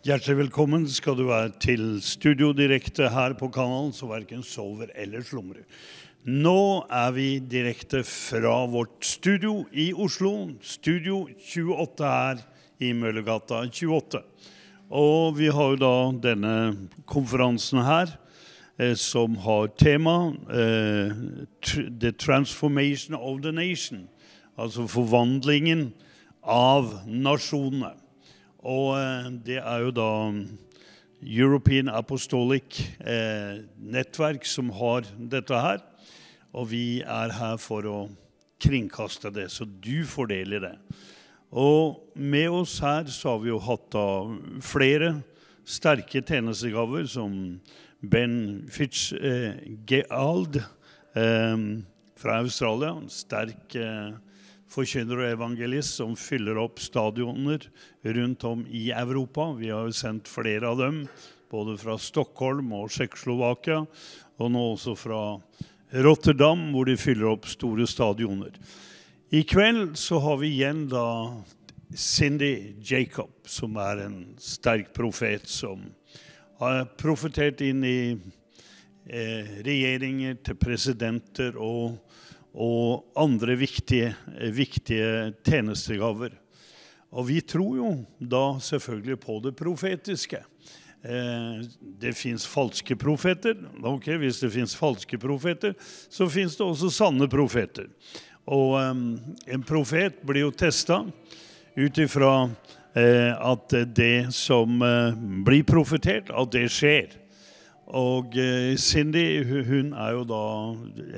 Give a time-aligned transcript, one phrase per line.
[0.00, 5.20] Hjertelig velkommen skal du være til Studio Direkte her på kanalen, så verken sover eller
[5.20, 5.66] slumrer.
[6.24, 12.40] Nå er vi direkte fra vårt studio i Oslo, Studio 28 her
[12.80, 14.24] i Møllergata 28.
[14.88, 15.92] Og vi har jo da
[16.30, 16.56] denne
[17.04, 18.16] konferansen her
[18.80, 21.12] eh, som har tema eh,
[21.60, 24.06] The Transformation of the Nation.
[24.56, 25.90] Altså forvandlingen
[26.40, 27.99] av nasjonene.
[28.60, 30.10] Og eh, det er jo da
[31.20, 35.80] European Apostolic eh, Nettverk som har dette her.
[36.52, 37.98] Og vi er her for å
[38.60, 40.74] kringkaste det, så du får del i det.
[41.50, 44.06] Og med oss her så har vi jo hatt da
[44.62, 45.14] flere
[45.66, 47.60] sterke tjenestegaver, som
[48.00, 50.60] Ben Fitzgerald
[51.14, 51.56] eh,
[52.20, 52.94] fra Australia.
[52.96, 54.12] En sterk eh,
[54.70, 57.66] forkynner og evangelist som fyller opp stadioner
[58.04, 59.50] rundt om i Europa.
[59.58, 61.02] Vi har jo sendt flere av dem,
[61.50, 63.82] både fra Stockholm og Tsjekkoslovakia,
[64.40, 65.22] og nå også fra
[65.90, 68.54] Rotterdam, hvor de fyller opp store stadioner.
[69.34, 71.06] I kveld så har vi igjen da
[71.94, 75.82] Cindy Jacob, som er en sterk profet som
[76.60, 81.98] har profetert inn i eh, regjeringer, til presidenter og,
[82.54, 84.14] og andre viktige,
[84.54, 86.34] viktige tjenestegaver.
[87.10, 90.42] Og vi tror jo da selvfølgelig på det profetiske.
[91.02, 93.56] Eh, det fins falske profeter.
[93.82, 95.74] Ok, Hvis det fins falske profeter,
[96.08, 97.88] så fins det også sanne profeter.
[98.46, 98.94] Og eh,
[99.54, 101.02] en profet blir jo testa
[101.76, 102.50] ut ifra
[102.94, 104.82] eh, at det som
[105.46, 107.19] blir profetert, at det skjer.
[107.96, 110.42] Og eh, Cindy hun er jo da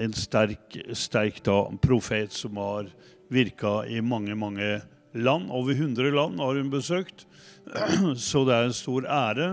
[0.00, 2.88] en sterk, sterk da, profet som har
[3.32, 4.78] virka i mange, mange
[5.12, 5.50] land.
[5.52, 7.26] Over 100 land har hun besøkt.
[8.16, 9.50] Så det er en stor ære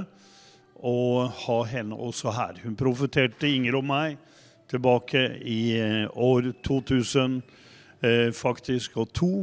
[0.80, 2.62] å ha henne også her.
[2.64, 4.16] Hun profeterte Inger og meg
[4.72, 7.42] tilbake i eh, år 2000
[8.00, 9.34] eh, faktisk, og to.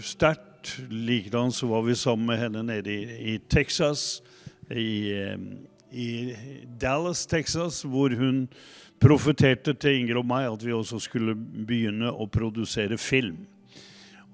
[0.00, 0.50] Sterkt.
[0.88, 4.22] Likedan så var vi sammen med henne nede i, i Texas,
[4.72, 5.12] i,
[5.94, 6.34] i,
[6.80, 8.48] Dallas, Texas, hvor hun
[9.02, 13.44] profeterte til Inger og meg at vi også skulle begynne å produsere film.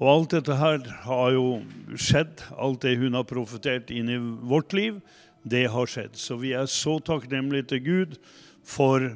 [0.00, 1.46] Og alt dette her har jo
[1.92, 2.40] skjedd.
[2.56, 5.00] Alt det hun har profetert inn i vårt liv,
[5.44, 6.16] det har skjedd.
[6.16, 8.16] Så vi er så takknemlige til Gud
[8.64, 9.10] for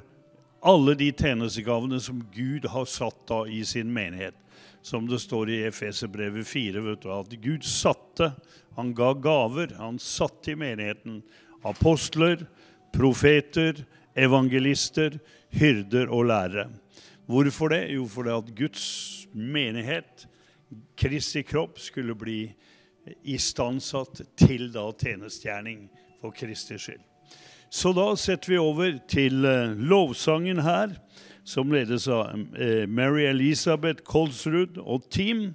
[0.64, 4.36] alle de tjenestegavene som Gud har satt da i sin menighet.
[4.84, 8.34] Som det står i Efeserbrevet 4, vet du, at Gud satte,
[8.76, 9.72] han ga gaver.
[9.78, 11.22] Han satte i menigheten
[11.64, 12.46] apostler,
[12.92, 13.84] profeter,
[14.16, 15.18] evangelister,
[15.54, 16.68] hyrder og lærere.
[17.26, 17.94] Hvorfor det?
[17.94, 20.28] Jo, fordi at Guds menighet,
[20.96, 22.52] Kristi kropp, skulle bli
[23.24, 25.88] istandsatt til da tjenestegjerning
[26.20, 27.02] for Kristi skyld.
[27.70, 30.94] Så da setter vi over til uh, lovsangen her,
[31.44, 35.48] som ledes av uh, Mary Elisabeth Kolsrud og team,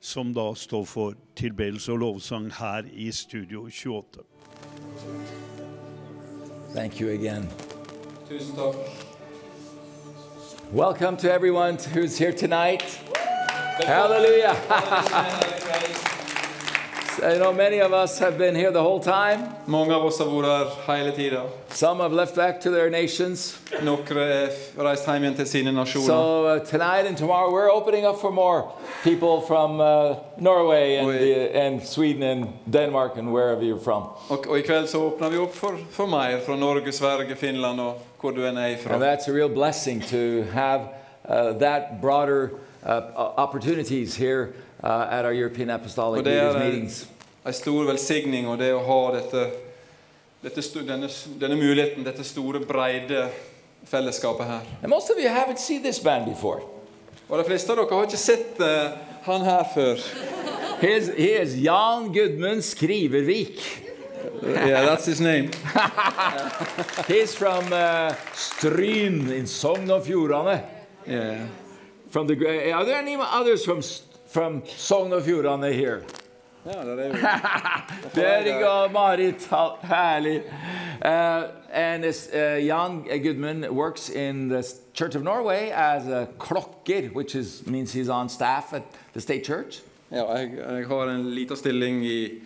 [0.00, 5.47] som da står for tilbedelse og lovsang her i Studio 28.
[6.72, 7.48] Thank you again.
[8.28, 8.76] Tusen takk.
[10.70, 12.82] Welcome to everyone who's here tonight.
[13.82, 14.54] Hallelujah.
[17.22, 19.52] I know many of us have been here the whole time.
[19.66, 21.42] Mange av oss har vært her hele tida.
[21.70, 23.58] Some have left back to their nations.
[23.82, 26.06] Noen er reist hjem igjen til sine nasjoner.
[26.06, 28.70] So uh, tonight and tomorrow, we're opening up for more
[29.02, 31.18] people from uh, Norway and, Oui.
[31.18, 34.10] the, and Sweden and Denmark and wherever you're from.
[34.30, 37.80] Og, og i kveld så åpner vi opp for, for mer fra Norge, Sverige, Finland
[37.80, 38.94] og hvor du enn er ifra.
[38.94, 40.88] And that's a real blessing to have
[41.28, 42.50] uh, that broader
[42.86, 43.02] uh,
[43.36, 44.52] opportunities here
[44.82, 47.06] uh, at our European Apostolic Leaders er meetings.
[47.46, 49.44] en stor velsigning, og det å ha dette,
[50.42, 51.08] dette, denne,
[51.40, 53.28] denne muligheten, dette store, breide
[53.88, 54.60] fellesskapet her.
[54.82, 56.60] And most of you haven't seen this band before.
[57.28, 58.96] Og de fleste av dere har ikke sett uh,
[59.26, 60.00] han her før.
[60.80, 63.84] He is, he is Jan Gudmund Skrivervik.
[64.42, 65.50] Yeah, that's his name.
[67.08, 70.60] He's from uh, Stryn in Sogn og Fjordane.
[71.06, 71.46] Yeah.
[72.10, 76.02] From the, gra- are there any others from, S- from Sogn og Fjordane here?
[76.66, 77.12] Er jo.
[78.14, 79.48] There you go, Marit.
[79.82, 80.42] Herlig.
[81.04, 87.14] Uh, and this, uh, Jan Gudmund works in the Church of Norway as a klokker,
[87.14, 88.82] which is, means he's on staff at
[89.14, 89.80] the state church.
[90.10, 92.42] Ja, jeg, jeg har en liten stilling i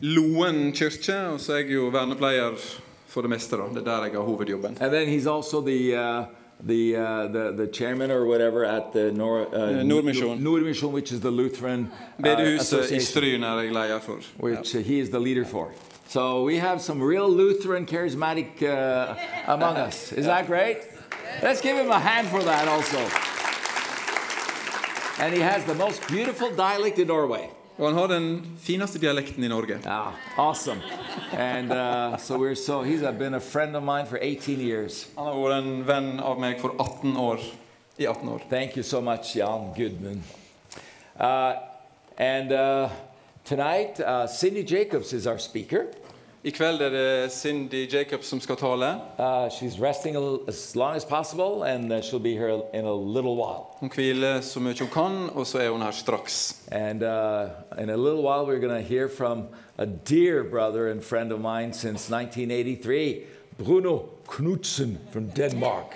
[0.00, 2.58] Loen kirke, og så er jeg jo vernepleier
[3.06, 3.56] for det meste.
[3.56, 3.68] da.
[3.70, 4.76] Det er der jeg har hovedjobben.
[4.80, 6.24] And then he's also the, uh,
[6.62, 10.40] the, uh, the, the chairman or whatever at the Nor, uh, Nordmisjon.
[10.40, 11.90] Nordmisjon, which is the Lutheran
[12.22, 14.20] uh, association, leder for.
[14.38, 15.72] which uh, he is the leader for.
[16.08, 19.16] So we have some real Lutheran charismatic uh,
[19.46, 20.12] among us.
[20.12, 20.84] Is that great?
[21.42, 22.98] Let's give him a hand for that also.
[25.22, 27.50] And he has the most beautiful dialect in Norway.
[27.82, 28.26] Og han har den
[28.62, 29.80] fineste dialekten i Norge.
[29.90, 30.80] Ah, awesome.
[31.32, 35.08] And uh, so we're so, he's been a friend of mine for 18 years.
[35.16, 37.42] Han har vært en venn av meg for 18 år.
[37.98, 38.44] I 18 år.
[38.48, 40.22] Thank you so much, Jan Goodman.
[41.18, 41.58] Uh,
[42.18, 42.88] and uh,
[43.44, 45.88] tonight, uh, Cindy Jacobs is our speaker.
[46.44, 48.86] I kveld er det Cindy Jacobs som skal tale.
[49.18, 52.92] Uh, she's resting a as long as possible, and uh, she'll be here in a
[52.92, 53.76] little while.
[53.78, 56.56] Hun hviler så mye hun kan, og så er hun her straks.
[56.72, 57.46] And uh,
[57.78, 59.46] in a little while, we're going to hear from
[59.78, 63.22] a dear brother and friend of mine since 1983,
[63.58, 65.94] Bruno Knudsen from Denmark.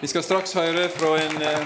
[0.00, 1.64] Vi skal straks høre fra en uh,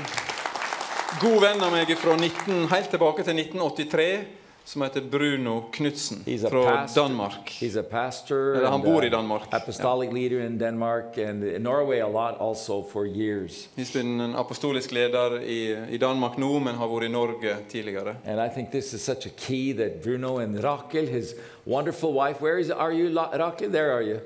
[1.21, 6.87] god venn av meg fra 19, helt tilbake til 1983, som heter Bruno Knutsen fra.
[6.95, 7.63] Danmark.
[7.91, 9.43] Pastor, Eller han uh, bor i Danmark.
[9.51, 13.69] apostolic leader in Denmark, and in Norway a lot also for years.
[13.77, 18.17] He's been en apostolisk leder i, i Danmark nå, men har vært i Norge tidligere.
[18.27, 21.35] And I think this is such a key that Bruno and Raquel, his
[21.67, 23.71] wonderful wife, where is are you, Raquel?
[23.71, 24.19] There are you.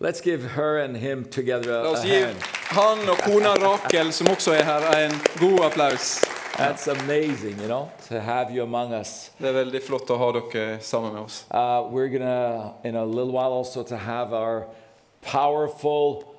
[0.00, 2.36] Let's give her and him together a, La a oss gi hand.
[2.68, 6.33] han og kona Rakel, som også er her, en god applaus.
[6.56, 9.30] That's amazing, you know, to have you among us.
[9.38, 11.44] Det er veldig flott å ha dere sammen med oss.
[11.50, 14.66] Uh, we're gonna, in a little while, also to have our
[15.22, 16.36] powerful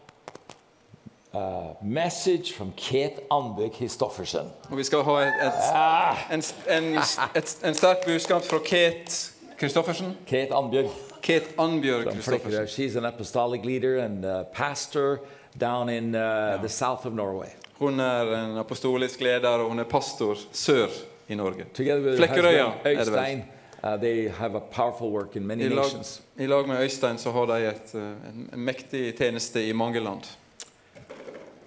[1.34, 4.48] uh, message from Kate Anbøk Histoffersen.
[4.72, 6.44] Og vi skal ha et, et, en,
[6.78, 6.90] en,
[7.36, 10.16] et, en sterk budskap fra Kate Kristoffersen.
[10.28, 12.68] Kate Anbjørg Kate Annbjørg from Kristoffersen.
[12.68, 15.20] She's an apostolic leader and uh, pastor
[15.60, 17.52] down in uh, the south of Norway.
[17.80, 20.88] Hun er en apostolisk leder, og hun er pastor sør
[21.28, 21.66] i Norge.
[21.76, 23.44] Flekkerøya er det vel.
[23.84, 26.22] Uh, they have a powerful work in many I lag, nations.
[26.38, 30.00] I lag med Øystein så har de et, eh, en, en mektig tjeneste i mange
[30.00, 30.24] land.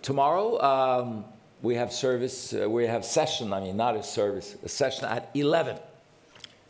[0.03, 1.25] Tomorrow, um,
[1.63, 5.23] we have service, uh, we have session, I mean, not a service, a session at
[5.35, 5.77] 11.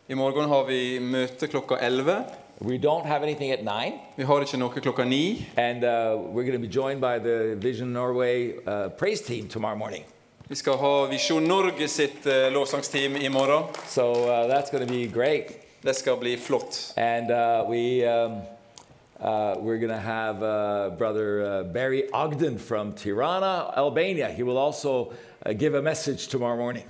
[0.08, 2.24] I morgen har vi møte klokka 11.
[2.60, 3.92] We don't have anything at 9.
[4.16, 5.46] Vi har ikke noe klokka 9.
[5.56, 9.76] And uh, we're going to be joined by the Vision Norway uh, praise team tomorrow
[9.76, 10.04] morning.
[10.48, 13.64] Vi skal ha Visjon Norge sitt eh, lovsangsteam i morgen.
[13.86, 15.60] So uh, that's going to be great.
[15.82, 16.94] Det skal bli flott.
[16.96, 18.42] And uh, we, um,
[19.20, 24.30] uh, we're going to have uh, Brother uh, Barry Ogden from Tirana, Albania.
[24.30, 25.12] He will also
[25.46, 26.86] uh, give a message tomorrow morning.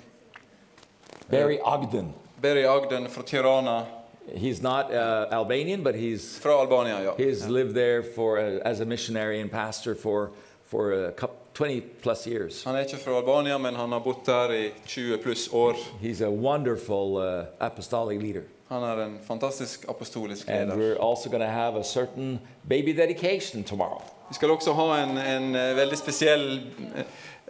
[1.28, 2.14] Barry Ogden.
[2.40, 3.86] Berry Agden fra Tirana,
[4.36, 7.10] He's not uh, Albanian, but he's, fra Albania, ja.
[7.16, 10.30] he's lived there for, uh, as a missionary and pastor for,
[10.66, 12.64] for a couple, 20 plus years.
[12.64, 15.74] Han er ikke fra Albania, men han har bodd der i 20 pluss år.
[16.02, 18.42] He's a wonderful uh, apostolic leader.
[18.68, 22.38] Han er en fantastisk apostolisk And we're also going to have a certain
[22.68, 24.02] baby dedication tomorrow.
[24.28, 26.60] Vi skal også ha en, en eh, veldig spesiell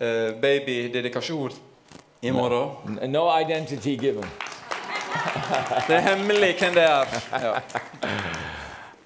[0.00, 1.50] eh, babydedikasjon
[2.20, 2.70] i morgen.
[3.02, 4.24] N- No identity given.
[5.88, 7.04] Det er hemmelig hvem det er.
[7.32, 7.52] Ja.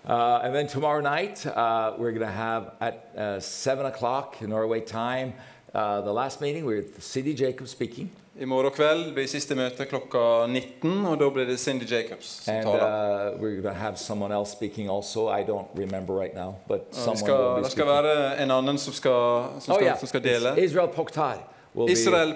[0.05, 4.81] Uh, and then tomorrow night, uh, we're going to have at uh, 7 o'clock Norway
[4.81, 5.33] time,
[5.75, 8.11] uh, the last meeting with Cindy Jacobs speaking.
[8.41, 12.55] I morgen kveld blir siste møte klokka 19, og da blir det Cindy Jacobs som
[12.55, 12.83] And taler.
[12.83, 15.29] uh, we're going to have someone else speaking also.
[15.29, 18.05] I don't remember right now, but someone skal, will be det skal speaking.
[18.05, 19.99] være en annen som skal, som Oh, skal, yeah.
[19.99, 20.55] som skal dele.
[20.65, 21.37] Israel Pokhtar
[21.75, 22.33] Israel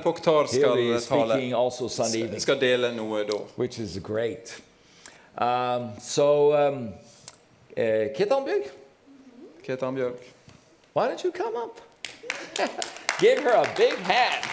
[0.94, 1.56] be, skal tale.
[1.56, 2.40] also evening.
[2.40, 3.38] Skal dele noe da.
[3.56, 4.62] which is great.
[5.38, 6.94] Um, so, um,
[7.76, 8.70] uh, Ketanbjørg,
[9.62, 10.18] Ketan Bjørk.
[10.94, 11.80] why don't you come up?
[13.20, 14.44] Give her a big hand.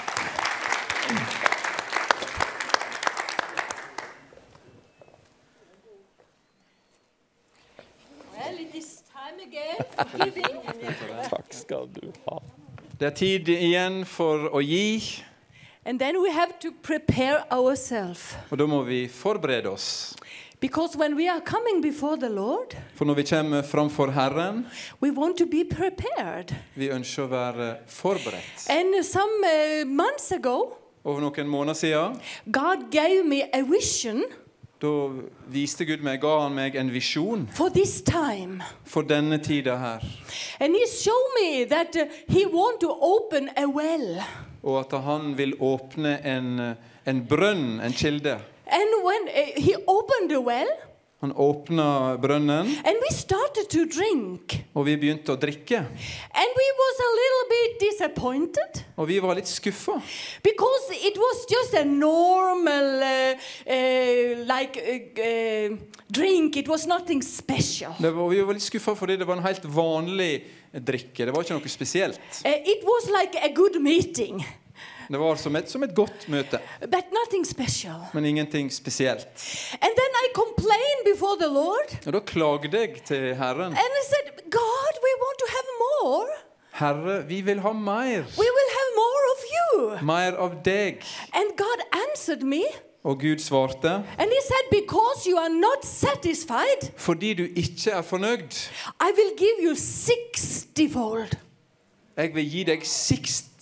[8.34, 11.24] Well, it is time again for giving.
[11.30, 12.40] Takk skal du ha.
[13.00, 15.24] Det er tid igjen for å gi,
[15.86, 18.36] and then we have to prepare ourselves.
[18.52, 20.16] og da må vi forberede oss.
[20.60, 24.66] Because when we are coming before the Lord, For når vi kommer framfor Herren,
[25.02, 26.54] we want to be prepared.
[26.76, 28.70] vi ønsker å være forberedt.
[28.70, 32.14] And some uh, months ago, Over noen måneder siden
[32.52, 34.24] God gave me a vision
[34.84, 35.10] da
[35.48, 38.62] viste Gud meg, ga han meg en visjon for this time.
[38.86, 40.02] for denne tida her.
[40.60, 44.22] And He showed me that uh, He want to open a well.
[44.64, 46.76] Og at han vil åpne en,
[47.06, 48.40] en brønn, en kilde.
[48.68, 50.68] And when uh, He opened the well,
[51.24, 54.58] Han åpna brønnen, and we started to drink.
[54.76, 55.78] og vi begynte å drikke.
[55.80, 57.12] And we was a
[57.54, 57.78] bit
[58.98, 60.02] Og vi var litt skuffa.
[61.88, 65.78] normal uh, uh, like uh, uh,
[68.12, 70.44] var, vi var litt skuffa fordi det var en helt vanlig
[70.76, 71.24] drikke.
[71.24, 72.20] Det var ikke noe spesielt.
[72.44, 74.44] Uh, it was like a good meeting,
[75.14, 78.00] Det var som et, som et godt møte, but nothing special.
[78.14, 79.30] men ingenting spesielt.
[79.82, 83.72] And then I complained before the Lord Og da klagde jeg til Herren.
[83.78, 86.28] and I said, God, we want to have more.
[86.74, 88.24] Herre, vi vil ha mer.
[88.44, 90.06] We will have more of you.
[90.06, 91.04] Mer av deg.
[91.34, 92.64] And God answered me
[93.04, 94.64] Og Gud svarte, and He said,
[95.28, 95.84] you are not
[96.98, 98.70] fordi du ikke er fornøyd,
[99.02, 101.28] I will give you sixtyfold.
[102.18, 102.86] jeg vil gi deg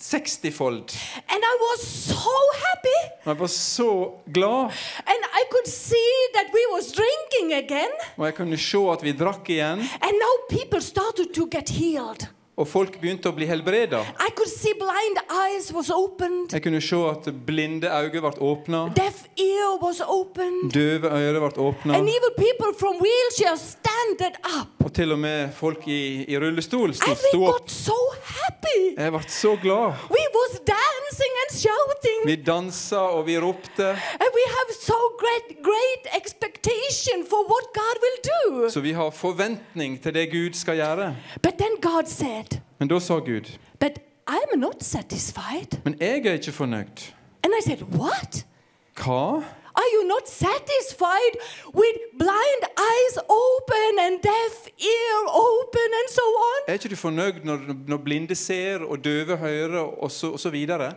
[0.02, 0.90] 60-fold.
[1.32, 2.34] And I was so
[2.66, 3.00] happy.
[3.26, 4.64] Jeg var så glad,
[5.06, 7.90] And I could see that we was drinking again.
[8.16, 9.78] og jeg kunne se at vi drakk igjen.
[10.02, 12.26] And now people started to get healed.
[12.56, 14.02] Og folk begynte å bli helbreda.
[14.20, 16.52] I could see blind eyes was opened.
[16.52, 20.68] Jeg kunne se at blinde øyne ble åpna, Deaf ear was opened.
[20.74, 24.68] døve ører ble åpna, And even people from wheelchairs standed up.
[24.84, 27.70] og til og med folk i, i rullestol sto, sto opp.
[27.70, 27.96] so.
[28.96, 29.96] Jeg ble så glad.
[30.12, 32.20] We was dancing and shouting.
[32.26, 33.88] Vi dansa og vi ropte.
[33.88, 38.70] And we have so great, great expectation for what God will do.
[38.70, 41.16] Så vi har forventning til det Gud skal gjøre.
[41.42, 42.51] But then God said,
[42.82, 43.46] Men da sa Gud,
[43.80, 45.78] But I'm not satisfied.
[45.84, 47.12] men jeg er ikke fornøyd.
[47.44, 48.44] And I said, What?
[48.96, 49.42] Hva?
[49.80, 51.34] Are you not satisfied
[51.74, 56.60] with blind eyes open and deaf ear open and so on?
[56.68, 57.58] Er ikke du fornøyd når,
[57.88, 60.94] når blinde ser og døve hører og så, og så videre?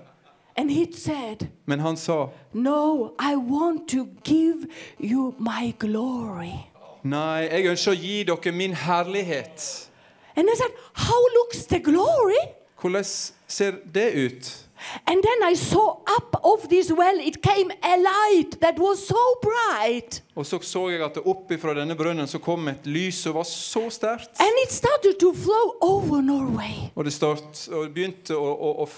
[0.58, 4.68] And he said, Men han sa, No, I want to give
[5.00, 6.56] you my glory.
[7.04, 9.90] nei, jeg ønsker å gi dere min herlighet.
[10.36, 12.44] And I said, How looks the glory?
[12.82, 13.04] Hvordan
[13.48, 14.66] ser det ut?
[15.08, 19.40] And then I saw up of this well, it came a light that was so
[19.42, 20.22] bright.
[20.36, 23.44] Og så så jeg at opp fra denne brønnen så kom et lys som var
[23.44, 24.40] så sterkt.
[24.40, 26.92] And it started to flow over Norway.
[26.96, 28.90] Og det start, og begynte å, å, å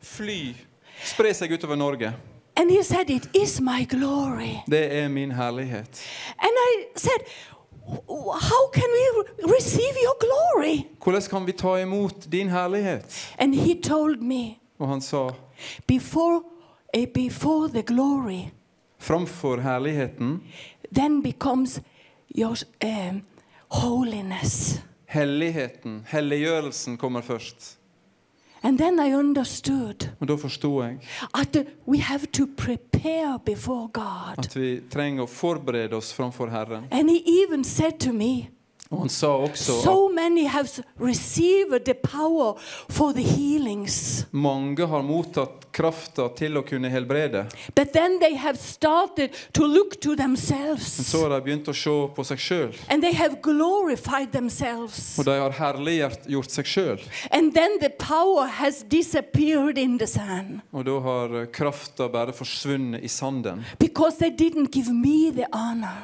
[0.00, 0.54] fly,
[1.04, 2.12] spre seg utover Norge.
[2.56, 4.62] And he said, It is my glory.
[4.66, 6.02] Det er min herlighet.
[6.38, 7.26] And I said,
[7.88, 9.04] How can we
[9.56, 10.86] receive your glory?
[11.04, 13.34] Hvordan kan vi ta imot din herlighet?
[13.38, 15.30] And he told me, Og han sa,
[15.86, 16.42] Before,
[16.94, 18.50] eh, before the glory,
[18.98, 20.42] framfor herligheten,
[20.94, 21.80] then becomes
[22.38, 23.22] your um,
[23.68, 24.80] holiness.
[25.06, 27.77] helligheten, helliggjørelsen kommer først.
[28.62, 30.98] And then I understood Og da forsto jeg
[31.34, 34.38] uh, we have to prepare before God.
[34.38, 36.84] at vi trenger å forberede oss framfor Herren.
[36.90, 38.48] And he even said to me,
[38.90, 39.84] Og han sa også at
[44.32, 47.44] mange har mottatt krafta til å kunne helbrede.
[50.98, 52.72] Men så har de begynt å se på seg sjøl.
[55.18, 56.98] Og de har herliggjort seg sjøl.
[60.72, 63.62] Og da har krafta bare forsvunnet i sanden.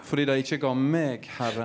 [0.05, 1.65] Fordi de ikke ga meg herre,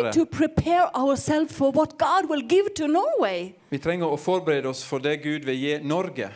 [0.00, 0.12] ære.
[0.46, 3.54] To prepare ourselves for what God will give to Norway.
[3.70, 6.30] Vi trenger å forberede oss for det Gud vil gi Norge.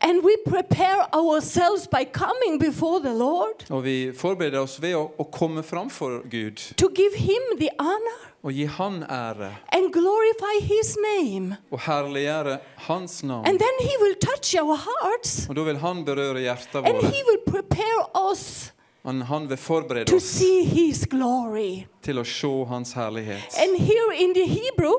[0.00, 5.10] And we prepare ourselves by coming before the Lord Og vi forbereder oss ved å,
[5.20, 9.50] å komme framfor Gud to give Him the honor og gi Han ære.
[9.72, 11.56] and glorify His name.
[11.70, 13.44] Og herliggjøre Hans navn.
[13.46, 17.10] And then He will touch our hearts Og da vil Han berøre hjertet and våre.
[17.12, 18.72] He will prepare us
[19.06, 21.86] Han, han vil forberede to oss see His glory.
[22.02, 23.54] til å se Hans herlighet.
[23.62, 24.96] And here in the Hebrew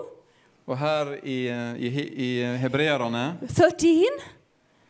[0.67, 1.47] Og her i,
[1.79, 1.89] i,
[2.27, 4.19] i Hebreerne 13,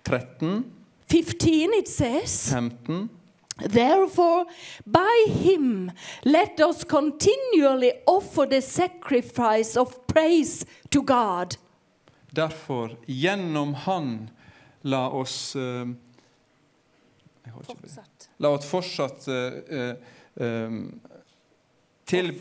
[0.03, 0.63] 13,
[1.09, 3.09] 15, it says, 15
[3.57, 4.45] Therefore,
[4.85, 5.91] by him
[6.23, 11.57] let us continually offer the sacrifice of praise to God.
[12.29, 14.29] Derfor, gjennom Han,
[14.81, 15.89] la oss uh,
[17.47, 18.16] jeg har ikke det.
[18.39, 19.95] La oss fortsatt eh, eh,
[20.45, 20.75] eh,
[22.07, 22.31] til,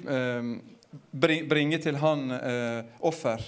[1.11, 2.31] bring, bringe til Han
[3.00, 3.41] offer.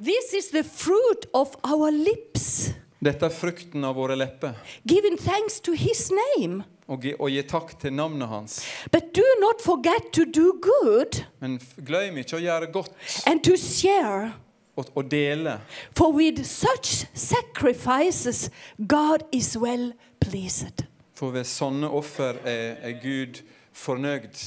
[0.00, 4.56] This is the fruit of our lips, Dette er frukten av våre lepper.
[4.86, 6.64] giving thanks to his name.
[6.88, 8.60] Og gi, og gi takk til navnet hans.
[8.90, 12.90] But do not forget to do good Men glem ikke å gjøre godt
[13.26, 14.32] and to share,
[14.76, 15.60] og, og dele.
[15.94, 18.50] for with such sacrifices,
[18.88, 20.89] God is well pleased.
[21.20, 23.42] For ved sånne offer er, er Gud
[23.76, 24.38] fornøyd.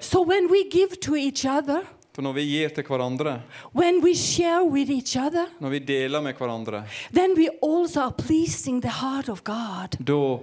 [0.00, 1.84] So when we give to each other,
[2.14, 3.36] For når vi gir til hverandre,
[3.74, 6.82] when we share with each other, når vi deler med hverandre,
[7.14, 9.94] then we also are pleasing the heart of God.
[10.06, 10.38] da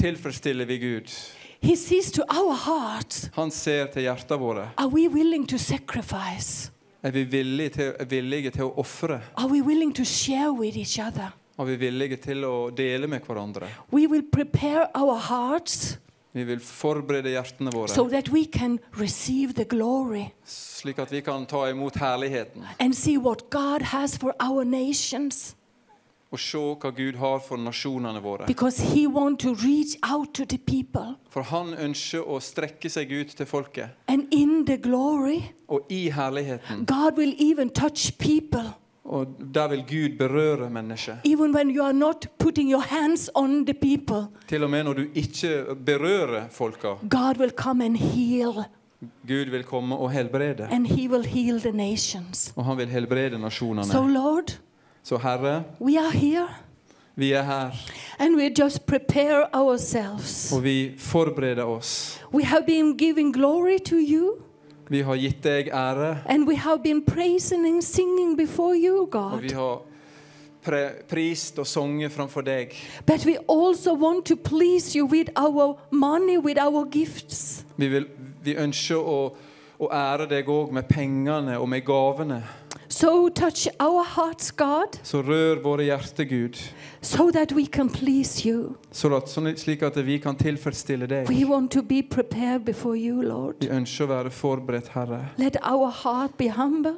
[0.00, 1.10] tilfredsstiller vi Gud.
[1.62, 3.30] He sees to our hearts.
[3.34, 4.70] Han ser til hjertene våre.
[4.76, 6.70] Are we willing to sacrifice?
[7.02, 9.20] Er vi villige til, villige til å ofre?
[9.36, 11.32] Are we willing to share with each other?
[11.60, 13.68] Er vi villige til å dele med hverandre?
[13.92, 15.98] We will prepare our hearts
[16.32, 21.20] Vi vil forberede hjertene våre, so that we can receive the glory slik at vi
[21.26, 25.56] kan ta imot herligheten and see what God has for our nations
[26.30, 28.46] og se hva Gud har for nasjonene våre.
[28.46, 31.16] because He want to reach out to the people.
[31.28, 33.90] For han ønsker å strekke seg ut til folket.
[34.08, 38.72] And in the glory, Og i herligheten, God will even touch people.
[39.04, 41.18] Og der vil Gud berøre mennesket.
[43.80, 46.88] People, Til og med når du ikke berører folka.
[47.10, 48.52] God will come and heal,
[49.28, 50.68] Gud vil komme og helbrede.
[50.70, 52.52] and He will heal the nations.
[52.56, 54.12] Og han vil helbrede So, nasjonene.
[54.14, 54.58] Lord,
[55.02, 56.48] Så Herre, we are here
[57.16, 57.70] vi er her,
[58.18, 60.52] and we just prepare ourselves.
[60.52, 62.20] og vi forbereder oss.
[62.34, 64.30] We have been giving glory to you,
[64.90, 69.42] Vi har gitt deg ære, and we have been praising and singing before you, og
[69.42, 69.54] vi God.
[69.54, 69.82] har
[70.62, 72.74] pre prist og sunget framfor deg.
[73.06, 77.64] But we also want to please you with our money, with our gifts.
[77.76, 78.06] Vi, vil,
[78.42, 79.32] vi ønsker å,
[79.78, 82.42] å ære deg òg med pengene og med gavene.
[82.92, 86.56] So touch our hearts, God, Så rør våre hjerter, Gud,
[87.00, 88.74] so that we can please you.
[88.92, 91.28] så at, sånn- slik at vi kan tilfredsstille deg.
[91.28, 93.54] We want to be prepared before you, Lord.
[93.60, 95.28] Vi ønsker å være forberedt, Herre.
[95.38, 96.96] Let our heart be humble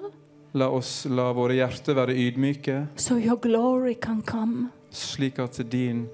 [0.54, 4.70] La oss la våre hjerter være ydmyke, so your glory can come.
[4.90, 6.08] slik at din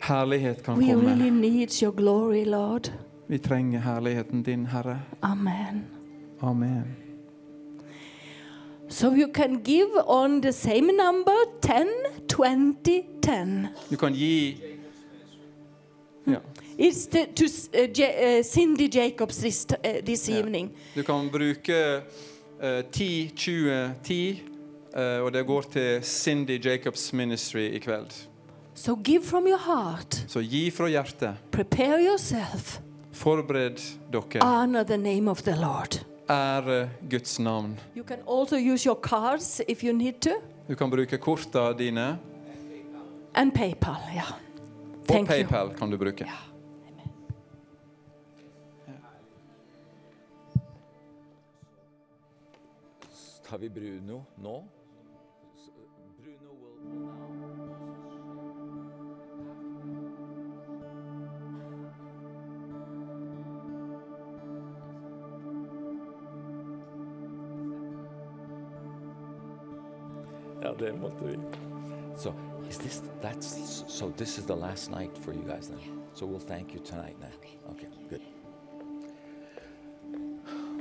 [0.00, 1.06] herlighet kan We komme.
[1.08, 2.90] really need your glory, Lord.
[3.28, 5.00] Vi trenger herligheten din, Herre.
[5.22, 5.84] Amen.
[6.42, 7.01] Amen.
[8.92, 11.32] So you can give on the same number
[11.62, 11.86] 10,
[12.28, 13.68] 20, 10.
[13.90, 14.56] Du kan gi
[16.26, 16.36] ja.
[16.78, 20.38] It's the, to uh, J- uh, Cindy Jacobs this, uh, this Yeah.
[20.38, 20.70] evening.
[20.94, 22.02] Du kan bruke
[22.60, 24.42] eh, 10, 20, 10,
[24.96, 28.26] eh, og det går til Cindy Jacobs Ministry i kveld.
[28.74, 30.24] So give from your heart.
[30.28, 31.34] Så gi fra hjertet.
[31.50, 32.78] Prepare yourself.
[33.12, 33.80] Forbered
[34.12, 34.40] dere.
[34.42, 36.04] Honor the name of the Lord.
[36.32, 37.78] Ære Guds navn.
[37.96, 40.30] You can also use your cards if you need to.
[40.68, 42.18] Du kan bruke korta dine.
[43.34, 44.32] And PayPal, yeah.
[45.08, 45.76] Og PayPal you.
[45.76, 46.24] Kan du bruke.
[46.24, 46.32] Ja.
[53.48, 54.64] Tar vi Bruno nå?
[56.18, 57.21] Bruno will
[70.62, 71.38] Ja, det måtte vi.
[72.16, 72.32] So,
[72.68, 75.78] is this that's so this is the last night for you guys then.
[76.14, 77.70] So we'll thank you tonight now.
[77.70, 78.20] Okay, good.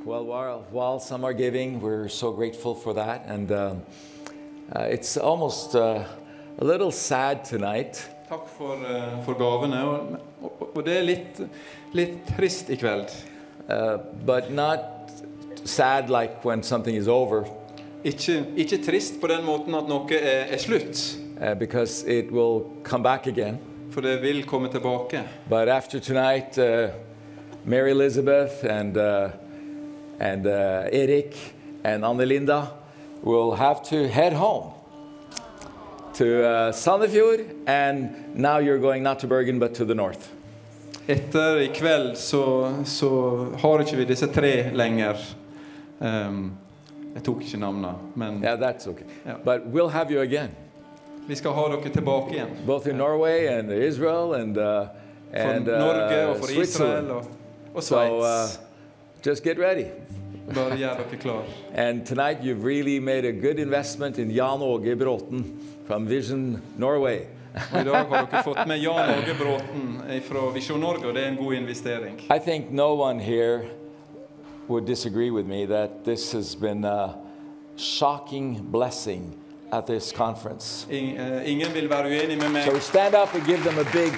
[0.05, 3.25] Well, while, while some are giving, we're so grateful for that.
[3.27, 3.81] And um,
[4.75, 6.03] uh, it's almost uh,
[6.59, 9.83] a little sad tonight Takk for, eh, for gavene.
[9.83, 11.41] Og, og, og det er litt,
[11.93, 13.11] litt trist i kveld.
[13.69, 15.11] uh, but not
[15.63, 17.45] sad like when something is over,
[18.03, 21.01] Ikke, ikke trist på den måten at noe er, er slutt,
[21.37, 23.59] uh, because it will come back again.
[23.91, 25.23] for det vil komme tilbake.
[25.49, 26.89] But after tonight, uh,
[27.65, 29.29] Mary Elizabeth and, uh,
[30.19, 32.67] and uh, Erik and Annelinda
[33.23, 34.71] will have to head home
[36.13, 40.29] to uh, Sandefjord, and now you're going not to Bergen but to the north.
[41.07, 43.09] Etter i kveld så, så
[43.59, 45.17] har ikke vi disse tre lenger.
[46.01, 46.51] Ehm,
[47.15, 49.05] jeg tok ikke navnet, men Yeah, that's okay.
[49.25, 49.37] Yeah.
[49.45, 50.49] But we'll have you again,
[51.27, 52.47] vi skal ha dere tilbake igjen.
[52.65, 54.85] both in Norway and Israel and, uh,
[55.31, 57.07] For and Norge uh, og for Israel Switzerland.
[57.11, 57.25] og,
[57.75, 58.59] og So uh, Sveits.
[59.27, 59.85] just get ready.
[60.55, 61.43] Bare gjør dere klar.
[61.75, 65.45] And tonight you've really made a good investment in Jan Åge Bråten
[65.87, 67.19] from Vision Norway.
[67.73, 71.23] Og I dag har dere fått med Jan Åge Bråten fra Visjon Norge, og det
[71.23, 72.19] er en god investering.
[72.35, 73.61] I think no one here
[74.71, 77.17] would disagree with me that this has been a
[77.75, 79.35] shocking blessing
[79.71, 80.85] at this conference.
[80.89, 84.13] Eh, ingen vil være uenig med meg So stand up and give them a big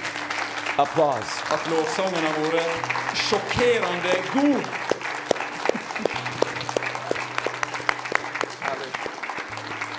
[0.78, 1.30] applause.
[1.54, 4.64] at lovsangen har vært sjokkerende god.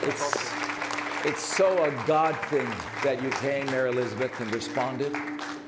[0.07, 0.51] It's,
[1.25, 2.69] it's so a God thing
[3.03, 5.11] that you came, Mary Elizabeth, and responded.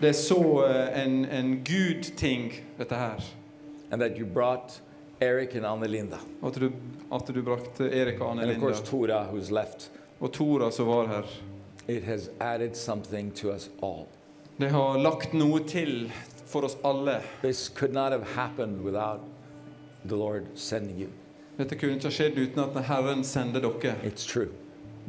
[0.01, 3.23] Det er så eh, en, en Gud-ting, dette her.
[3.91, 4.79] And that you brought
[5.21, 6.19] Eric and Annelinda.
[6.43, 6.71] At du,
[7.11, 9.89] at du brakte Erik og Anne And of course, Tora, who's left.
[10.19, 11.23] Og Tora som var her.
[11.87, 14.07] It has added something to us all.
[14.57, 16.11] Det har lagt noe til
[16.45, 17.21] for oss alle.
[17.41, 19.21] This could not have happened without
[20.05, 21.09] the Lord sending you.
[21.57, 23.95] Dette kunne ikke ha skjedd uten at Herren sender dere.
[24.03, 24.49] It's true.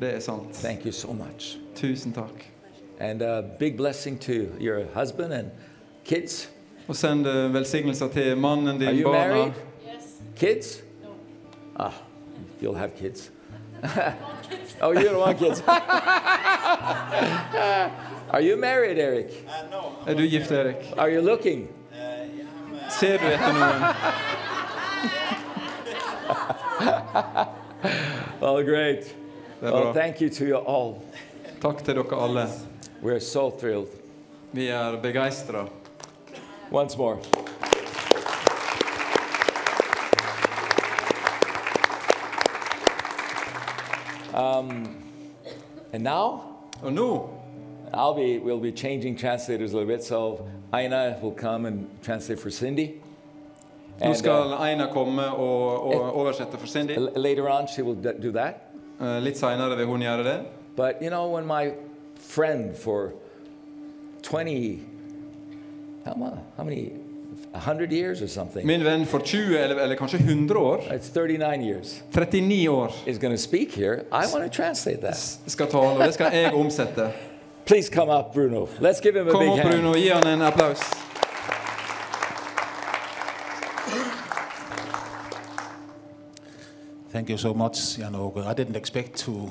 [0.00, 0.54] Det er sant.
[0.54, 1.58] Thank you so much.
[1.74, 2.50] Tusen takk.
[3.00, 5.50] And a big blessing to your husband and
[6.04, 6.48] kids.
[6.88, 9.34] Og send eh, velsignelser til mannen Are din, you barna.
[9.34, 9.52] married?
[10.36, 10.82] Kids?
[11.76, 11.92] Ah,
[12.62, 13.30] you'll have kids.
[14.82, 15.62] oh, you don't want kids.
[18.30, 19.44] Are you married, Eric?
[20.06, 20.76] Er du gift, Erik?
[20.96, 21.68] Are you looking?
[22.88, 23.82] Ser du etter noen?
[28.40, 29.14] well, great.
[29.60, 31.02] Well, thank you to you all.
[31.60, 32.48] Takk til dere alle.
[33.02, 33.88] We're so thrilled.
[34.50, 35.66] Vi er begeistra.
[36.70, 37.18] Once more.
[44.34, 44.96] Um,
[45.92, 46.42] and now
[46.82, 47.30] Og nå
[47.94, 50.04] I'll be we'll be changing translators a little bit.
[50.04, 53.00] So Aina will come and translate for Cindy.
[54.00, 56.96] Nå And skal uh, Aina komme og, og oversette for Cindy.
[57.16, 58.54] later on she will do that.
[59.00, 60.44] Eh, Litt seinere vil hun gjøre det.
[60.76, 61.72] But you know, when my
[62.16, 63.12] friend for
[64.22, 64.80] 20,
[66.04, 66.92] how, mu- how many,
[67.52, 71.62] 100 years or something, Min venn for 20 eller, eller kanskje 100 år, it's 39
[71.62, 75.38] years, 39 år, is going to speak here, I want to translate that.
[75.46, 77.10] skal tale, og det skal jeg omsette.
[77.66, 78.66] Please come up, Bruno.
[78.80, 79.74] Let's give him a Kom big opp, hand.
[79.74, 80.80] Bruno, gi han en applaus.
[87.10, 88.44] Thank you so much, Jan Åge.
[88.44, 89.50] I didn't expect to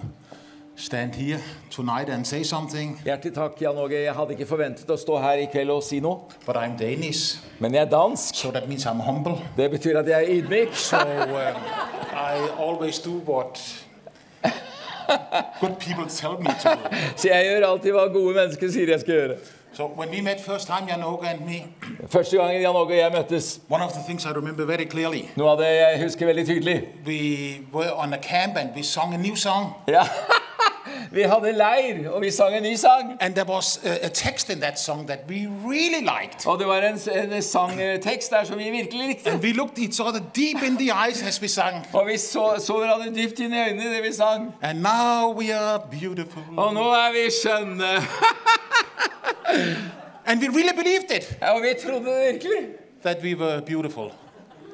[0.80, 1.40] stand here
[1.72, 4.04] tonight and say something, Hjertelig takk, Jan Åge.
[4.04, 6.20] Jeg hadde ikke forventet å stå her i kveld og si noe.
[6.46, 8.36] but I'm Danish, Men jeg er dansk.
[8.36, 9.42] so that means I'm humble.
[9.58, 10.76] Det betyr at jeg er ydmyk.
[10.76, 11.62] So um,
[12.14, 13.58] I always do what
[15.60, 16.98] good people tell me to do.
[17.18, 19.38] Så jeg gjør alltid hva gode mennesker sier jeg skal gjøre.
[19.74, 21.64] So when we met first time, Jan Åge and me,
[22.10, 25.24] Første gangen Jan Åge og jeg møttes, one of the things I remember very clearly,
[25.36, 27.20] noe av det jeg husker veldig tydelig we
[27.74, 29.74] were on a camp and we sang a new song.
[29.88, 30.04] ja.
[31.12, 33.18] Vi hadde leir, og vi sang en ny sang.
[33.20, 36.48] And there was a, a text in that song that we really liked.
[36.48, 37.00] Og det var en,
[37.34, 39.30] en sangtekst der som vi virkelig likte.
[39.30, 41.88] And we looked each other deep in the eyes as we sang.
[41.94, 44.54] Og vi så, så hverandre dypt inn i øynene det vi sang.
[44.62, 46.44] And now we are beautiful.
[46.58, 47.92] Og nå er vi skjønne.
[50.26, 52.66] And we really believed it, og vi trodde det virkelig.
[53.04, 54.12] that we were beautiful.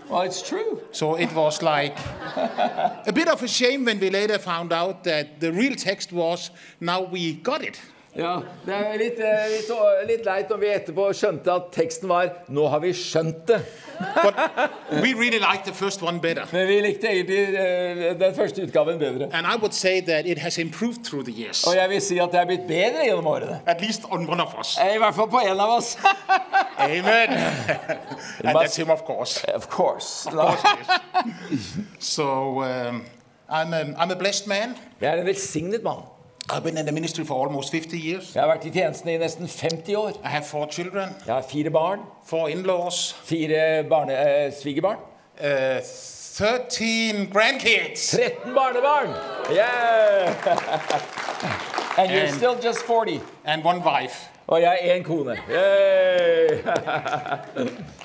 [0.10, 0.82] Well, it's true.
[0.92, 1.98] So it was like
[2.36, 6.52] a bit of a shame when we later found out that the real text was,
[6.80, 7.80] now we got it.
[8.15, 9.69] Ja, Det er litt, eh, litt,
[10.08, 13.62] litt leit når vi etterpå skjønte at teksten var 'Nå har vi skjønt det'.
[14.91, 16.45] Really liked the first one better.
[16.52, 19.30] Men vi likte egentlig eh, den første utgaven bedre.
[19.34, 22.17] And I would say that it has improved through the years, Og jeg vil si
[22.19, 23.60] at det er blitt bedre gjennom årene.
[23.65, 24.78] at least on one of us.
[24.78, 25.97] Eh, I hvert fall på en av oss.
[26.78, 27.30] Amen.
[28.43, 29.43] and that's him, of course.
[29.56, 30.28] of course.
[30.28, 30.58] Of course
[31.99, 33.06] so um,
[33.49, 34.76] I'm, a, I'm a blessed man.
[35.02, 36.04] Jeg er en velsignet mann.
[36.49, 38.36] I've been in the ministry for almost 50 years.
[38.36, 40.10] Jeg har vært i tjenesten i nesten 50 år.
[40.23, 41.99] I have four children, Jeg har fire barn.
[42.25, 44.13] four in-laws, Fire barne,
[44.45, 44.97] eh, svigerbarn.
[45.41, 45.47] uh,
[46.38, 48.12] 13 grandkids.
[48.12, 49.10] 13 barnebarn!
[49.51, 50.34] Yeah!
[51.97, 53.19] And you're And- still just 40.
[53.45, 54.29] and one wife.
[54.47, 55.38] Og jeg er én kone.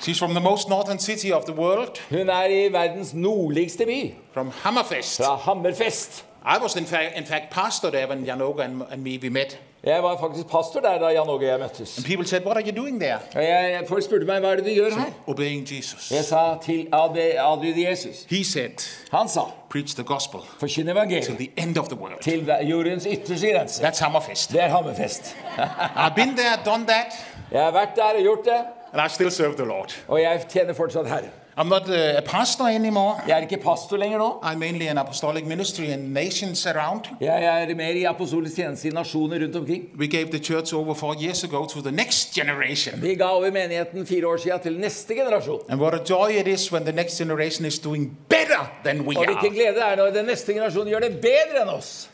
[0.01, 4.13] She's from the most northern city of the world, Hun er i verdens nordligste by,
[4.33, 5.17] from Hammerfest.
[5.17, 6.25] fra Hammerfest.
[6.45, 9.59] I was in fact, in fact pastor there when Janoga and, and me we met.
[9.83, 11.97] Jeg var faktisk pastor der da Jan Åge og jeg møttes.
[11.97, 14.55] And people said, "What are you doing there?" Og jeg, folk spurte meg hva er
[14.55, 15.05] det du gjør her.
[15.27, 16.11] Obeying Jesus.
[16.11, 18.25] Jeg sa til adly- adlyde Jesus.
[18.29, 18.71] He said,
[19.11, 23.07] Han sa "Preach the gospel forkynn till evangeliet the end of the world." til jordens
[23.11, 23.83] ytterste grense.
[23.83, 24.51] That's Hammerfest.
[24.51, 25.35] Det er Hammerfest.
[26.03, 27.13] I've been there, done that,
[27.51, 28.59] Jeg har vært der og gjort det,
[28.93, 29.95] and I still serve the Lord.
[30.07, 31.29] og jeg tjener fortsatt Herre.
[31.59, 33.15] I'm not a pastor anymore.
[33.27, 34.27] Jeg er ikke pastor lenger nå.
[34.43, 37.01] I'm mainly an apostolic ministry in nations around.
[37.21, 39.83] Jeg er mer i apostolisk tjeneste i nasjoner rundt omkring.
[39.99, 43.01] We gave the church over four years ago to the next generation.
[43.01, 45.59] Vi ga over menigheten fire år siden til neste generasjon.
[45.69, 49.17] And what a joy it is when the next generation is doing better than we
[49.17, 52.09] Og hvilken glede det er når den neste generasjonen gjør det bedre enn oss.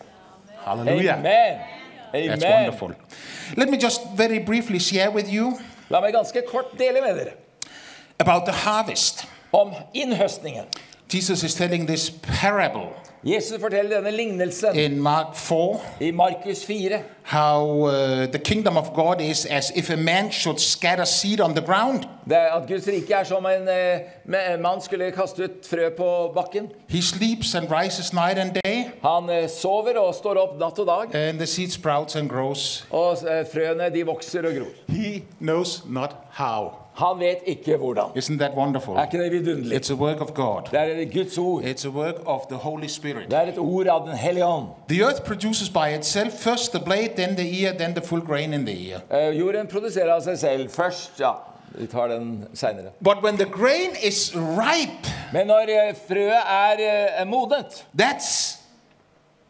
[0.65, 1.19] Hallelujah.
[1.19, 1.59] Amen.
[2.13, 2.65] That's Amen.
[2.65, 2.91] wonderful.
[3.57, 5.53] Let me just very briefly share with you
[5.89, 7.44] La meg ganske kort dele med dere
[8.19, 9.27] about the harvest.
[9.51, 10.63] om innhøstningen.
[11.13, 12.09] Jesus is telling this
[12.41, 12.89] parable
[13.27, 16.99] Jesus forteller denne lignelsen in Mark 4 i Markus 4.
[17.23, 21.55] how uh, the kingdom of God is as if a man should scatter seed on
[21.55, 22.03] the ground.
[22.29, 26.31] Det er at Guds rike er som en uh, mann skulle kaste ut frø på
[26.35, 26.69] bakken.
[26.89, 30.87] He sleeps and rises night and day, Han uh, sover og står opp natt og
[30.87, 32.85] dag, and the seed sprouts and grows.
[32.91, 34.73] og eh, frøene de vokser og gror.
[34.87, 36.84] He knows not how.
[36.95, 38.03] Han vet ikke hvordan.
[38.15, 38.95] Isn't that wonderful?
[38.95, 39.77] Er ikke det vidunderlig?
[39.77, 40.61] It's a work of God.
[40.71, 41.63] Det er Guds ord.
[41.63, 43.31] It's a work of the Holy Spirit.
[43.31, 44.67] Det er et ord av Den hellige ånd.
[44.89, 48.53] The earth produces by itself first the blade, then the ear, then the full grain
[48.53, 49.29] in the ear.
[49.29, 51.19] Uh, Jorden produserer av seg selv først.
[51.19, 51.31] Ja,
[51.77, 52.91] vi tar den seinere.
[53.03, 58.57] But when the grain is ripe, Men når eh, frøet er uh, modent, that's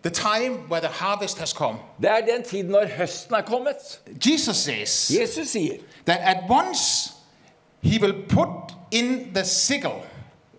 [0.03, 1.77] the time where the harvest has come.
[2.01, 3.99] det er den tiden når høsten er kommet.
[4.29, 5.73] Jesus says Jesus sier
[6.05, 7.11] that at once
[7.85, 10.01] he will put in the sickle,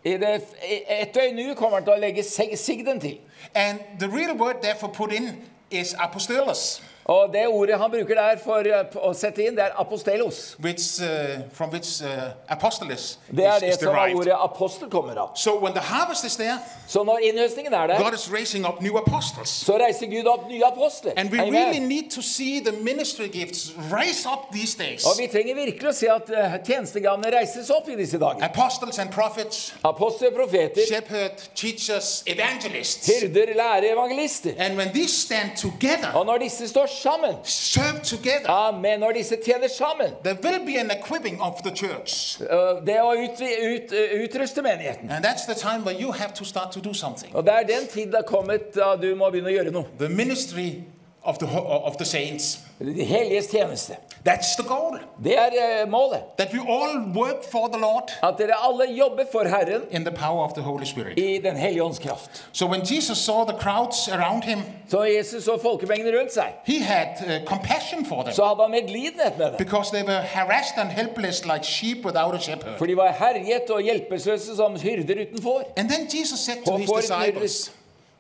[0.05, 2.23] det, i et kommer han til å legge
[2.57, 3.19] sigden til.
[3.55, 5.37] and the real word therefore put in
[5.71, 9.75] is apostolos, Og det ordet han bruker der for eh, å sette inn, det er
[9.79, 10.57] apostelos.
[10.59, 14.17] which uh, from which uh, apostolos Det er det is som derived.
[14.19, 15.29] ordet apostel kommer av.
[15.37, 18.81] So when the harvest is there, Så når innhøstningen er der, God is raising up
[18.83, 19.49] new apostles.
[19.49, 21.13] så reiser Gud opp nye apostler.
[21.17, 21.53] And we Amen.
[21.55, 25.05] really need to see the ministry gifts rise up these days.
[25.07, 28.43] Og vi trenger virkelig å se at eh, tjenestegavene reises opp i disse dager.
[28.45, 33.07] Apostles and prophets, Apostler, profeter, shepherd, teachers, evangelists.
[33.07, 34.55] hyrder, lærere, evangelister.
[34.59, 39.37] And when these stand together, Og når disse står sammen, serve together, amen, når disse
[39.45, 42.39] tjener sammen, there will be an equipping of the church.
[42.87, 43.93] det å ut, ut,
[44.25, 45.11] utruste menigheten.
[45.11, 47.35] And that's the time where you have to start to do something.
[47.35, 49.85] Og det er den tid det er kommet da du må begynne å gjøre noe.
[49.99, 50.83] The ministry
[51.27, 52.59] of the, of the saints.
[52.81, 53.97] Helliges tjeneste.
[54.29, 54.99] That's the goal.
[55.25, 56.21] Det er eh, målet.
[56.39, 60.11] That we all work for the Lord At dere alle jobber for Herren in the
[60.11, 61.19] power of the Holy Spirit.
[61.19, 62.45] i Den hellige ånds kraft.
[62.53, 64.59] So when Jesus saw the crowds around him,
[64.91, 68.71] Så Jesus så folkemengden rundt seg, he had uh, compassion for them så hadde han
[68.71, 69.55] medlidenhet med dem.
[69.59, 72.79] because they were harassed and helpless like sheep without a shepherd.
[72.79, 75.73] For de var herjet og hjelpeløse som hyrder uten får.
[75.77, 77.73] And then Jesus said to Og his får disciples,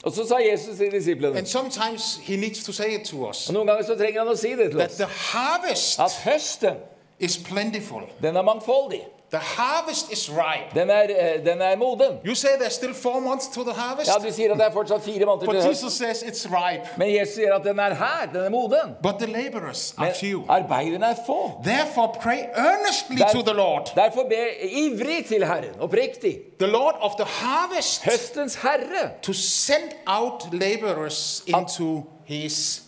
[0.06, 3.48] Og så sa Jesus til disiplene and sometimes he needs to say it to us,
[3.48, 4.96] Og noen ganger så trenger han å si det til that oss.
[4.96, 6.76] the harvest At høsten,
[7.18, 8.02] is plentiful.
[8.22, 9.00] den er mangfoldig.
[9.30, 10.74] The harvest is ripe.
[10.80, 12.18] Den er, eh, den er moden.
[12.26, 14.70] You say there's still four months to the harvest, Ja, du sier at det er
[14.72, 15.68] fortsatt fire måneder but til.
[15.70, 16.88] Jesus says it's ripe.
[16.96, 18.26] Men Jesus sier at den er her.
[18.32, 18.94] Den er moden.
[19.02, 20.44] But the laborers are Men few.
[20.48, 21.60] arbeiderne er få.
[21.64, 26.38] Therefore, pray earnestly to the Lord, Derfor be ivrig til Herren, oppriktig.
[26.58, 29.10] the Lord of the harvest, Høstens herre.
[29.22, 32.82] to send out laborers into his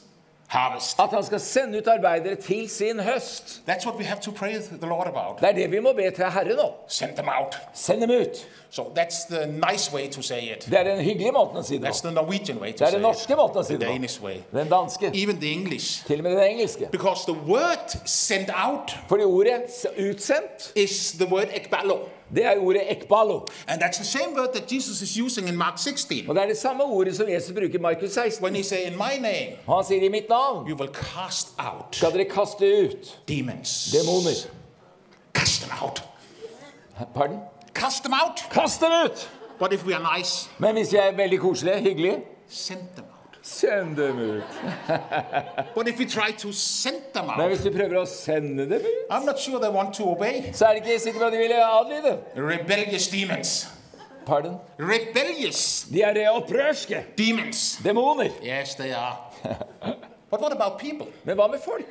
[0.49, 1.01] harvest.
[1.01, 3.61] At han skal sende ut arbeidere til sin høst.
[3.69, 5.41] That's what we have to pray the Lord about.
[5.41, 6.71] Det er det vi må be til Herren om.
[6.89, 7.57] Send them out.
[7.75, 8.47] Send dem ut.
[8.71, 10.67] So that's the nice way to say it.
[10.71, 12.91] Det er den hyggelige måten å si det That's the Norwegian way to Det er
[12.91, 13.39] den norske it.
[13.39, 13.93] måten å si The det på.
[13.93, 14.37] Danish way.
[14.53, 15.11] Den danske.
[15.15, 16.07] Even the English.
[16.07, 16.89] Til og med den engelske.
[16.93, 21.99] Because the word sent out Fordi ordet utsendt, is the word ekbalo.
[22.35, 23.47] Det er ordet ekbalo.
[23.69, 26.29] And that's the same word that Jesus is using in Mark 16.
[26.29, 28.45] Og det er det samme ordet som Jesus bruker i Markus 16.
[28.45, 31.97] When he say, in my name, han sier i mitt navn you will cast out
[31.97, 33.91] skal dere kaste ut demons.
[33.93, 34.37] demoner.
[35.35, 36.03] Cast them out.
[37.15, 37.39] Pardon?
[37.75, 38.45] Cast them out.
[38.51, 39.31] Kast dem ut!
[39.59, 42.17] But if we are nice, Men hvis vi er veldig koselige, hyggelige
[42.49, 43.05] send them.
[43.43, 44.43] Send dem ut.
[45.75, 48.81] But if we try to send them Men out, hvis du prøver å sende dem
[48.81, 50.53] ut, I'm not sure they want to obey.
[50.53, 52.19] så er det ikke sikkert at de vil adlyde.
[52.37, 53.69] Rebellious demons.
[54.27, 54.57] Pardon?
[54.79, 57.05] Rebellious De er det opprørske.
[57.19, 57.79] demons.
[57.85, 58.31] Demoner.
[58.43, 59.17] Yes, they are.
[60.31, 61.07] but what about people?
[61.25, 61.89] Men hva med folk?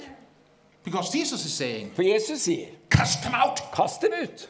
[0.83, 3.59] Because Jesus is saying, For Jesus sier, cast them out.
[3.73, 4.49] kast dem ut.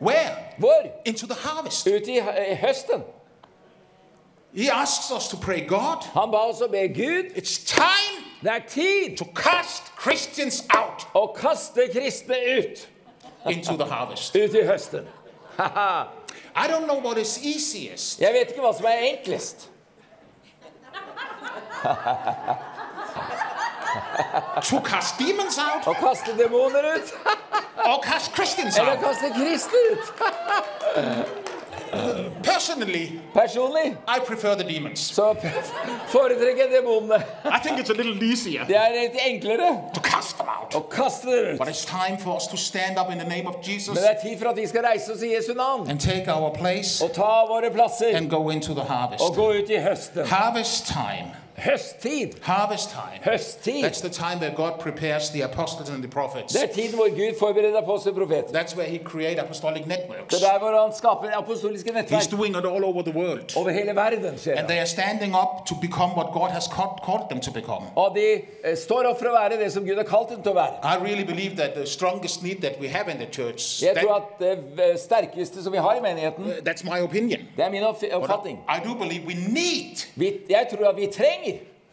[0.00, 0.36] Where?
[0.58, 0.90] Hvor?
[1.04, 1.86] Into the harvest.
[1.86, 3.02] Ut i i høsten.
[3.02, 4.37] He asks us to pray,
[5.68, 10.62] God, Han ba oss å be Gud, it's time det er tid to cast Christians
[10.70, 12.88] out å kaste kristne ut.
[13.46, 14.36] into the harvest.
[14.36, 15.06] Ut i høsten.
[15.58, 18.20] I don't know what is easiest.
[18.20, 19.68] Jeg vet ikke hva som er enklest.
[24.68, 27.12] To cast demons out Å kaste demoner ut,
[28.92, 29.02] out.
[29.02, 31.47] kaste kristne ut.
[32.42, 35.00] Personally, Personlig I prefer the demons.
[35.00, 35.34] så
[36.08, 37.14] foretrekker jeg demonene.
[37.44, 40.74] I think it's a little easier Det er litt enklere to cast them out.
[40.74, 41.58] å kaste dem ut.
[41.58, 44.10] But it's time for us to stand up in the name of Jesus Men det
[44.10, 47.04] er tid for at vi skal reise oss i Jesu navn and take our place
[47.04, 49.22] og ta våre plasser and go into the harvest.
[49.24, 50.26] og gå ut i høsten.
[50.26, 52.28] Harvest time Høsttid.
[52.42, 53.20] harvest time.
[53.32, 53.82] Høsttid.
[53.84, 56.52] That's the time where God prepares the apostles and the prophets.
[56.54, 58.48] Det er tiden hvor Gud forbereder apostel og profeter.
[58.62, 60.34] That's where He creates apostolic networks.
[60.34, 62.22] Det er der hvor han skaper apostoliske nettverk.
[62.22, 63.56] He's doing it all over the world.
[63.56, 66.94] Over hele verden skjer And they are standing up to become what God has called,
[67.04, 67.84] called them to become.
[67.96, 68.26] Og de
[68.64, 70.74] eh, står opp for å være det som Gud har kalt dem til å være.
[70.94, 74.14] I really believe that the strongest need that we have in the church, Jeg tror
[74.14, 77.40] at det sterkeste som vi har i menigheten, that's my opinion.
[77.56, 78.58] det er min oppfatning.
[78.68, 81.47] I do believe we need Vi, jeg tror at vi trenger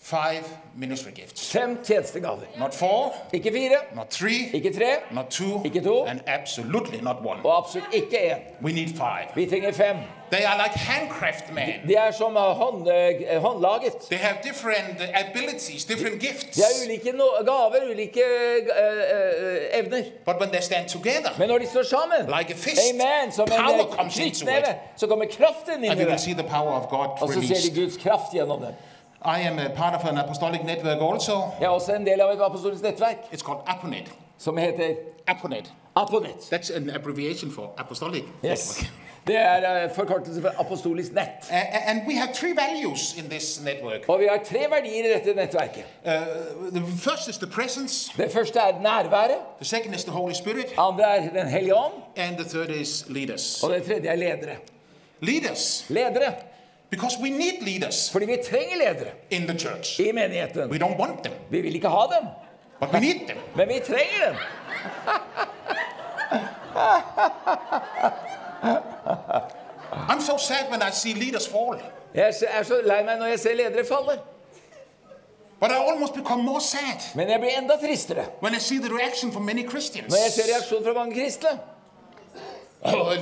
[0.06, 0.44] five
[0.78, 1.52] ministry gifts.
[1.52, 2.46] fem tjenestegaver.
[2.60, 6.04] Not four, Ikke fire, not three, ikke tre, not two, Ikke to.
[6.06, 7.39] and absolutely not one.
[7.44, 8.38] og absolutt ikke én.
[8.62, 9.28] We need five.
[9.36, 9.96] Vi trenger fem.
[10.32, 11.70] They are like handcraft men.
[11.88, 13.94] De er som hånd, eh, håndlaget.
[14.12, 16.56] They have different uh, abilities, different gifts.
[16.56, 20.04] De har ulike no gaver, ulike uh, evner.
[20.26, 23.48] But when they stand together, Men når de står sammen, like a fist, amen, som
[23.48, 26.20] power en knyttneve, så kommer kraften inn i det.
[26.22, 28.76] see the power of God Og så ser de Guds kraft gjennom det.
[29.25, 31.31] I am a part of an apostolic network also.
[31.59, 34.11] Jeg er også en del av et apostolisk nettverk It's called Aponet.
[34.38, 34.95] som heter
[35.27, 35.73] Aponet.
[35.95, 36.35] Aponet.
[36.53, 38.77] That's an abbreviation for apostolic Yes.
[38.81, 38.91] network.
[39.27, 41.49] Det er eh, forkortelse for apostolisk nett.
[41.51, 44.09] A- a- and we have three values in this network.
[44.09, 45.83] Og vi har tre verdier i dette nettverket.
[46.05, 46.11] Uh,
[46.71, 49.38] the first is the presence, Det første er nærværet.
[49.57, 51.93] the second is the Holy Spirit, andre er Den hellige ånd.
[52.17, 53.63] and the third is leaders.
[53.63, 54.55] Og det tredje er ledere.
[55.21, 56.33] Leaders, Ledere.
[56.89, 60.00] Because we need leaders Fordi vi trenger ledere in the church.
[60.00, 60.69] i menigheten.
[60.71, 62.28] We don't want them, Vi vil ikke ha dem,
[62.80, 63.38] but we need them.
[63.56, 64.36] men vi trenger dem.
[69.91, 71.80] I'm so sad when I see leaders fall,
[72.13, 74.19] Jeg er så lei meg når jeg ser ledere falle.
[75.60, 78.89] but I almost become more sad Men jeg blir enda tristere when I see the
[78.98, 80.10] reaction from many Christians.
[80.10, 81.50] når jeg ser reaksjonen fra mange kristne.
[82.86, 83.13] Oh.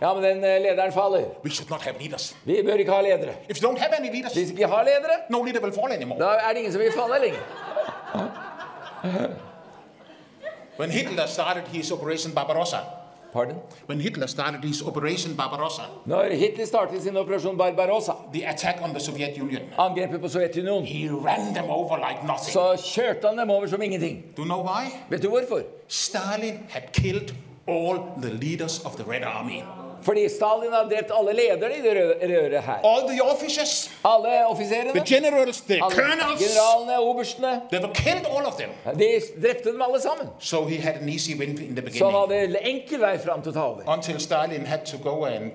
[0.00, 1.24] Ja, men den eh, lederen faller.
[1.44, 2.36] We should not have leaders.
[2.44, 3.34] Vi bør ikke ha ledere.
[3.48, 6.80] Leaders, Hvis vi ikke har ledere, no leader will fall da er det ingen som
[6.80, 7.40] vil falle lenger.
[10.78, 12.76] When Hitler started his Operation Barbarossa,
[13.32, 13.56] Pardon?
[13.86, 18.90] when Hitler started his Operation Barbarossa, Når Hitler startet sin operasjon Barbarossa, the attack on
[18.90, 22.52] the Soviet Union, angrepet på Sovjetunionen, he ran them over like nothing.
[22.52, 24.22] så kjørte han dem over som ingenting.
[24.36, 24.90] Do you know why?
[25.10, 25.60] Vet du hvorfor?
[25.88, 27.34] Stalin had killed
[27.68, 29.62] all the leaders of the Red Army.
[30.02, 31.92] Fordi Stalin har drept alle lederne i det
[32.42, 32.78] røde, her.
[32.84, 37.60] All the officers, Alle offiserene, the generals, the alle colonels, generalene, oberstene.
[37.70, 38.70] they were killed, all of them.
[38.98, 40.28] De drepte dem alle sammen.
[40.38, 43.42] So he had an easy win in the Så han hadde hadde enkel vei fram
[43.42, 43.82] til å ta over.
[43.94, 45.52] Until Stalin had to go and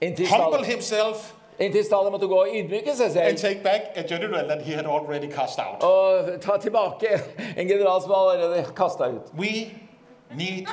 [0.00, 4.02] Inntil humble Stalin, himself inntil Stalin måtte gå og ydmyke seg and take back a
[4.08, 5.82] general that he had already cast out.
[5.82, 7.08] og ta tilbake
[7.56, 9.22] en general som allerede kasta ut.
[9.38, 9.70] We
[10.36, 10.66] need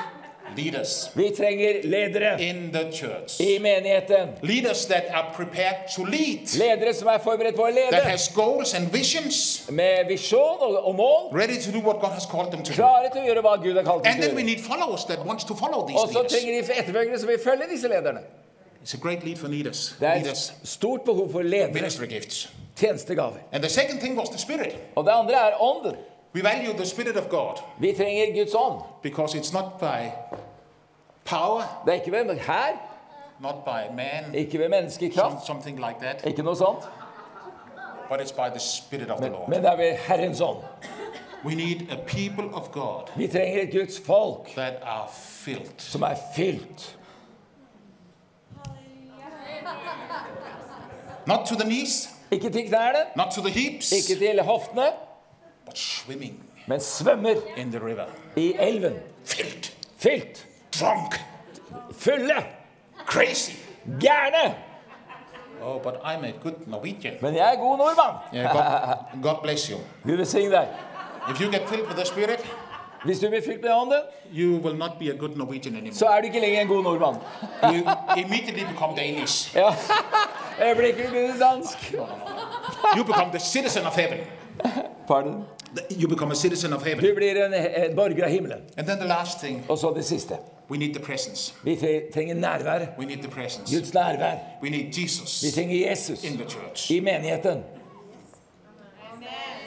[0.56, 3.40] leaders Vi trenger ledere in the church.
[3.40, 4.28] i menigheten.
[4.42, 8.28] Leaders that are prepared to lead, Ledere som er forberedt på å that lede, has
[8.34, 11.30] goals and visions, med visjon og, og mål.
[11.40, 12.72] ready to do what God has called them to.
[12.72, 15.04] Klare til å gjøre hva Gud har kalt dem And til then we need followers
[15.04, 16.32] that wants to follow these Og så leaders.
[16.32, 18.20] trenger de etterfølgere som vil følge disse lederne.
[18.84, 19.96] It's a great lead for leaders.
[20.00, 21.72] Det er Leaders, et stort behov for ledere.
[21.72, 22.48] ministry gifts.
[22.76, 23.38] Tjenestegaver.
[23.52, 24.76] And the second thing was the Spirit.
[24.96, 25.94] Og det andre er ånden.
[26.36, 28.82] We value the Spirit of God Vi trenger Guds ånd.
[29.02, 30.10] because it's not by
[31.24, 32.66] power, Det er ikke ved her,
[33.40, 35.14] not by man, ikke ved menneskekraft.
[35.16, 36.78] some, kraft, something like that, ikke noe sånt,
[38.10, 39.48] but it's by the Spirit of the men, Lord.
[39.48, 40.58] men det er ved Herrens ånd.
[41.44, 45.70] We need a people of God Vi trenger et Guds folk that are filled.
[45.78, 46.98] som er fylt.
[51.26, 54.82] Not to the knees, Ikke til knærne, not to the hips, ikke til hoftene,
[55.76, 58.04] swimming men svømmer in the river.
[58.36, 58.94] i elven.
[59.24, 59.76] Fylt.
[59.98, 60.46] Fylt,
[60.80, 61.20] drunk,
[61.98, 62.34] fulle,
[63.06, 63.52] crazy.
[64.00, 64.54] gærne.
[65.62, 67.14] Oh, but I'm a good Norwegian.
[67.20, 68.16] Men jeg er god nordmann.
[68.34, 69.78] Yeah, God, God bless you.
[70.04, 70.68] Gud velsigne deg.
[71.30, 72.46] If you get filled with the Spirit,
[73.04, 74.00] Hvis du blir fylt med ånden,
[74.32, 75.94] you will not be a good Norwegian anymore.
[75.94, 77.16] så er du ikke lenger en god nordmann.
[77.62, 79.54] You immediately become Danish.
[79.56, 79.74] Ja.
[80.66, 81.94] Øyeblikket blir du dansk.
[82.96, 84.18] You become the citizen of heaven.
[85.08, 85.44] Pardon?
[85.90, 87.04] You become a citizen of heaven.
[87.04, 88.60] Du blir en, en borger av himmelen.
[88.78, 90.34] And then the last thing, Og så det siste.
[90.70, 91.54] we need the presence.
[91.62, 91.76] Vi
[92.14, 92.86] trenger nærvær.
[92.98, 93.76] We need the presence.
[93.76, 94.32] Guds nærvær.
[94.62, 96.90] We need Jesus Vi trenger Jesus in the church.
[96.92, 97.62] i menigheten.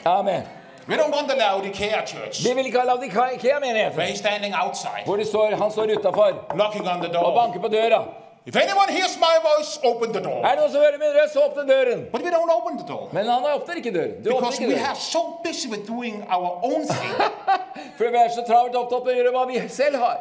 [0.04, 0.42] Amen.
[0.88, 5.04] We don't want the Laodicea church Vi vil ikke ha where Laudikea-menigheten, he's standing outside,
[5.04, 8.19] hvor det står, han står utafor knocking on the og banker på døra.
[8.46, 10.40] If anyone hears my voice, open the door.
[10.46, 12.00] Er det noen som hører min røst, så åpne døren.
[12.12, 14.24] But we don't open the door Men han åpner ikke døren.
[14.24, 14.86] Du because ikke we døren.
[14.90, 17.14] are so busy with doing our own thing.
[17.96, 20.18] For vi er så travelt opptatt med å gjøre hva vi selv har.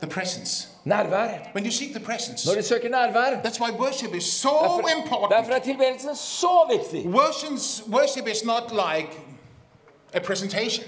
[0.00, 0.68] the presence.
[0.84, 1.28] Nærvær.
[1.54, 2.46] When you seek the presence.
[2.48, 3.40] Når du søker nærvær.
[3.44, 5.30] That's why worship is so Derfor, important.
[5.30, 7.06] derfor er tilbedelsen så viktig.
[7.92, 9.08] Worship is not like
[10.14, 10.84] a presentation.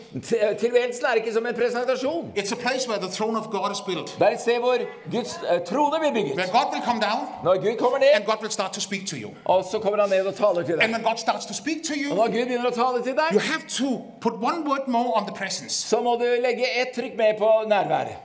[0.58, 2.32] Tilværelsen er ikke som en presentasjon.
[2.38, 4.08] It's a place where the throne of God is built.
[4.18, 4.76] Det er et sted hvor
[5.12, 6.52] Guds eh, trone blir Where bygget.
[6.52, 9.16] God will come down Når Gud kommer and ned, God will start to speak to
[9.16, 9.30] you.
[9.44, 10.90] og så kommer han ned og taler til And deg.
[10.94, 13.40] when God starts to speak to Og når Gud begynner å tale til you deg,
[13.52, 13.88] have to
[14.20, 15.74] put one word more on the presence.
[15.88, 18.16] så må du legge ett trykk med på nærværet.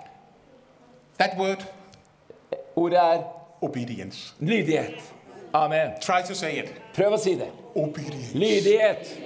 [1.20, 1.62] That word,
[2.76, 3.18] Ordet er
[3.62, 4.34] obedience.
[4.40, 4.94] lydighet.
[5.54, 5.90] Amen.
[6.02, 6.74] Try to say it.
[6.96, 7.48] Prøv å si det.
[7.76, 8.34] Obedience.
[8.34, 9.18] Lydighet.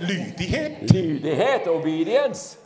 [0.00, 0.90] Lydighet.
[0.92, 1.66] Lydighet.
[1.68, 2.58] Obedience.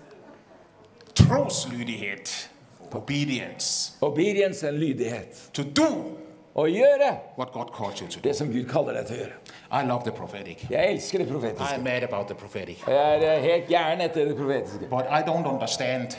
[1.15, 2.51] Troslydighet.
[2.93, 3.93] Obedience.
[4.03, 5.51] Obedience and lydighet.
[5.55, 6.17] To do
[6.55, 8.29] Å gjøre what God calls you to do.
[8.29, 9.37] det som Gud kaller deg til å gjøre.
[9.71, 10.65] I love the prophetic.
[10.71, 11.79] Jeg elsker det I'm profetiske.
[11.85, 12.83] mad about the prophetic.
[12.89, 14.89] Jeg er eh, helt gæren etter det profetiske.
[14.91, 16.17] But I don't understand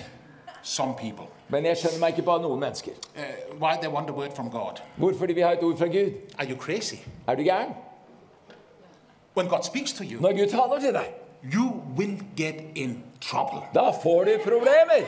[0.64, 1.28] some people.
[1.50, 2.94] Men jeg skjønner meg ikke på noen mennesker.
[3.60, 4.80] Why they want a word from God.
[4.96, 6.16] Hvorfor de vil ha et ord fra Gud?
[6.40, 7.04] Are you crazy?
[7.28, 7.76] Er du gæren?
[9.34, 11.08] When God speaks to you, Når Gud taler til deg,
[11.56, 13.62] you will get in trouble.
[13.74, 15.06] da får du problemer.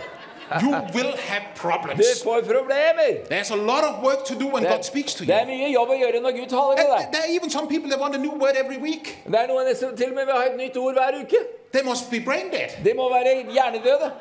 [0.61, 2.24] You will have Du problems.
[2.24, 3.09] får problemer.
[3.32, 5.89] There's a lot of work to do when God speaks to det er mye jobb
[5.89, 7.11] å gjøre når Gud taler til And deg.
[7.13, 9.17] there are even some people that want a new word every week.
[9.26, 11.38] Det er noen som til og med vil ha et nytt ord hver uke.
[11.74, 12.69] They must be brain dead.
[12.84, 14.11] De må være hjernedøde.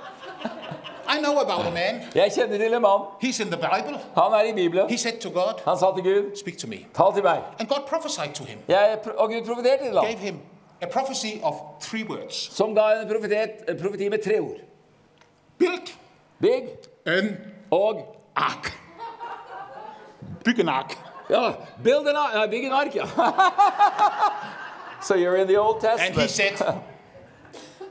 [1.16, 2.02] I know about a man.
[2.14, 3.00] Jeg kjenner til en mann.
[3.24, 3.98] He's in the Bible.
[4.14, 4.90] Han er i Bibelen.
[4.90, 6.76] He said to God, Han sa til Gud, Speak to me.
[6.96, 7.40] tal til meg.
[7.60, 10.18] And God prophesied to him, Jeg, og Gud profeterte til gave ham.
[10.18, 10.38] him
[10.82, 14.56] a prophecy of three words Som ga en profetet, en profeti med tre ord.
[15.58, 15.92] build
[16.40, 16.62] Bygg
[17.06, 17.36] an
[17.70, 18.72] og ark.
[20.44, 20.98] Bygg an ark.
[21.30, 21.50] Ja,
[21.84, 22.34] build an ark.
[22.34, 23.06] Nei, bygg en ark, ja.
[25.06, 26.58] so you're in the Old And he Testament.
[26.58, 26.74] said,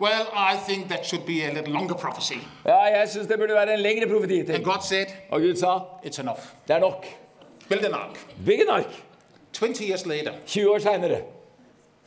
[0.02, 2.40] Well, I think that should be a little longer prophecy.
[2.66, 4.64] Ja, jeg syns det burde være en lengre profeti And.
[4.64, 6.40] God said, Og Gud sa, It's enough.
[6.68, 7.06] det er nok.
[7.70, 8.20] Build an ark.
[8.46, 9.04] Bygg en ark.
[9.54, 11.22] 20 years later, 20 år seinere.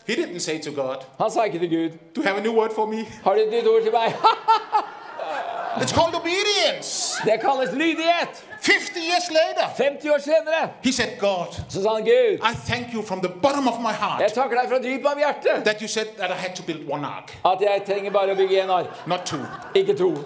[0.07, 2.53] he didn't say to God, Han sa ikke til Gud, Do you have a new
[2.61, 3.05] word for me?
[3.24, 4.14] har du et nytt ord til meg?
[5.82, 7.16] It's called obedience.
[7.24, 8.45] Det kalles lydighet.
[8.64, 12.94] 50 years later, 50 år senere he said, God, så sa han, Gud, I thank
[12.94, 15.82] you from the bottom of my jeg heart takker deg fra dypet av hjertet that
[15.82, 18.62] you said that I had to build one ark, at jeg trenger bare å bygge
[18.62, 19.42] en ark, not two.
[19.74, 20.14] ikke to.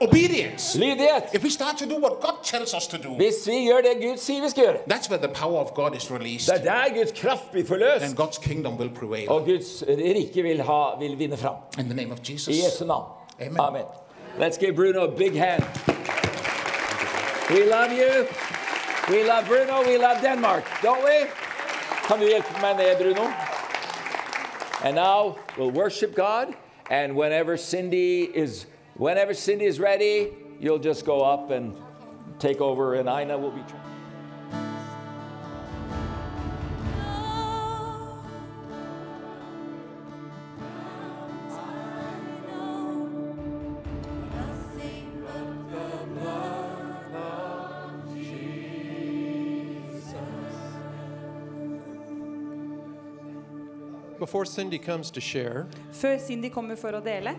[0.00, 0.78] Obedience.
[0.78, 1.34] Lydighet.
[1.34, 3.92] If we start to do what God tells us to do, Hvis vi gjør det
[4.02, 6.48] Gud sier vi skal gjøre, that's where the power of God is released.
[6.54, 9.28] det er der Guds kraft blir forløst, And God's kingdom will prevail.
[9.30, 11.54] og Guds rike vil, ha, vil vinne fram.
[11.78, 13.04] In the name of I Jesu navn.
[13.40, 13.60] Amen.
[13.60, 13.84] Amen.
[14.38, 15.62] Let's give Bruno a big hand.
[17.50, 18.26] We love you.
[19.10, 19.82] We love Bruno.
[19.84, 21.26] We love Denmark, don't we?
[22.08, 23.32] Du hjelpe meg ned, Bruno?
[24.82, 26.54] And now we'll worship God.
[26.88, 31.76] And whenever Cindy is, whenever Cindy is ready, you'll just go up and
[32.38, 33.62] take over, and Ina will be.
[54.24, 57.34] Before Cindy comes to share, Før Cindy kommer for å dele,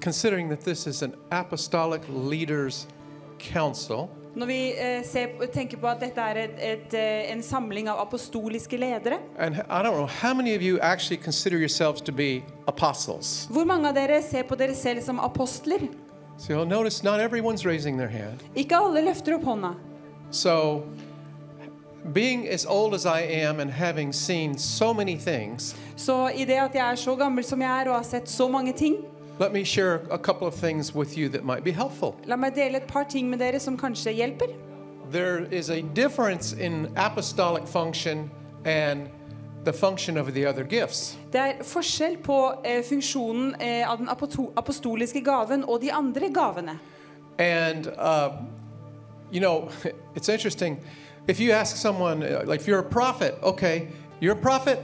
[0.00, 2.86] considering that this is an apostolic leaders
[3.40, 7.90] council, når vi eh, ser, tenker på at dette er et, et, eh, en samling
[7.90, 9.18] av apostoliske ledere
[9.82, 10.06] know.
[13.50, 15.88] Hvor mange av dere ser på dere selv som apostler?
[16.38, 16.62] So.
[18.54, 19.74] Ikke alle løfter opp hånda.
[20.30, 20.84] So,
[22.12, 26.52] being as old as I am and having seen so many things, Så i det
[26.54, 28.94] at jeg er så gammel som jeg er og har sett så mange ting,
[29.40, 32.14] let me share a couple of things with you that might be helpful.
[32.24, 34.46] la meg dele et par ting med dere som kanskje hjelper.
[35.12, 38.30] There is a difference in apostolic function
[38.64, 39.00] and
[39.64, 41.18] the function of the other gifts.
[41.32, 46.28] Det er forskjell på eh, funksjonen eh, av den apoto- apostoliske gaven og de andre
[46.34, 46.78] gavene.
[47.38, 48.28] And, uh,
[49.32, 49.68] you know,
[50.16, 50.78] it's interesting.
[51.28, 53.88] If you ask someone, uh, like if you're a prophet, okay,
[54.20, 54.78] you're a prophet,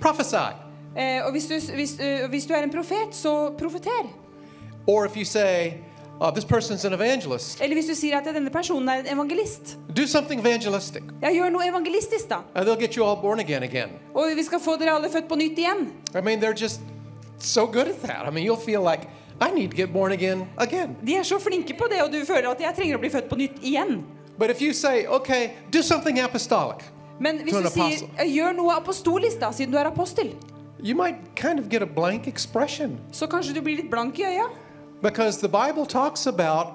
[0.00, 0.52] prophesy.
[0.96, 4.08] Eh, og hvis du, hvis, uh, hvis du er en profet, så profeter.
[4.86, 5.74] Or if you say,
[6.20, 9.76] uh, this person's an evangelist, Eller hvis du sier at denne personen er en evangelist.
[9.96, 11.02] do something evangelistic.
[11.22, 12.36] Ja, gjør noe evangelistisk, da.
[12.54, 13.90] And they'll get you all born again again.
[14.14, 15.92] Og vi skal få dere alle født på nytt igjen.
[16.14, 16.80] I mean, they're just
[17.38, 18.26] so good at that.
[18.26, 19.08] I mean, you'll feel like,
[19.40, 20.96] I need to get born again again.
[21.06, 23.28] De er så flinke på det, og du føler at jeg trenger å bli født
[23.28, 24.04] på nytt igjen.
[24.38, 26.84] But if you say, okay, do something apostolic,
[27.20, 28.52] Men hvis du sier apostle.
[28.56, 30.34] Noe apostolisk', da, siden du er apostel,
[30.82, 34.22] you might kind of get a blank expression så kanskje du blir litt blank i
[34.22, 34.48] øya.
[35.02, 36.66] because the Bible talks about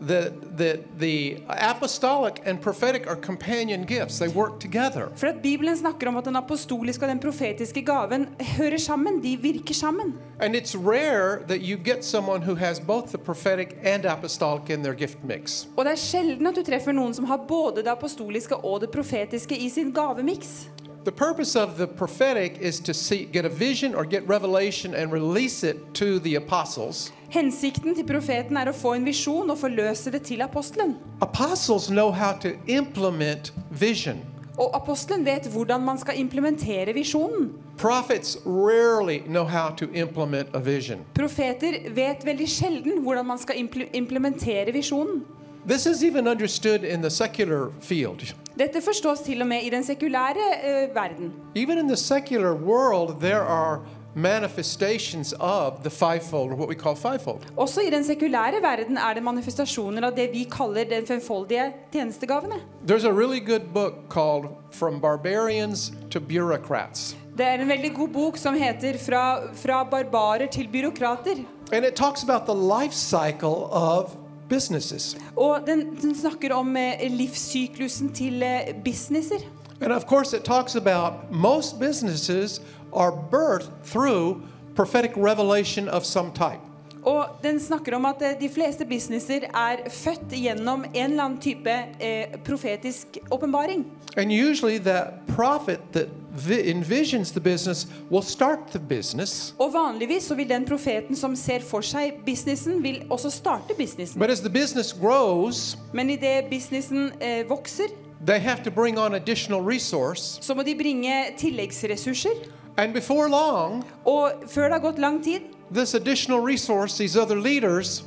[0.00, 5.10] the, the, the apostolic and prophetic are companion gifts, they work together.
[5.16, 9.22] For at Bibelen snakker om at den apostoliske og den profetiske gaven hører sammen.
[9.22, 10.14] De virker sammen.
[10.40, 14.82] And it's rare that you get someone who has both the prophetic and apostolic in
[14.82, 15.66] their gift mix.
[15.76, 18.90] Og det er sjelden at du treffer noen som har både det apostoliske og det
[18.90, 20.68] profetiske i sin gavemiks.
[21.06, 25.12] The purpose of the prophetic is to see, get a vision or get revelation and
[25.12, 27.12] release it to the apostles.
[27.30, 30.96] Hensikten til profeten er å få en visjon og forløse det til apostelen.
[31.22, 34.18] Apostles know how to implement vision.
[34.58, 37.52] Og apostelen vet hvordan man skal implementere visjonen.
[37.78, 41.06] Prophets rarely know how to implement a vision.
[41.14, 45.22] Profeter vet veldig sjelden hvordan man skal impl implementere visjonen.
[45.68, 48.22] This is even understood in the secular field.
[48.58, 51.32] Dette forstås til og med i den sekulære uh, verden.
[51.56, 53.80] Even in the secular world, there are
[54.14, 57.40] manifestations of the fivefold, or what we call fivefold.
[57.56, 62.54] Også i den sekulære verden er det manifestasjoner av det vi kaller den femfoldige tjenestegavene.
[62.86, 67.16] There's a really good book called From Barbarians to Bureaucrats.
[67.38, 71.42] Det er en veldig god bok som heter Fra, fra barbarer til byråkrater.
[71.72, 74.16] And it talks about the life cycle of
[74.48, 75.16] businesses.
[75.36, 79.40] Og den, den snakker om eh, livssyklusen til eh, businesser.
[79.80, 84.40] And of course, it talks about most businesses are birthed through
[84.74, 86.60] prophetic revelation of some type.
[87.06, 91.38] Og den snakker om at eh, de fleste businesser er født gjennom en eller annen
[91.38, 91.70] type
[92.00, 93.86] eh, profetisk åpenbaring.
[94.16, 96.08] And usually, that prophet that
[96.44, 99.54] envisions the business will start the business.
[99.58, 104.18] Og vanligvis så vil den profeten som ser for seg businessen, vil også starte businessen.
[104.20, 107.84] But as the business grows, Men idet businessen eh, vokser,
[108.26, 110.38] they have to bring on additional resource.
[110.40, 112.30] så må de bringe tilleggsressurser.
[112.78, 115.40] And before long, Og før det har gått lang tid,
[115.74, 118.04] this additional resource, these other leaders,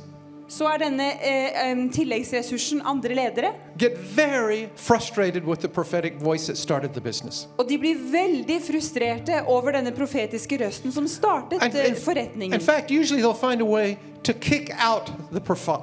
[0.50, 3.52] så er denne eh, tilleggsressursen andre ledere.
[3.78, 7.46] get very frustrated with the prophetic voice that started the business.
[7.58, 12.54] Og de blir veldig frustrerte over denne profetiske røsten som startet And, and, forretningen.
[12.54, 15.40] in fact, usually they'll find a way to kick out the,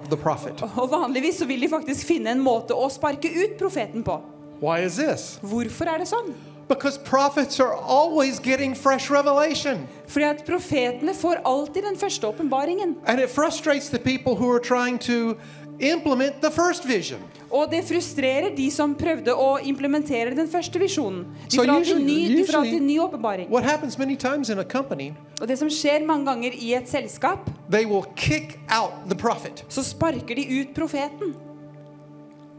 [0.10, 0.62] the prophet.
[0.76, 4.20] Og vanligvis så vil de faktisk finne en måte å sparke ut profeten på.
[4.62, 5.40] Why is this?
[5.42, 6.34] Hvorfor er det sånn?
[6.68, 9.88] Because prophets are always getting fresh revelation.
[10.08, 12.96] Fordi at profetene får alltid den første åpenbaringen.
[13.06, 15.38] And it frustrates the people who are trying to
[15.80, 17.20] implement the first vision.
[17.52, 21.26] Og det frustrerer de som prøvde å implementere den første visjonen.
[21.52, 23.50] De får alltid ny, de får alltid ny åpenbaring.
[23.50, 26.90] What happens many times in a company, Og det som skjer mange ganger i et
[26.90, 29.64] selskap, they will kick out the prophet.
[29.70, 31.36] så sparker de ut profeten.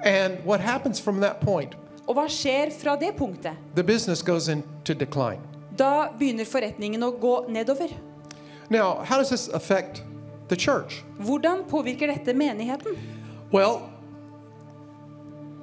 [0.04, 1.74] And what happens from that point?
[2.08, 3.56] Og hva skjer fra det punktet?
[3.76, 5.42] The business goes into decline.
[5.76, 7.92] Da begynner forretningen å gå nedover.
[8.70, 10.02] Now, how does this affect
[10.48, 11.04] the church?
[11.20, 12.96] Hvordan påvirker dette menigheten?
[13.52, 13.82] Well,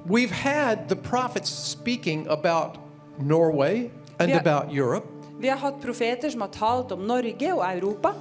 [0.06, 2.78] we've had the prophets speaking about
[3.18, 5.06] Norway and har, about Europe.
[5.38, 8.14] Vi har hatt profeter som har talt om Norge og Europa.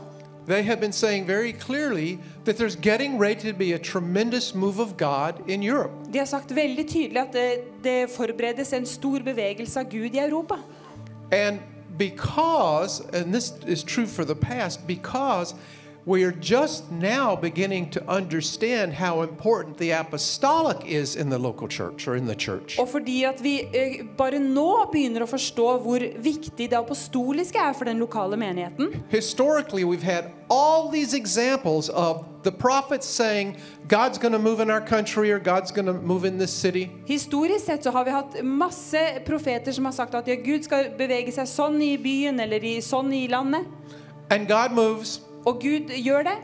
[0.47, 4.79] They have been saying very clearly that there's getting ready to be a tremendous move
[4.79, 5.91] of God in Europe.
[6.13, 10.19] De har sagt veldig tydelig at det, det forberedes en stor bevegelse av Gud i
[10.19, 10.55] Europa.
[11.31, 11.59] And
[11.97, 15.55] because, and this is true for the past, because
[16.05, 21.67] we are just now beginning to understand how important the apostolic is in the local
[21.67, 22.77] church or in the church.
[22.79, 27.73] Og fordi at vi eh, bare nå begynner å forstå hvor viktig det apostoliske er
[27.73, 29.03] for den lokale menigheten.
[29.09, 34.69] Historically, we've had all these examples of the prophets saying, God's going to move in
[34.69, 36.91] our country or God's going to move in this city.
[37.05, 40.91] Historisk sett så har vi hatt masse profeter som har sagt at ja, Gud skal
[40.97, 43.65] bevege seg sånn i byen eller i, sånn i landet.
[44.29, 46.37] And God moves, Og Gud gjør det.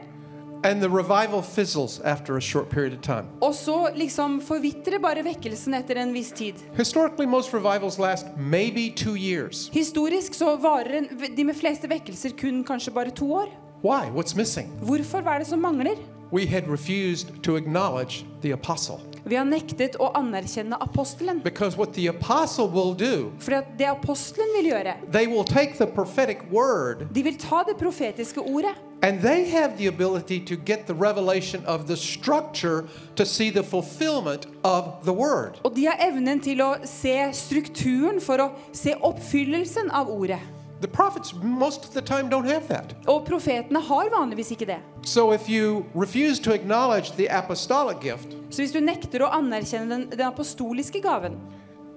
[0.63, 3.25] and the revival fizzles after a short period of time.
[3.41, 6.53] Og så liksom forvitrer bare vekkelsen etter en viss tid.
[6.77, 9.69] Historically, most revivals last maybe two years.
[9.73, 11.01] Historisk så varer
[11.37, 13.49] de med fleste vekkelser kun kanskje bare to år.
[13.83, 14.09] Why?
[14.13, 14.67] What's missing?
[14.81, 15.97] Hvorfor hva er det som mangler?
[16.31, 18.99] We had refused to acknowledge the apostle.
[19.25, 21.43] Vi har nektet å anerkjenne apostelen.
[21.43, 25.77] Because what the apostle will do, For at det apostelen vil gjøre, they will take
[25.77, 28.75] the prophetic word de vil ta det profetiske ordet.
[29.03, 33.63] and they have the ability to get the revelation of the structure to see the
[33.63, 35.59] fulfillment of the word.
[35.63, 40.39] Og de har evnen til å se strukturen for å se oppfyllelsen av ordet.
[40.81, 42.95] The prophets, most of the time, don't have that.
[43.07, 44.79] Og profetene har vanligvis ikke det.
[45.05, 49.89] So if you refuse to acknowledge the apostolic gift, Så hvis du nekter å anerkjenne
[49.93, 51.37] den, den apostoliske gaven,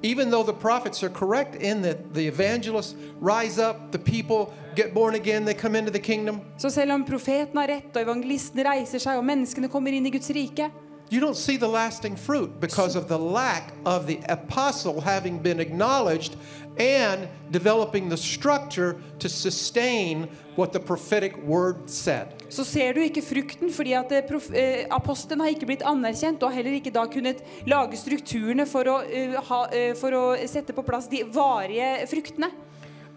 [0.02, 4.92] even though the prophets are correct in that the evangelists rise up, the people get
[4.94, 8.60] born again, they come into the kingdom, så selv om profeten har rett og evangelisten
[8.66, 10.68] reiser seg og menneskene kommer inn i Guds rike,
[11.10, 15.60] you don't see the lasting fruit because of the lack of the apostle having been
[15.60, 16.36] acknowledged
[16.78, 22.28] and developing the structure to sustain what the prophetic word said.
[22.48, 26.52] Så ser du ikke frukten fordi at eh, eh, apostelen har ikke blitt anerkjent og
[26.54, 30.82] heller ikke da kunnet lage strukturene for å, eh, ha, eh, for å sette på
[30.86, 32.50] plass de varige fruktene.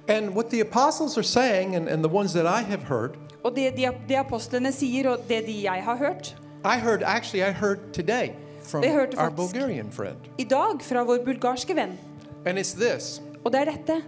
[0.07, 3.55] And what the apostles are saying, and, and the ones that I have heard, Og
[3.55, 6.33] det, de, det apostlene sier, og det de jeg har hørt
[6.75, 8.31] I heard actually I heard today
[8.63, 10.17] from hørte our Bulgarian friend.
[10.37, 11.97] i dag fra vår bulgarske venn,
[12.45, 13.21] And it's this.
[13.45, 14.01] og det er dette.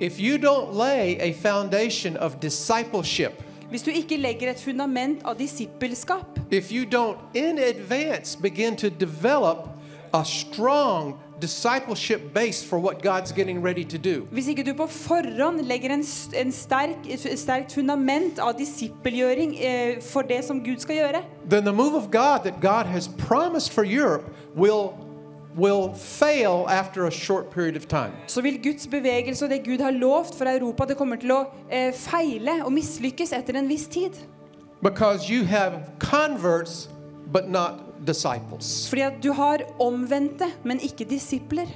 [0.00, 3.32] If you don't lay a foundation of discipleship,
[3.70, 8.88] Hvis du ikke legger et fundament av disippelskap, if you don't in advance begin to
[8.88, 9.68] develop
[10.12, 14.86] a strong discipleship base for what God's getting ready to do, hvis ikke du på
[14.86, 20.96] forhånd legger en, en sterk, sterkt fundament av disippelgjøring eh, for det som Gud skal
[20.96, 24.24] gjøre, then the move of God that God has promised for Europe
[24.56, 24.94] will
[25.56, 28.12] will fail after a short period of time.
[28.26, 31.44] så vil Guds bevegelse og det Gud har lovt for Europa, det kommer til å
[31.70, 34.10] eh, feile og mislykkes etter en viss tid.
[34.82, 36.88] Because you have converts
[37.32, 38.88] but not disciples.
[38.88, 41.66] Fordi at du har omvendte, men ikke disipler.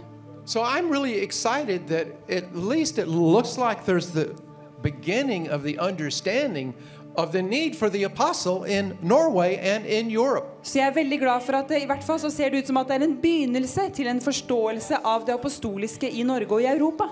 [0.46, 4.26] So I'm really excited that at least it looks like there's the
[4.82, 6.74] beginning of the understanding
[7.16, 10.46] of the need for the apostle in Norway and in Europe.
[10.62, 12.66] Så jeg er veldig glad for at det, i hvert fall så ser det ut
[12.66, 16.62] som at det er en begynnelse til en forståelse av det apostoliske i Norge og
[16.62, 17.08] i Europa.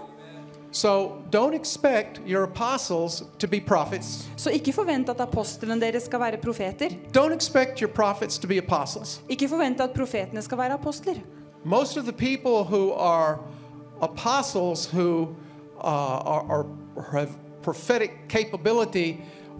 [0.74, 4.28] So don't expect your apostles to be prophets.
[4.36, 6.88] Så ikke forvent at apostlene deres skal være profeter.
[7.16, 9.20] Don't expect your prophets to be apostles.
[9.28, 11.14] Ikke forvent at profetene skal være apostler.
[11.64, 13.38] Most of the people who are
[14.02, 15.28] apostles who
[15.78, 16.66] uh, are, are
[17.12, 17.28] have
[17.62, 19.16] prophetic capability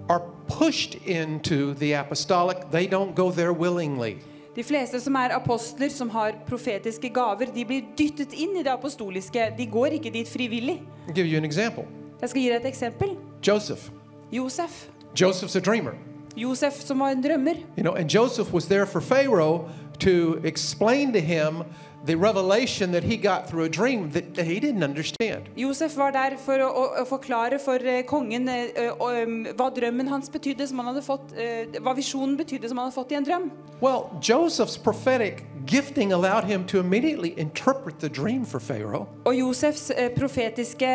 [0.08, 2.56] are pushed into the apostolic.
[2.72, 4.16] They don't go there willingly.
[4.54, 8.70] De fleste som er apostler, som har profetiske gaver, de blir dyttet inn i det
[8.70, 9.48] apostoliske.
[9.58, 10.76] De går ikke dit frivillig.
[11.10, 13.16] Jeg skal gi deg et eksempel.
[13.42, 13.90] Joseph.
[14.30, 14.86] Josef.
[15.18, 15.98] Joseph's a dreamer.
[16.36, 17.54] Josef som var en drømmer.
[17.76, 19.68] You know, and Joseph was there for Pharaoh
[20.00, 21.64] to explain to him
[22.06, 25.48] the revelation that he got through a dream that he didn't understand.
[25.56, 26.68] Josef var der for å,
[27.00, 31.32] å, forklare for eh, kongen eh, eh, hva drømmen hans betydde, som han hadde fått,
[31.80, 33.48] hva visjonen betydde som han hadde fått i en drøm.
[33.80, 39.08] Well, Joseph's prophetic gifting allowed him to immediately interpret the dream for Pharaoh.
[39.24, 40.92] Og Josefs profetiske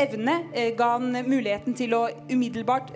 [0.00, 0.36] evne
[0.76, 2.92] ga han muligheten til å umiddelbart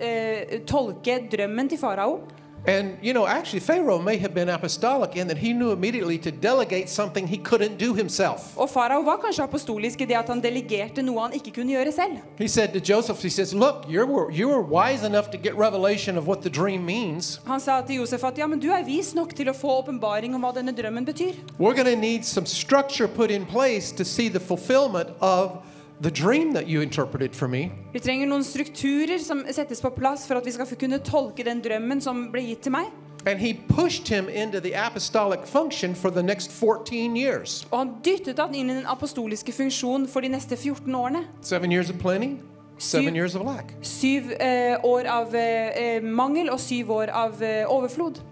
[0.69, 2.19] tolke drømmen til farao.
[2.67, 6.31] And, you know, actually, Pharaoh may have been apostolic in that he knew immediately to
[6.31, 8.53] delegate something he couldn't do himself.
[8.57, 11.91] Og farao var kanskje apostolisk i det at han delegerte noe han ikke kunne gjøre
[11.91, 12.19] selv.
[12.37, 16.17] He said to Joseph, he says, Look, you're, you were wise enough to get revelation
[16.17, 17.39] of what the dream means.
[17.45, 20.35] Han sa til Josef at ja, men du er vis nok til å få åpenbaring
[20.35, 21.33] om hva denne drømmen betyr.
[21.57, 25.63] We're going to need some structure put in place to see the fulfillment of
[26.01, 27.71] the dream that you interpreted for me.
[27.93, 31.61] Vi trenger noen strukturer som settes på plass for at vi skal kunne tolke den
[31.61, 32.89] drømmen som ble gitt til meg.
[33.25, 37.67] And he pushed him into the apostolic function for the next 14 years.
[37.71, 41.27] Og han dyttet han inn i den apostoliske funksjonen for de neste 14 årene.
[41.41, 42.41] Seven years of plenty,
[42.79, 43.75] seven Syv- years of lack.
[43.81, 48.23] Syv uh, år av eh, mangel og syv år av uh, overflod.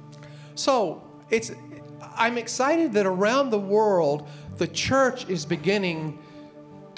[0.55, 1.51] So it's,
[2.17, 4.25] I'm excited that around the world,
[4.57, 6.17] the church is beginning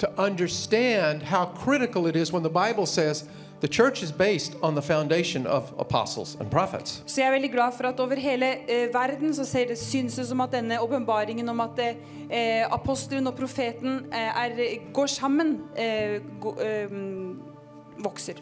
[0.02, 3.24] to understand how critical it is when the Bible says
[3.60, 7.02] the church is based on the foundation of apostles and prophets.
[7.06, 10.14] Så jeg er veldig glad for at over hele eh, verden så ser det, synes
[10.14, 15.60] det som at denne åpenbaringen om at eh, apostelen og profeten eh, er, går sammen,
[15.76, 16.90] eh, eh,
[17.98, 18.34] vokser.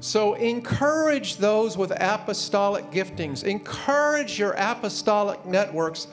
[0.00, 6.08] So encourage those with apostolic giftings, encourage your apostolic networks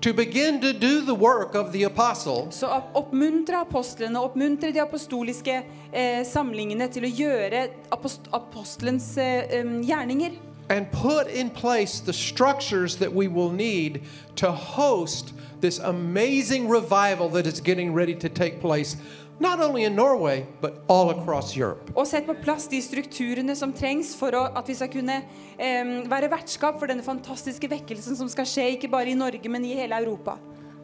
[0.00, 4.80] to begin to do the work of the apostle Så opp- oppmuntre apostlene, oppmuntre de
[4.80, 10.30] apostoliske eh, samlingene til å gjøre apost apostelens eh, gjerninger.
[10.70, 14.02] and put in place the structures that we will need
[14.36, 15.32] to host
[15.62, 18.96] this amazing revival that is getting ready to take place,
[19.40, 21.92] not only in Norway, but all across Europe.
[21.94, 25.20] Og sett på plass de strukturene som trengs for å, at vi skal kunne
[25.56, 29.64] em, være vertskap for denne fantastiske vekkelsen som skal skje ikke bare i Norge, men
[29.64, 30.38] i hele Europa.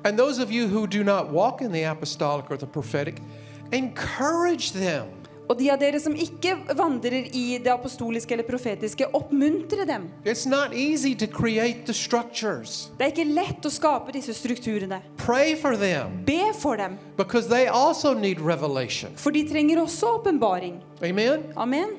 [0.04, 3.22] And those of you who do not walk in the apostolic or the prophetic,
[3.72, 5.23] encourage them.
[5.48, 10.06] Og de av dere som ikke vandrer i det apostoliske eller profetiske, oppmuntre dem.
[10.24, 10.32] Det
[13.04, 15.02] er ikke lett å skape disse strukturene.
[16.24, 16.96] Be for dem,
[19.16, 20.80] for de trenger også åpenbaring.
[21.02, 21.42] Amen?
[21.56, 21.96] Amen.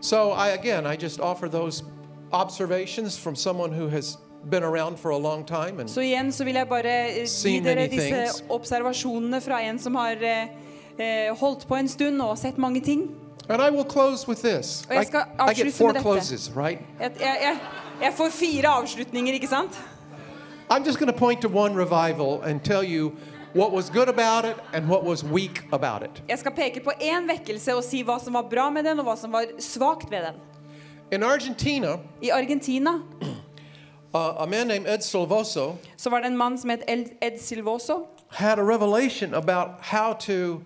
[0.00, 1.84] So, I again, I just offer those
[2.32, 4.16] observations from someone who has
[4.48, 7.60] been around for a long time, and Så igjen så vil jeg bare eh, gi
[7.60, 10.48] dere disse observasjonene fra en som har eh,
[11.40, 13.10] holdt på en stund og sett mange ting.
[13.50, 14.86] and I will close with this.
[14.90, 14.98] I,
[15.38, 16.78] I get four closes, right?
[17.00, 17.58] Jeg, jeg, jeg,
[18.02, 19.80] jeg får fire avslutninger, ikke sant?
[20.70, 23.12] I'm just going to point to one revival and tell you
[23.54, 26.22] what was good about it and what was weak about it.
[26.28, 29.04] Jeg skal peke på en vekkelse og si hva som var bra med den, og
[29.04, 30.34] hva som var svakt ved den.
[31.12, 32.90] In Argentina, I Argentina
[34.14, 37.38] uh, a man named Ed Silvoso så var det en mann som het Ed, Ed
[37.40, 38.06] Silvoso.
[38.28, 40.62] had a revelation about how to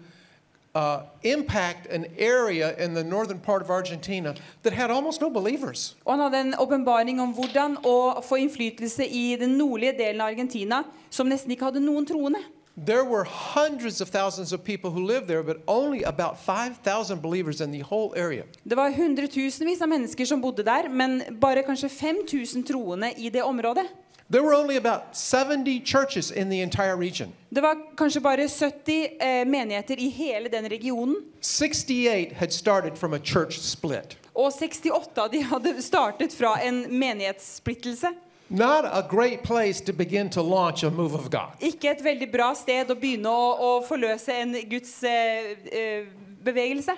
[0.75, 5.97] uh, impact an area in the northern part of Argentina that had almost no believers.
[6.05, 10.35] Og han hadde en åpenbaring om hvordan å få innflytelse i den nordlige delen av
[10.35, 12.43] Argentina, som nesten ikke hadde noen troende.
[12.77, 17.61] There were hundreds of thousands of people who lived there, but only about 5,000 believers
[17.61, 18.43] in the whole area.
[18.65, 23.43] Det var hundretusenvis av mennesker som bodde der, men bare kanskje 5000 troende i det
[23.47, 23.87] området.
[24.31, 27.33] There were only about 70 churches in the entire region.
[27.51, 31.17] Det var kanskje bare 70 eh, menigheter i hele den regionen.
[31.41, 34.17] 68 had started from a church split.
[34.35, 38.07] Og 68 av de hadde startet fra en menighetssplittelse.
[38.49, 41.57] Not a great place to begin to launch a move of God.
[41.61, 46.07] Ikke et veldig bra sted å begynne å, å forløse en Guds eh, eh,
[46.45, 46.97] bevegelse.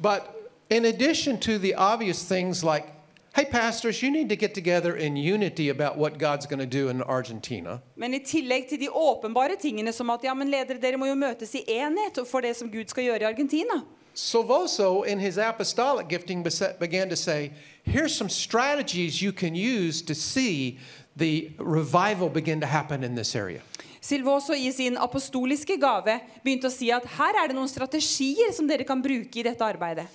[0.00, 0.22] But
[0.70, 2.93] in addition to the obvious things like,
[3.34, 6.88] hey, pastors, you need to get together in unity about what God's going to do
[6.88, 10.96] in Argentina, Men i tillegg til de åpenbare tingene som at ja, men ledere, dere
[10.96, 13.82] må jo møtes i enhet for det som Gud skal gjøre i Argentina.
[14.14, 16.44] Silvoso, in his apostolic gifting,
[16.78, 17.50] began to say,
[17.82, 20.78] here's some strategies you can use to see
[21.16, 23.60] the revival begin to happen in this area.
[24.00, 28.68] Silvoso i sin apostoliske gave begynte å si at her er det noen strategier som
[28.68, 30.06] dere kan bruke i dette arbeidet.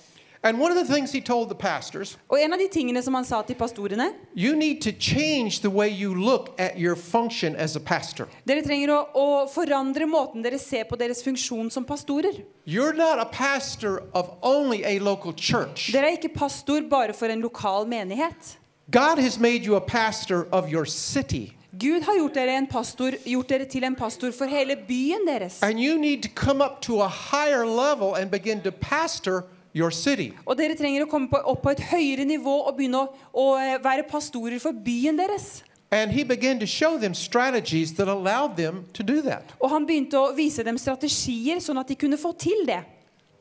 [0.42, 3.14] And one of the things he told the pastors, Og en av de tingene som
[3.14, 7.54] han sa til pastorene you need to change the way you look at your function
[7.56, 8.26] as a pastor.
[8.46, 12.40] Dere trenger å, å forandre måten dere ser på deres funksjon som pastorer.
[12.64, 15.92] You're not a pastor of only a local church.
[15.92, 18.56] Dere er ikke pastor bare for en lokal menighet.
[18.90, 21.52] God has made you a pastor of your city.
[21.72, 25.62] Gud har gjort dere, en pastor, gjort dere til en pastor for hele byen deres.
[25.62, 29.44] And you need to come up to a higher level and begin to pastor
[29.74, 30.32] your city.
[30.46, 33.46] Og dere trenger å komme på, opp på et høyere nivå og begynne å, å
[33.60, 35.62] eh, være pastorer for byen deres.
[35.92, 39.54] And he began to show them strategies that allowed them to do that.
[39.58, 42.84] Og han begynte å vise dem strategier sånn at de kunne få til det.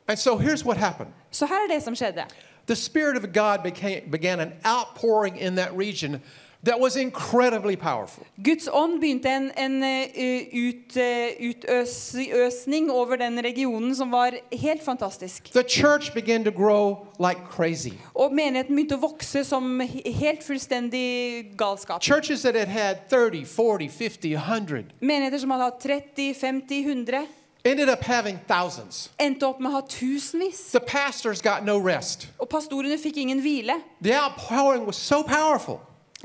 [0.09, 2.25] And so here's what happened Så her er det som skjedde.
[2.65, 6.21] the Spirit of God became, began an outpouring in that region
[6.63, 8.25] that was incredibly powerful.
[8.43, 14.83] Guds ånd begynte en, en eh, ut, eh, utøsning over den regionen som var helt
[14.83, 15.51] fantastisk.
[15.51, 17.93] The church began to grow like crazy.
[18.13, 22.01] Og menigheten begynte å vokse som helt fullstendig galskap.
[22.01, 27.27] Churches that had had 30, 40, 50, 100 Menigheter som hadde hatt 30, 50, 100,
[27.65, 29.09] ended up having thousands.
[29.19, 30.71] endte opp med å ha tusenvis.
[30.71, 32.27] The pastors got no rest.
[32.39, 33.79] Og pastorene fikk ingen hvile.
[34.01, 35.81] The outpouring was so powerful.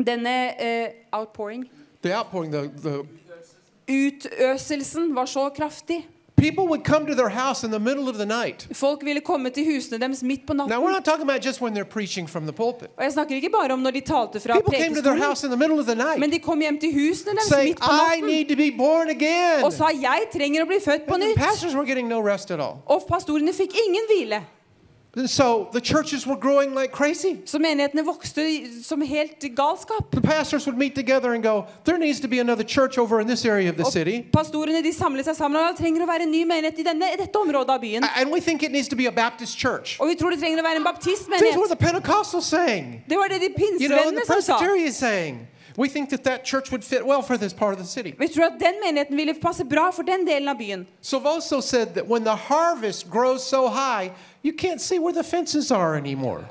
[0.06, 1.68] Denne uh, outpouring,
[2.02, 3.04] The outpouring, the, the
[3.88, 6.06] utøselsen, var så kraftig.
[6.36, 8.68] people would come to their house in the middle of the night.
[8.72, 10.92] Folk ville komme til husene deres midt på Now, we're natten.
[10.92, 12.88] not talking about just when they're preaching from the pulpit.
[12.96, 15.46] Og jeg snakker ikke bare om når de talte fra People came to their house
[15.46, 17.90] in the middle of the night men de kom hjem til husene deres midt på
[17.90, 19.64] I natten need to be born again.
[19.64, 21.36] og sa 'jeg trenger å bli født på nytt'.
[21.46, 22.76] pastors were getting no rest at all.
[22.86, 24.42] Og pastorene fikk ingen hvile.
[25.16, 27.36] And so the churches were growing like crazy.
[27.44, 28.42] Så menighetene vokste
[28.82, 30.10] som helt galskap.
[30.10, 33.26] The pastors would meet together and go, There needs to be another church over in
[33.26, 34.26] this area of the city.
[34.32, 37.12] Pastorene de samlet seg sammen og det trenger å være en ny menighet i denne,
[37.14, 38.04] i dette området av byen.
[38.16, 40.00] And we think it needs to be a Baptist church.
[40.00, 41.68] Og vi tror det trenger å være en This is what baptistmenighet.
[41.68, 43.04] the Pentecostals saying.
[43.08, 44.58] Det var det de You know, the Presbyterian som sa.
[44.58, 45.46] Presbyterians saying.
[45.76, 48.14] We think that that church would fit well for this part of the city.
[48.18, 50.86] Vi tror at den menigheten ville passe bra for den delen av.
[51.02, 54.12] Silvoso said that when the harvest grows so high,
[54.44, 56.44] you can't see where the fences are anymore.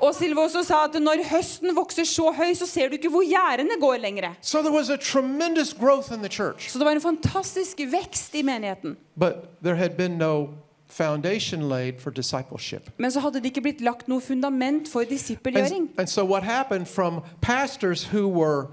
[0.64, 4.34] Sa at når høsten vokser så høy, så ser du ikke hvor gjerdene går lenger.
[4.40, 6.70] So there was a tremendous growth in the church.
[6.70, 8.96] Så det var en fantastisk vekst i menigheten.
[9.16, 10.48] But there had been no
[10.88, 12.90] foundation laid for discipleship.
[12.98, 15.88] Men så hadde det ikke blitt lagt noe fundament for disippelgjøring.
[15.88, 18.66] And, and so what happened from pastors who were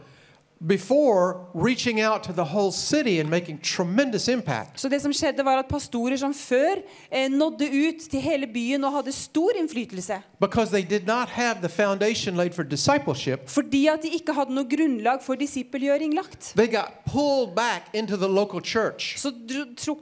[0.67, 4.79] before reaching out to the whole city and making tremendous impact.
[4.79, 8.83] Så det som skjedde var at pastorer som før eh, nådde ut til hele byen
[8.83, 13.87] og hadde stor innflytelse, because they did not have the foundation laid for discipleship fordi
[13.87, 16.53] at de ikke hadde noe grunnlag for disippelgjøring lagt.
[16.55, 19.17] they got pulled back into the local church.
[19.17, 19.31] Så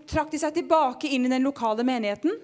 [0.08, 2.36] trakk de seg tilbake inn i den lokale menigheten.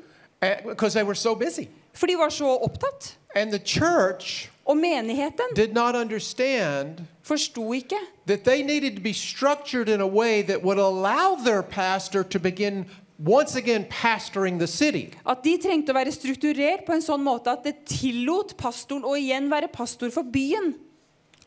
[0.41, 1.67] Eh, because they were so busy.
[1.93, 3.17] For de var så opptatt.
[3.35, 9.13] And the church Og menigheten did not understand forsto ikke that they needed to be
[9.13, 12.85] structured in a way that would allow their pastor to begin
[13.19, 15.13] once again pastoring the city.
[15.25, 19.15] at de trengte å være strukturert på en sånn måte at det tillot pastoren å
[19.15, 20.73] igjen være pastor for byen.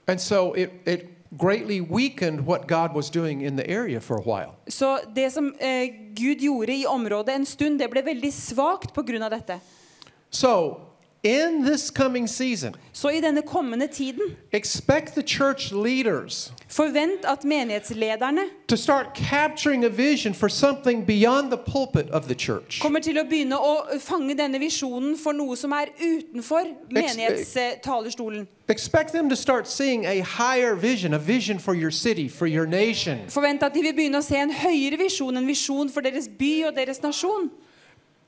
[0.06, 4.22] And so it, it greatly weakened what God was doing in the area for a
[4.22, 4.54] while.
[4.68, 9.28] Så det som eh, Gud gjorde i området en stund, det ble veldig svakt pga.
[9.28, 9.60] dette.
[10.30, 10.80] So,
[11.22, 17.44] in this coming season, Så i denne kommende tiden, expect the church leaders forvent at
[17.44, 22.80] menighetslederne to start capturing a vision for something beyond the pulpit of the church.
[22.80, 28.46] kommer til å begynne å fange denne visjonen for noe som er utenfor menighetstalerstolen.
[28.68, 32.66] Expect them to start seeing a higher vision, a vision for your city, for your
[32.66, 33.18] nation.
[33.28, 36.68] Forvent at de vil begynne å se en høyere visjon, en visjon for deres by
[36.68, 37.50] og deres nasjon.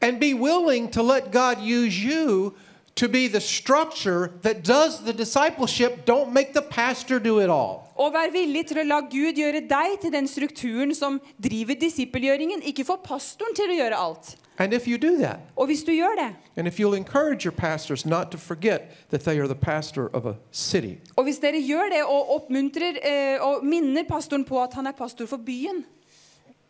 [0.03, 2.55] And be willing to let God use you
[2.97, 6.05] to be the structure that does the discipleship.
[6.05, 7.86] Don't make the pastor do it all.
[7.97, 12.62] Og vær villig til å la Gud gjøre deg til den strukturen som driver disippelgjøringen.
[12.62, 14.36] Ikke få pastoren til å gjøre alt.
[14.61, 17.53] And if you do that, Og hvis du gjør det, and if you'll encourage your
[17.53, 21.61] pastors not to forget that they are the pastor of a city, og hvis dere
[21.61, 25.84] gjør det og oppmuntrer eh, og minner pastoren på at han er pastor for byen,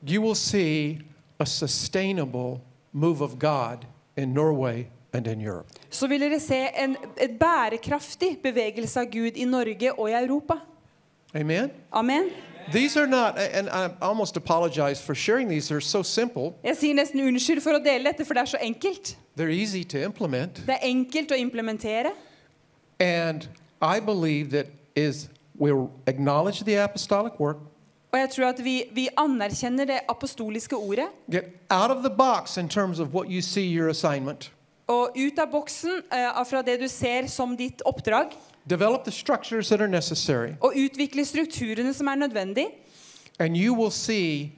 [0.07, 1.01] you will see
[1.41, 2.61] a sustainable
[2.93, 4.87] move of God in Norway.
[5.91, 10.55] Så vil dere se en et bærekraftig bevegelse av Gud i Norge og i Europa.
[11.35, 11.71] Amen?
[11.93, 12.31] Amen.
[12.73, 16.95] These are not, and I almost apologize for sharing these, they're so simple, Jeg sier
[16.95, 19.17] nesten unnskyld for å dele dette, for det er så enkelt.
[19.37, 20.55] they're easy to implement.
[20.67, 22.13] Det er enkelt å implementere.
[23.01, 23.49] And
[23.83, 27.57] I believe that is we'll acknowledge the apostolic work,
[28.13, 31.07] Og jeg tror at vi, vi anerkjenner det apostoliske ordet.
[31.31, 34.53] get out of the box in terms of what you see your assignment,
[34.91, 38.33] Og ut av boksen eh, fra det du ser som ditt oppdrag.
[38.67, 42.67] develop the structures that are necessary, Og utvikle strukturene som er nødvendig.
[43.39, 44.53] and you will see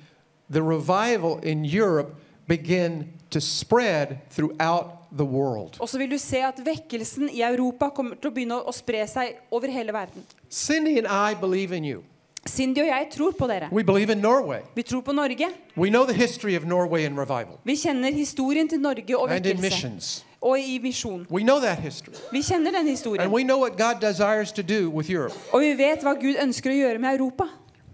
[0.51, 2.15] the revival in Europe
[2.49, 5.77] begin to spread throughout the world.
[5.81, 9.07] Og så vil du se at vekkelsen i Europa kommer til å begynne å spre
[9.09, 10.25] seg over hele verden.
[10.51, 12.03] Cindy and I believe in you.
[12.49, 13.69] Cindy og jeg tror på dere.
[13.73, 14.59] We believe in Norway.
[14.75, 15.49] Vi tror på Norge.
[15.77, 19.47] We know the history of Norway and revival Vi kjenner historien til Norge og and
[19.47, 20.27] in missions.
[20.41, 21.27] Og i misjon.
[21.31, 22.15] We know that history.
[22.33, 23.31] Vi kjenner den And historien.
[23.31, 25.35] we know what God desires to do with Europe.
[25.53, 27.45] Og vi vet hva Gud ønsker å gjøre med Europa.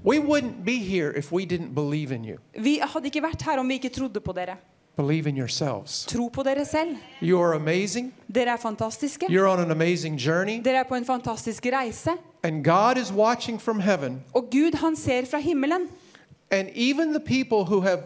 [0.04, 2.36] We wouldn't be here if we didn't believe in you.
[2.58, 4.56] Vi hadde ikke vært her om vi ikke trodde på dere.
[4.98, 6.04] Believe in yourselves.
[6.06, 6.96] Tro på dere selv.
[7.22, 8.14] You are amazing.
[8.34, 9.26] Dere er fantastiske.
[9.30, 10.60] You're on an amazing journey.
[10.64, 12.10] Dere er på en fantastisk reise.
[12.42, 14.22] And God is watching from heaven.
[14.34, 15.80] Og Gud, han ser fra himmelen.
[16.50, 17.98] And even the people who have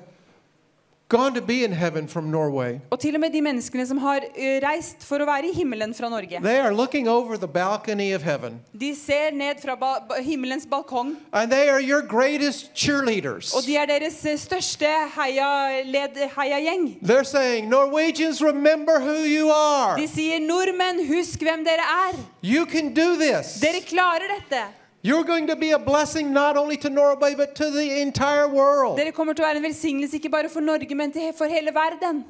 [1.13, 4.21] gone to be in heaven from Norway, Og til og med de menneskene som har
[4.65, 6.41] reist for å være i himmelen fra Norge.
[6.43, 8.61] they are looking over the balcony of heaven.
[8.81, 9.93] De ser ned fra ba
[10.23, 13.53] himmelens balkong, And they are your greatest cheerleaders.
[13.55, 16.33] og de er deres største heiagjeng.
[16.37, 19.97] Heia They're saying, Norwegians, remember who you are.
[20.01, 22.19] de sier 'Nordmenn, husk hvem dere er'.
[22.43, 23.61] You can do this.
[23.61, 24.63] Dere klarer dette.
[25.05, 28.97] You're going to be a blessing not only to Norway, but to the entire world.
[28.97, 31.75] Dere kommer til å være en velsignelse ikke bare for Norge, men til, for hele
[31.75, 32.23] verden.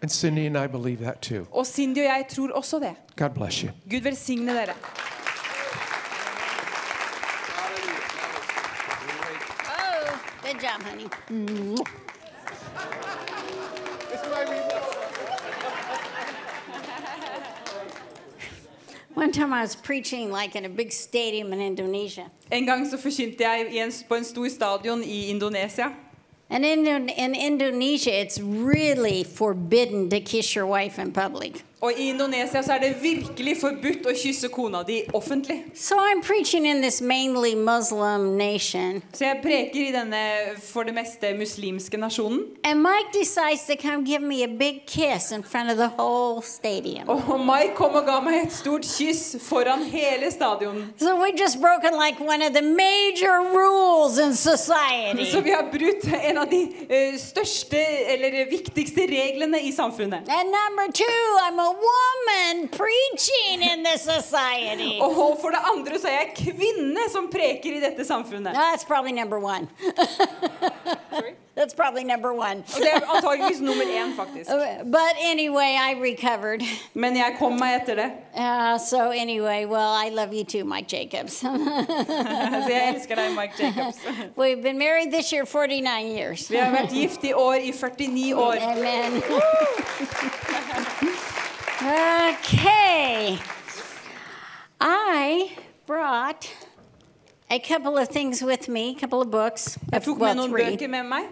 [0.00, 1.46] And Cindy and I believe that too.
[1.50, 2.94] Og Cindy og jeg tror også det.
[3.16, 3.70] God bless you.
[3.90, 4.74] Gud velsigne dere.
[9.66, 12.03] Oh, good job, honey.
[19.14, 22.30] One time I was preaching like in a big stadium in Indonesia.
[22.50, 25.92] En gang så forkynte jeg i en, på en stor stadion i Indonesia.
[26.50, 31.64] And in, in Indonesia, it's really forbidden to kiss your wife in public.
[31.84, 35.58] Og i Indonesia så er det virkelig forbudt å kysse kona di offentlig.
[35.76, 39.02] So I'm preaching in this mainly Muslim nation.
[39.12, 40.22] Så jeg preker i denne
[40.64, 42.46] for det meste muslimske nasjonen.
[42.64, 46.40] And Mike decides to come give me a big kiss in front of the whole
[46.42, 47.08] stadium.
[47.08, 50.88] Og Mike kom og ga meg et stort kyss foran hele stadion.
[50.96, 55.28] So we just broken like one of the major rules in society.
[55.32, 60.24] Så vi har brutt en av de eh, største eller viktigste reglene i samfunnet.
[60.32, 64.98] And number two, I'm a woman preaching in this society.
[65.04, 68.54] Og for det andre så er jeg kvinne som preker i dette samfunnet.
[68.54, 69.68] That's probably number one.
[71.54, 72.64] That's probably number one.
[72.74, 74.50] Og det er antageligvis nummer én, faktisk.
[74.98, 76.62] But anyway, I recovered.
[76.94, 78.10] Men jeg kom meg etter det.
[78.34, 81.32] Uh, so anyway, well, I love you too, Mike Jacobs.
[81.32, 81.48] Så
[82.68, 83.98] jeg elsker deg, Mike Jacobs.
[84.36, 86.50] We've been married this year 49 years.
[86.50, 88.54] Vi har vært gift i år i 49 år.
[88.60, 89.22] Amen.
[91.84, 93.38] Okay.
[94.80, 95.52] I
[95.86, 96.50] brought
[97.50, 99.78] a couple of things with me, a couple of books.
[99.92, 100.64] Jeg tok med well, noen three.
[100.64, 101.24] bøker med meg.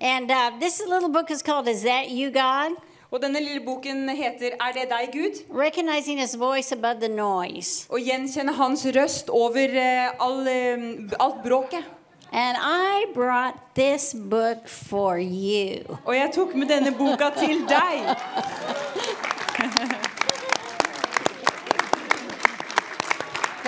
[0.00, 2.74] And uh, this little book is called Is That You, God?
[3.12, 7.86] Og denne lille boken heter 'Er det deg, Gud?' Recognizing His voice above the noise.
[7.90, 11.84] Og gjenkjenne hans røst over eh, all, eh, alt bråket.
[12.32, 15.98] And I brought this book for you.
[16.04, 18.16] Og jeg tok med denne boka til deg.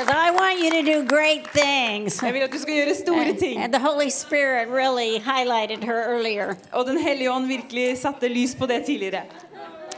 [0.05, 2.23] Because I want you to do great things.
[2.23, 3.63] Jeg vil at du skal gjøre store ting.
[3.63, 6.57] And the Holy Spirit really highlighted her earlier.
[6.73, 9.23] Og Den hellige ånd virkelig satte lys på det tidligere.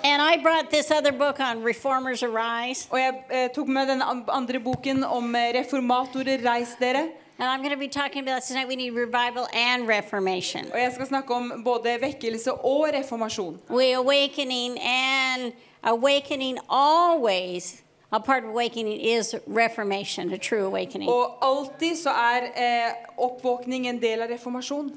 [0.05, 2.89] And I brought this other book on Reformers Arise.
[2.91, 7.09] Og jeg eh, tok med den andre boken om eh, reformatorer, reis dere.
[7.39, 8.69] And I'm going to be talking about tonight.
[8.69, 10.65] We need revival and reformation.
[10.73, 13.59] Og jeg skal snakke om både vekkelse og reformasjon.
[13.71, 15.53] We awakening and
[15.83, 17.86] awakening always.
[18.13, 21.09] A part of awakening is reformation, a true awakening.
[21.09, 24.93] Og alltid så er eh, oppvåkning en del av reformasjon.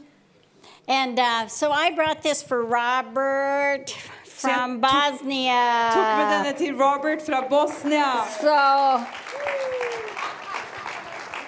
[0.87, 3.89] And uh, so I brought this for Robert
[4.23, 6.43] from tok- Tok med Bosnia.
[6.43, 8.25] denne til Robert fra Bosnia.
[8.41, 8.99] So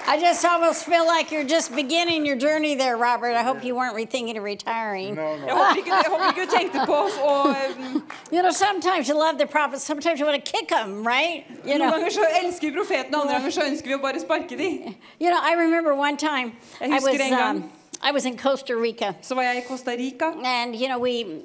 [0.07, 3.33] I just almost feel like you're just beginning your journey there, Robert.
[3.35, 5.15] I hope you weren't rethinking of retiring.
[5.15, 6.97] Jeg håper ikke, jeg håper ikke du tenkte på
[7.29, 11.07] å eh, You know, sometimes you love the prophets, sometimes you want to kick them,
[11.07, 11.45] right?
[11.65, 11.91] You Noen know.
[11.91, 14.95] ganger så elsker vi profeten, andre ganger så ønsker vi å bare sparke dem.
[15.19, 17.57] You know, I remember one time I was husker en gang.
[17.63, 17.71] um,
[18.01, 21.43] I was in Costa Rica, Så var jeg i Costa Rica, and you know we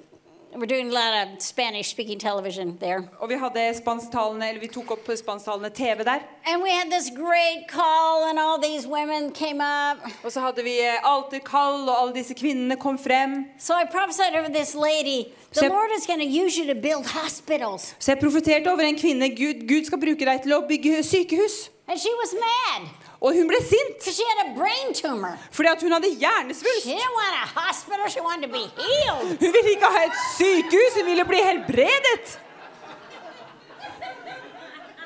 [0.54, 4.90] were doing a lot of Spanish-speaking television there, og vi hadde spansktalende, eller vi tok
[4.90, 6.20] opp spansktalende TV der.
[6.46, 9.98] and we had this great call, and all these women came up.
[10.24, 13.44] Og så hadde vi eh, alterkall, og alle disse kvinnene kom frem.
[13.58, 15.28] So I prophesied over this lady.
[15.52, 18.82] The jeg, Lord is going to use you to build hospitals, Så jeg profeterte over
[18.82, 19.28] en kvinne.
[19.36, 21.70] Gud, Gud skal bruke deg til å bygge sykehus.
[21.88, 22.88] and she was mad
[23.20, 25.38] Og hun ble sint she had a brain tumor.
[25.50, 26.84] fordi at hun hadde She hjernesvulst.
[26.84, 29.38] didn't want a hospital; she wanted to be healed.
[29.40, 32.38] Hun ville ikke ha et sykehus, hun ville bli helbredet.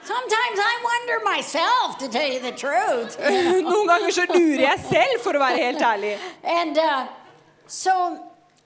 [0.03, 3.17] Sometimes I wonder myself, to tell you the truth.
[3.71, 6.15] Noen ganger så lurer jeg selv, for å være helt ærlig.
[6.43, 7.05] And uh,
[7.67, 7.93] so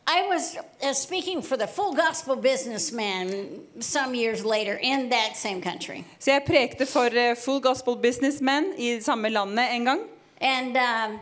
[0.06, 5.62] I was uh, speaking for the full gospel businessman some years later in that same
[5.62, 6.04] country.
[6.18, 10.00] Så jeg prekte for uh, Full Gospel Businessmen i samme landet en gang.
[10.40, 11.20] And um,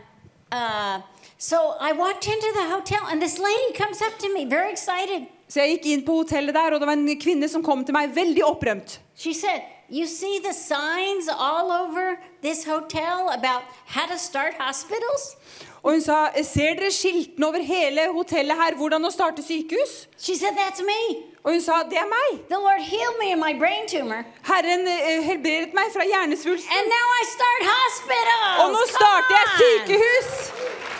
[0.51, 1.01] uh,
[1.37, 5.27] so I walked into the hotel, and this lady comes up to me, very excited.
[5.47, 7.95] Så jeg gikk inn på hotellet der, og det var en kvinne som kom til
[7.95, 8.99] meg veldig opprømt.
[9.15, 15.35] She said, You see the signs all over this hotel about how to start hospitals?
[15.83, 20.05] Og hun sa ser dere skiltene over hele hotellet her hvordan å starte sykehus?
[20.15, 21.27] She said, That's me.
[21.43, 22.37] Og hun sa det er meg.
[22.47, 24.23] The Lord healed me of my brain tumor.
[24.47, 24.93] Herren uh,
[25.27, 26.71] helbredet meg fra hjernesvulsten.
[26.71, 28.61] And now I start hospitals.
[28.63, 30.29] Og nå Come starter jeg sykehus!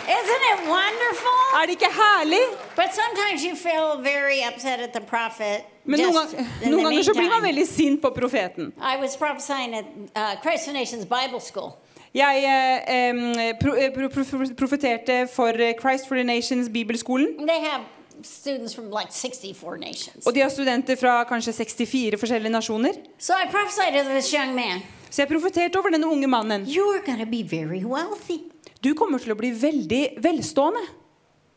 [0.04, 1.38] Isn't it wonderful?
[1.56, 2.42] Er det ikke herlig?
[2.76, 5.64] But sometimes you feel very upset at the prophet.
[5.84, 8.72] Men noen, gang, noen ganger så blir man veldig sint på profeten.
[8.76, 11.72] I was prophesying at uh, Christ Nations Bible School.
[12.14, 13.18] Jeg eh, em,
[13.58, 14.22] pro, eh, pro, pro,
[14.56, 17.34] profeterte for eh, Christ for the Nations bibelskolen.
[18.22, 20.26] Students from like 64 nations.
[20.26, 22.92] Og de har studenter fra kanskje 64 forskjellige nasjoner.
[23.18, 26.66] So I prophesied to this young man, Så jeg profeterte over denne unge mannen.
[26.66, 28.38] You are going be very wealthy.
[28.84, 30.86] Du kommer til å bli veldig velstående.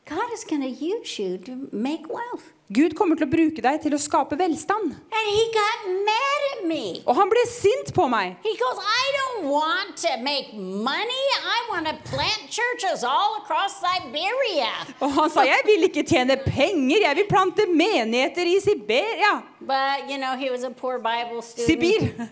[0.10, 2.54] God is going to use you to make wealth.
[2.72, 4.94] Gud kommer til å bruke deg til å skape velstand.
[4.96, 7.02] And he got mad at me.
[7.08, 8.38] Og han ble sint på meg.
[8.44, 11.26] He goes, I don't want to make money.
[11.44, 14.72] I want to plant churches all across Siberia.
[15.00, 19.42] Og han sa jeg vil ikke tjene penger, jeg vil plante menigheter i Siberia.
[19.60, 21.68] But, you know, he was a poor Bible student.
[21.68, 22.30] Sibir.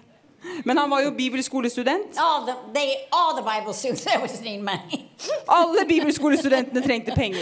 [0.65, 2.17] Men han var jo bibelskolestudent.
[2.17, 5.05] All the, they, all the Bible students always need money.
[5.47, 7.39] Alle bibelskolestudentene trengte penger.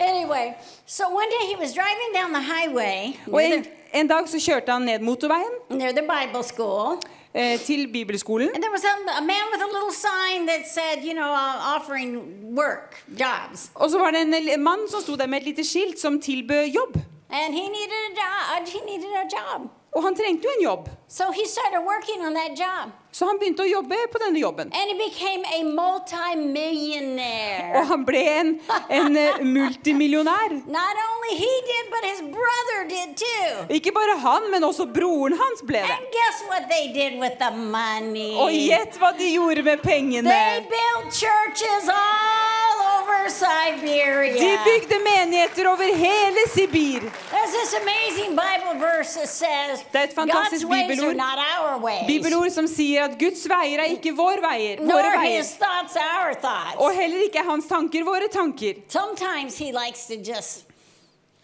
[0.00, 0.54] anyway,
[0.86, 4.72] so one day he was driving down the highway Og en, en dag så kjørte
[4.72, 6.98] han ned motorveien near the Bible school.
[7.34, 8.48] eh, til bibelskolen.
[8.54, 11.76] And there was a, a man with a little sign that said, you know, uh,
[11.76, 12.10] offering
[12.56, 13.70] work, jobs.
[13.74, 14.20] Og så var det
[14.54, 16.96] en mann som sto der med et lite skilt som tilbød jobb.
[17.30, 18.68] And he needed a job.
[18.68, 19.70] He needed a job.
[19.92, 20.86] Og han trengte jo en jobb.
[21.08, 22.90] So he started working on that job.
[23.12, 24.70] Så han begynte å jobbe på denne jobben.
[24.72, 27.74] And he became a multi-millionaire.
[27.76, 28.54] Og han ble en,
[28.88, 30.54] en eh, multimillionær.
[30.64, 33.68] Not only he did, but his brother did too.
[33.76, 35.92] Ikke bare han, men også broren hans ble det.
[35.92, 38.32] And guess what they did with the money?
[38.40, 40.24] Og gjett hva de gjorde med pengene.
[40.32, 44.40] They built churches all over Siberia.
[44.40, 47.04] De bygde menigheter over hele Sibir.
[47.42, 51.16] There's There's this amazing Bible verse that says Det er et fantastisk bibelord.
[51.16, 55.42] not our ways, Bibelord som sier at Guds veier er ikke vår veier, våre veier.
[55.42, 55.96] thoughts
[56.40, 56.76] thoughts.
[56.78, 58.74] Og heller ikke er hans tanker våre tanker.
[58.88, 60.66] Sometimes he likes to just,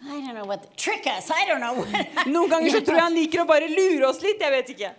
[0.01, 0.63] I don't know what,
[1.17, 1.29] us.
[1.31, 2.27] I don't know what.
[2.33, 4.39] Noen ganger så tror jeg han liker å bare lure oss litt.
[4.39, 4.93] jeg vet ikke.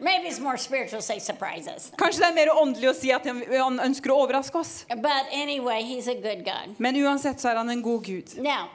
[1.97, 4.85] Kanskje det er mer åndelig å si at han ønsker å overraske oss.
[5.33, 6.03] Anyway.
[6.77, 8.37] Men uansett så er han en god gud.
[8.37, 8.69] Now,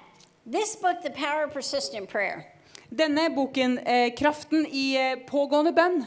[0.45, 2.45] this book, The Power of Persistent Prayer,
[2.95, 6.05] Denne boken, eh, 'Kraften i eh, pågående bønn',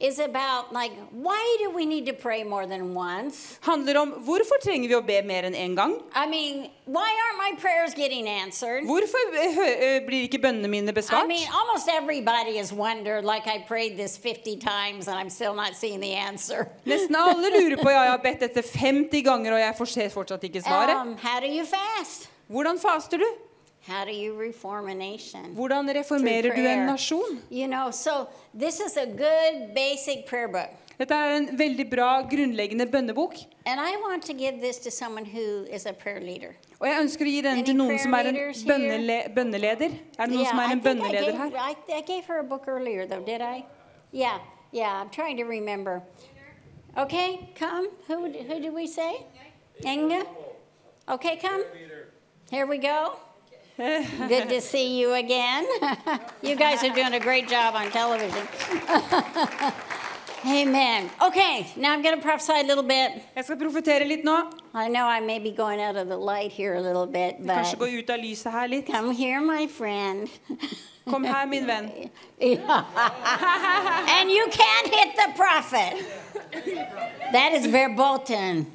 [0.00, 3.58] is about like why do we need to pray more than once?
[3.62, 5.94] handler om hvorfor trenger vi å be mer enn én gang.
[6.14, 8.84] I mean, why aren't my prayers getting answered?
[8.84, 11.26] Hvorfor eh, hø- eh, blir ikke bønnene mine I besvart?
[11.26, 15.74] mean, almost everybody has wondered, like I prayed this 50 times and I'm still not
[15.74, 16.68] seeing the answer.
[16.86, 20.08] Nesten alle lurer på ja, jeg har bedt dette 50 ganger, og jeg får se
[20.10, 20.94] fortsatt ikke svaret.
[20.96, 22.28] Um, how do you fast?
[22.48, 23.26] Hvordan faster du?
[23.88, 25.54] How do you reform a nation?
[25.54, 27.40] Hvordan reformerer du en nasjon?
[27.50, 30.68] You know, so this is a good basic prayer book.
[30.98, 33.34] Dette er en veldig bra, grunnleggende bønnebok.
[33.64, 36.54] And I want to give this to someone who is a prayer leader.
[36.80, 38.74] Og jeg ønsker å gi denne til noen som er en prayer leaders here?
[38.74, 39.94] bønnele bønneleder.
[40.18, 41.56] Er det noen som er I en think I gave, her?
[41.56, 43.64] I, I gave her a book earlier, though, did I?
[44.12, 44.38] Yeah,
[44.72, 46.02] yeah, I'm trying to remember.
[46.98, 47.88] Okay, come.
[48.08, 49.24] Who, who did we say?
[49.82, 50.26] Inga?
[51.08, 51.64] Okay, come.
[52.50, 53.16] Here we go.
[53.78, 55.64] Good to see you again.
[56.42, 58.48] you guys are doing a great job on television.
[60.46, 61.08] Amen.
[61.22, 63.22] Okay, now I'm going to prophesy a little bit.
[63.36, 64.52] Jeg skal profetere litt nå.
[64.74, 67.78] I know I may be going out of the light here a little bit, Kanskje
[67.78, 68.86] but gå ut av lyset her litt.
[68.86, 70.28] come here, my friend.
[71.08, 72.10] Kom her, min venn.
[72.40, 76.04] and you can't hit the prophet.
[77.32, 78.66] That is verboten.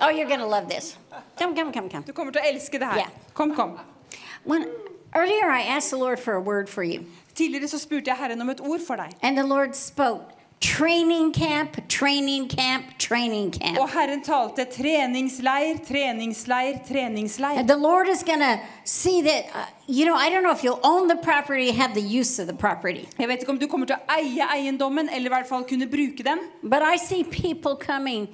[0.00, 0.96] Oh, you're gonna love this.
[1.38, 2.02] Come, come, come, come.
[2.06, 2.96] Du kommer til å elske det her.
[2.96, 3.10] Yeah.
[3.34, 3.78] Kom, kom.
[4.44, 4.68] When,
[5.14, 8.40] earlier, I asked the Lord for a word for you, Tidligere så spurte jeg Herren
[8.40, 9.12] om et ord for deg.
[9.22, 13.78] and the Lord spoke training camp, training camp, training camp.
[13.78, 17.58] Og Herren talte treningsleir, treningsleir, treningsleir.
[17.58, 20.64] And the Lord is going to see that, uh, you know, I don't know if
[20.64, 23.66] you'll own the property, have the use of the property, Jeg vet ikke om du
[23.68, 26.38] kommer til å eie eiendommen, eller i hvert fall kunne bruke den.
[26.62, 28.28] but I see people coming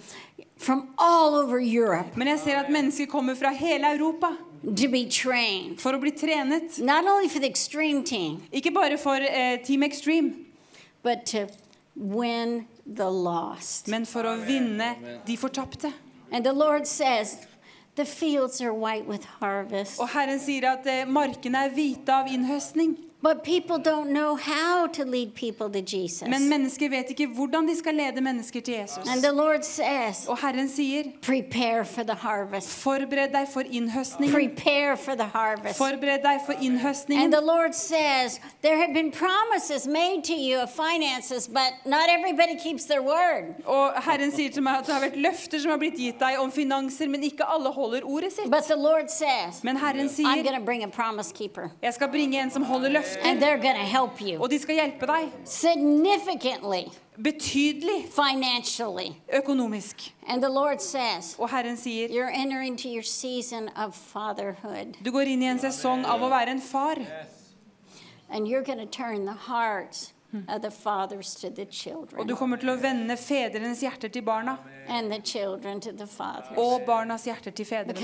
[0.62, 4.32] from all over Europe Men jeg ser at mennesker kommer fra hele Europa
[4.62, 5.80] to be trained.
[5.82, 6.78] for å bli trenet.
[6.78, 10.46] Not only for the extreme team, Ikke bare for eh, Team Extreme,
[11.02, 11.48] but to
[11.96, 13.88] win the lost.
[13.88, 14.94] men for å vinne
[15.26, 15.92] de fortapte.
[16.30, 17.36] And the Lord says,
[17.96, 19.98] the fields are white with harvest.
[20.00, 22.94] Og Herren sier at eh, markene er hvite av innhøstning.
[23.22, 26.28] But people don't know how to lead people to Jesus.
[26.28, 29.06] Men mennesker vet ikke hvordan de skal lede mennesker til Jesus.
[29.08, 32.68] And the Lord says, Og Herren sier, prepare for the harvest.
[32.82, 34.34] forbered deg for innhøstningen.
[34.34, 35.78] Prepare for the harvest.
[35.78, 40.70] Forbered deg for And the Lord says, there have been promises made to you of
[40.70, 43.54] finances, but not everybody keeps their word.
[43.66, 46.40] Og Herren sier til meg at det har vært løfter som har blitt gitt deg
[46.40, 48.50] om finanser, men ikke alle holder ordet sitt.
[48.50, 51.94] But the Lord says, Men Herren I'm sier, going to bring a promise keeper, jeg
[51.94, 54.38] skal bringe en som holder løfter, and they're going to help you.
[54.38, 55.32] Og de skal hjelpe deg.
[55.44, 58.08] Significantly, betydelig.
[58.10, 59.16] Financially.
[59.32, 60.12] økonomisk.
[60.26, 65.10] And the Lord says, Og Herren sier, you're entering to your season of fatherhood, du
[65.10, 66.96] går inn i en sesong av å være en far,
[68.30, 70.12] and you're going to turn the hearts
[70.48, 71.66] of the fathers to the
[72.16, 74.58] og du kommer til å vende fedrenes hjerter til barna,
[74.88, 76.56] and the children to the fathers.
[76.56, 77.98] og barnas hjerter til fedrene.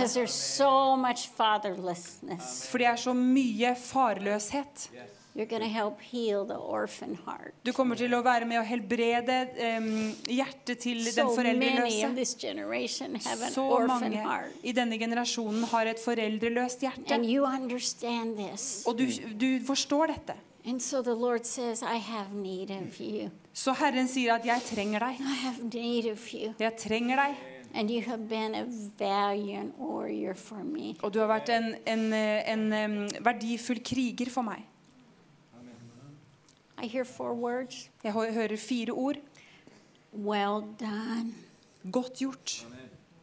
[2.71, 4.89] For det er så mye farløshet.
[7.63, 9.37] Du kommer til å være med å helbrede
[9.79, 9.91] um,
[10.27, 12.25] hjertet til den foreldreløse.
[13.55, 14.25] Så mange
[14.67, 17.21] i denne generasjonen har et foreldreløst hjerte.
[18.91, 19.07] Og du,
[19.39, 20.35] du forstår dette.
[20.67, 23.01] And so the Lord says, I have need of mm.
[23.01, 23.31] you.
[23.53, 25.21] Så Herren sier at 'jeg trenger deg'.
[25.21, 26.55] I have need of you.
[26.59, 27.37] Jeg trenger deg.
[27.75, 28.65] And you have been a
[28.99, 30.95] valiant warrior for me.
[31.03, 34.65] Og du har vært en, en, en em, verdifull kriger for meg.
[36.83, 39.17] I hear four words Jeg hø- hører fire ord.
[40.13, 41.35] Well done,
[41.93, 42.67] Godt gjort.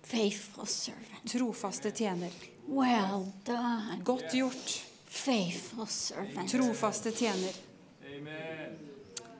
[0.03, 1.25] faithful servant.
[1.27, 2.29] Trofaste tjener.
[2.67, 4.85] Well done, Godt gjort.
[5.15, 6.49] Faithful servant.
[6.51, 7.53] Trofaste tjener.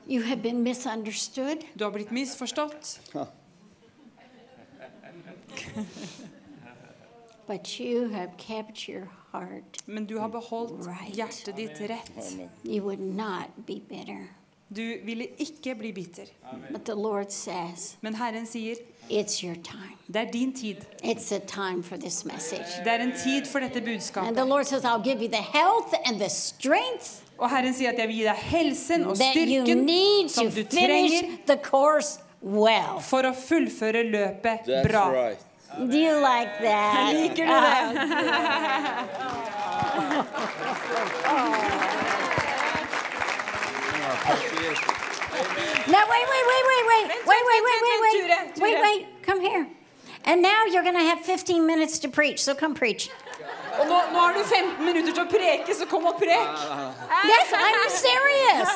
[0.08, 1.64] You have been misunderstood.
[1.74, 3.00] Du har blitt misforstått,
[7.46, 9.82] But you have kept your heart.
[9.86, 11.16] men du har beholdt Right.
[11.16, 12.36] hjertet ditt rett.
[12.64, 14.28] You would not be bitter.
[14.68, 16.24] Du ville ikke bli bitter.
[16.72, 18.74] But the Lord says, Men Herren sier,
[19.10, 19.96] It's your time.
[20.06, 20.76] det er din tid.
[21.04, 22.66] It's a time for this message.
[22.84, 24.66] Det er en tid for dette budskapet.
[24.66, 28.16] Says, I'll give you the health and the strength Og Herren sier at jeg vil
[28.16, 33.00] gi deg helsen og styrken som du trenger finish the course well.
[33.00, 35.10] for å fullføre løpet That's bra.
[35.12, 35.38] right.
[35.76, 37.12] Do you like that?
[37.14, 37.86] Liker du det?
[45.88, 49.22] Now wait, wait, wait, wait, wait, Vent, wait, wait, wait, wait, wait, wait, wait.
[49.22, 49.66] Come here.
[50.24, 52.42] And now you're going to have 15 minutes to preach.
[52.42, 53.08] So come preach.
[53.78, 56.48] Og nå, nå har du 15 minutter til å preke, så kom og prek.
[57.32, 58.70] Yes, I'm serious.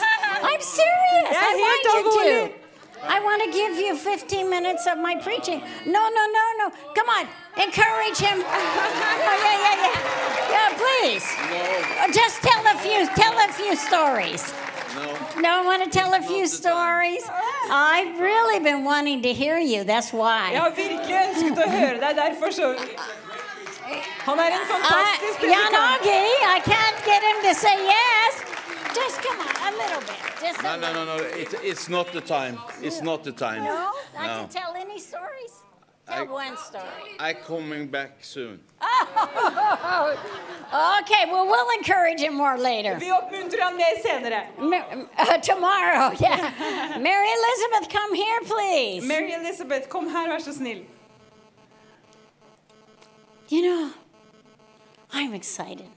[0.45, 1.35] I'm serious.
[1.35, 2.49] Er I want you Tagore.
[2.49, 2.61] to.
[3.03, 5.63] I want to give you 15 minutes of my preaching.
[5.87, 6.67] No, no, no, no.
[6.95, 7.27] Come on.
[7.57, 8.45] Encourage him.
[9.31, 9.99] Oh, yeah, yeah, yeah.
[10.55, 11.25] Yeah, please.
[12.15, 14.53] Just tell a few tell a few stories.
[15.43, 15.49] No.
[15.51, 16.65] No, I want to tell a few Not the time.
[16.65, 17.25] stories.
[17.71, 19.85] I've really been wanting to hear you.
[19.85, 20.55] That's Jeg why.
[20.57, 22.17] har virkelig ønsket å høre deg.
[22.17, 22.67] Derfor så
[24.27, 25.73] Han er en I, fantastisk predikant.
[25.73, 26.23] Yanagi,
[26.57, 28.33] I can't get him to say yes.
[28.95, 30.21] Just come on, a little bit.
[30.43, 31.17] Just No, no, no, no.
[31.43, 32.59] It, it's not the time.
[32.83, 33.65] It's not the time.
[33.65, 34.35] No, I No.
[34.41, 35.53] can tell any stories.
[36.11, 37.17] Tell I- one story.
[37.19, 38.61] I coming back soon.
[38.83, 40.17] Oh,
[41.03, 42.97] okay, well, we'll encourage him more later.
[42.99, 44.41] Vi oppmuntrer han mer senere.
[44.59, 46.99] Ma- uh, tomorrow, yeah.
[46.99, 49.05] Mary Elizabeth, come here, please.
[49.07, 50.83] Mary Elizabeth, kom her, vær så snill.
[53.49, 53.91] you know,
[55.13, 55.89] I'm excited.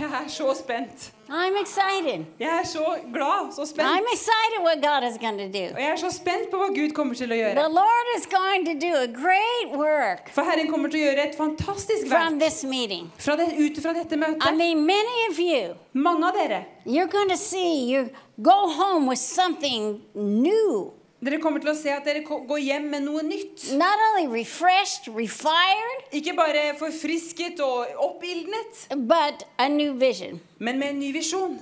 [0.00, 1.12] Jeg er så spent.
[1.28, 2.24] I'm excited.
[2.38, 5.74] Jeg er så glad, så I'm excited what God is going to do.
[5.74, 7.68] Og jeg er så spent på hva Gud kommer til å The.
[7.68, 11.36] Lord is going to do a great work For Herren kommer til å gjøre et
[11.36, 13.10] fantastisk from this meeting.
[13.18, 17.30] fra det, ut fra dette I mean, many of you, Mange av dere you're going
[17.30, 18.10] to see you
[18.42, 20.92] go home with something new.
[21.22, 23.68] Dere kommer til å se at dere går hjem med noe nytt.
[23.78, 30.40] Not only refreshed, refired, Ikke bare forfrisket og oppildnet, but a new vision.
[30.58, 31.60] men med en ny visjon.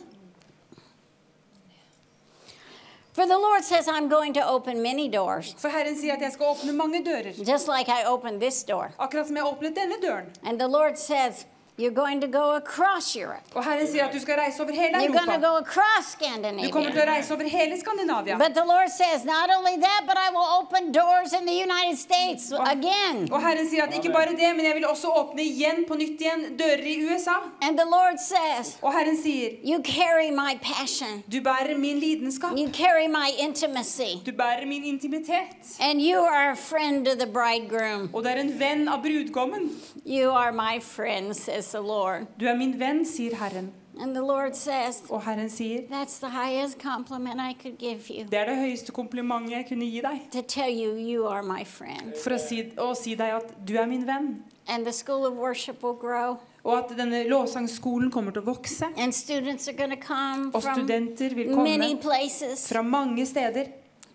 [3.12, 6.32] For the Lord says, I'm going to open many doors, For Herren sier at jeg
[6.32, 7.34] skal åpne mange dører.
[7.44, 8.92] just like I opened this door.
[8.98, 10.30] Akkurat som jeg åpnet denne døren.
[10.44, 11.44] And the Lord says,
[11.80, 13.44] You're going to go across Europe.
[13.54, 15.48] Og Herren sier at du skal reise over hele You're going to Europa.
[15.48, 17.14] go across Du kommer til å Scandinavia.
[17.14, 18.36] reise over hele Skandinavia.
[18.38, 21.96] But the Lord says, Not only that, but I will open doors in the United
[21.98, 23.28] States again.
[23.32, 26.20] Og Herren sier at ikke bare det, men jeg vil også åpne igjen på nytt
[26.20, 27.36] igjen dører i USA.
[27.62, 32.58] And the Lord says, Og Herren sier, You carry my passion, du bærer min lidenskap.
[32.58, 35.56] you carry my intimacy, Du bærer min intimitet.
[35.80, 38.10] and you are a friend of the bridegroom.
[38.14, 39.70] Og det er en venn av brudgommen.
[40.06, 42.26] You are my friend, says the Lord.
[42.40, 43.72] Du er min venn, sier Herren.
[44.00, 48.24] And the Lord says, Og Herren sier, That's the highest compliment I could give you.
[48.30, 50.20] det er det høyeste komplimentet jeg kunne gi deg.
[50.32, 52.14] To tell you, you are my friend.
[52.22, 54.42] For å si, å si deg at du er min venn.
[54.68, 58.86] And the school of worship will grow, Og at denne lovsangskolen kommer til å vokse.
[58.96, 62.68] and students are going come Og studenter vil many komme places.
[62.68, 63.64] fra mange steder.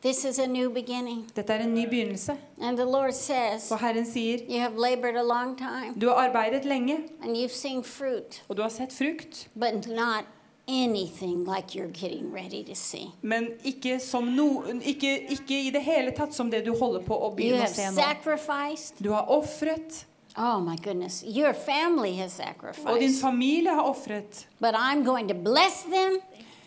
[0.05, 1.25] This is a new beginning.
[1.33, 2.37] Dette er en ny begynnelse.
[2.61, 6.15] And the Lord says, Og Herren sier, You have labored a long time, du har
[6.27, 9.47] arbeidet lenge, and you've seen fruit, og du har sett frukt.
[9.55, 10.25] but not
[10.67, 13.07] anything like you're getting ready to see.
[13.21, 17.17] Men ikke, som no, ikke, ikke i det hele tatt som det du holder på
[17.17, 17.97] å begynne å se nå.
[17.97, 19.01] sacrificed.
[19.01, 20.05] Du har ofret,
[20.37, 21.23] Oh my goodness.
[21.23, 22.41] Your family has
[22.85, 24.45] og din familie har ofret.
[24.59, 26.19] But I'm going to bless them.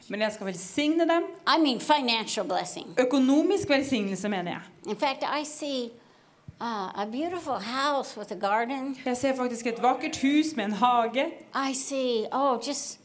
[0.09, 1.23] Men jeg skal velsigne dem.
[1.47, 2.87] I mean, financial blessing.
[2.99, 4.61] Økonomisk velsignelse, mener jeg.
[4.87, 5.91] In fact, I see
[6.61, 8.97] uh, a beautiful house with a garden.
[9.05, 11.27] Jeg ser faktisk et vakkert hus med en hage.
[11.71, 12.98] I see, oh, just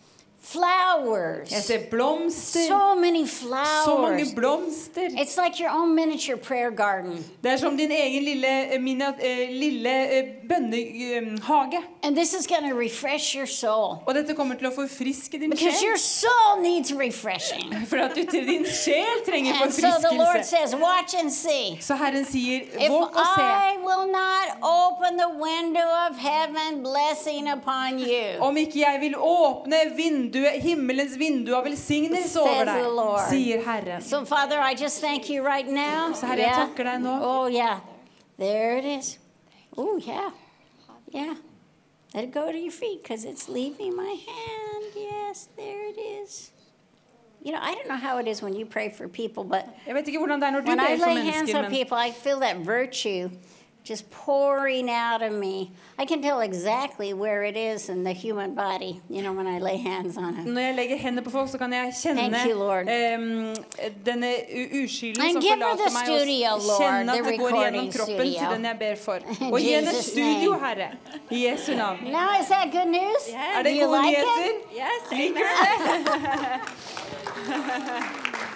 [0.43, 1.51] flowers.
[1.51, 2.67] Jeg ser blomster.
[2.67, 5.01] So many Så mange blomster.
[5.01, 7.25] It's like your own miniature prayer garden.
[7.43, 11.81] Det er som din egen lille, eh, eh, lille eh, bønnehage.
[12.03, 14.03] And this is going to refresh your soul.
[14.05, 15.87] Og dette kommer til å forfriske din Because sjel.
[15.89, 17.73] your soul needs refreshing.
[17.89, 21.77] For at du din sjel trenger And so the Lord says, Watch and see.
[21.81, 23.41] Så Herren sier, våg og se.
[23.41, 29.15] I will not open the window of heaven blessing upon you, Om ikke jeg vil
[29.17, 32.85] åpne vinduet, himmelens vindu av velsignelse over deg,
[33.29, 34.01] sier Herren.
[34.01, 36.13] So, Father, I just thank you right now.
[36.13, 37.17] Så Herre, jeg takker deg nå.
[37.21, 37.79] Oh, yeah.
[38.37, 39.17] There it is.
[39.77, 40.31] Oh, yeah.
[41.11, 41.35] Yeah.
[42.13, 44.85] Let it go to your feet because it's leaving my hand.
[44.95, 46.51] Yes, there it is.
[47.41, 49.95] You know, I don't know how it is when you pray for people, but Jeg
[49.95, 53.29] vet ikke hvordan det er when I lay hands on people, I feel that virtue
[53.89, 55.71] just pouring out of me.
[55.99, 59.59] I can tell exactly where it is in the human body, you know, when I
[59.59, 60.45] lay hands on it.
[60.47, 62.87] Når jeg legger hendene på folk, så kan jeg kjenne Thank you, Lord.
[62.89, 63.55] em,
[64.05, 67.19] denne u- uskylden And som give her forlater the meg, studio, og Lord, kjenne the
[67.19, 68.39] at det går recording gjennom kroppen studio.
[68.39, 69.17] til den jeg ber for.
[69.45, 70.65] In Og gi henne Jesus' studio, name.
[70.65, 70.89] Herre.
[71.31, 71.97] I Jesu navn.
[72.03, 73.23] Now, is that good news?
[73.33, 74.45] Er Do det you gode like nyheter?
[74.49, 74.55] it?
[74.79, 76.59] Yes, Liker du det?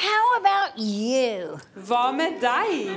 [0.00, 1.58] How about you?
[1.88, 2.96] Hva med deg?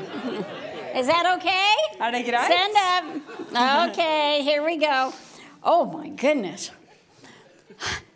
[0.96, 1.76] Is that okay?
[2.00, 2.46] Er det greit?
[2.46, 3.90] Stand up.
[3.90, 5.12] Okay, here we go.
[5.64, 6.72] Oh my goodness.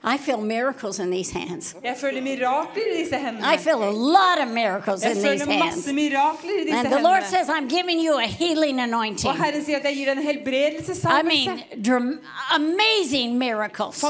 [0.07, 1.75] I feel miracles in these hands.
[1.83, 3.53] Jeg føler mirakler i disse hendene.
[3.53, 5.87] I feel a lot of miracles in these hands.
[5.87, 9.29] mirakler i disse And the Lord says, I'm giving you a healing anointing.
[9.29, 12.19] Og Herren sier at jeg gir en I mean,
[12.55, 14.01] amazing miracles.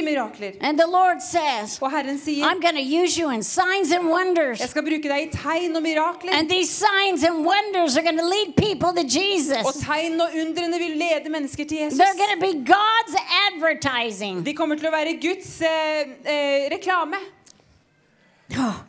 [0.00, 0.56] Mirakler.
[0.60, 4.08] And the Lord says, Og Herren sier, I'm going to use you in signs and
[4.08, 4.60] wonders.
[4.60, 6.32] jeg skal bruke deg i tegn og mirakler.
[6.32, 9.62] And these signs and wonders are going to lead people to Jesus.
[9.84, 12.00] tegn og undrene vil lede mennesker til Jesus.
[12.00, 13.16] They're going to be God's
[13.46, 14.42] advertising.
[14.44, 17.18] De kommer til å være Guds eh, eh, reklame.
[18.56, 18.84] Oh,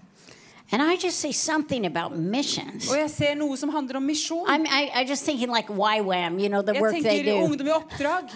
[0.74, 2.90] And I just say something about missions.
[2.90, 4.46] Og jeg ser noe som handler om misjon.
[4.48, 7.36] I'm, I, I just thinking like YWAM, you know, the Jeg work they do.
[7.44, 8.30] ungdom i oppdrag.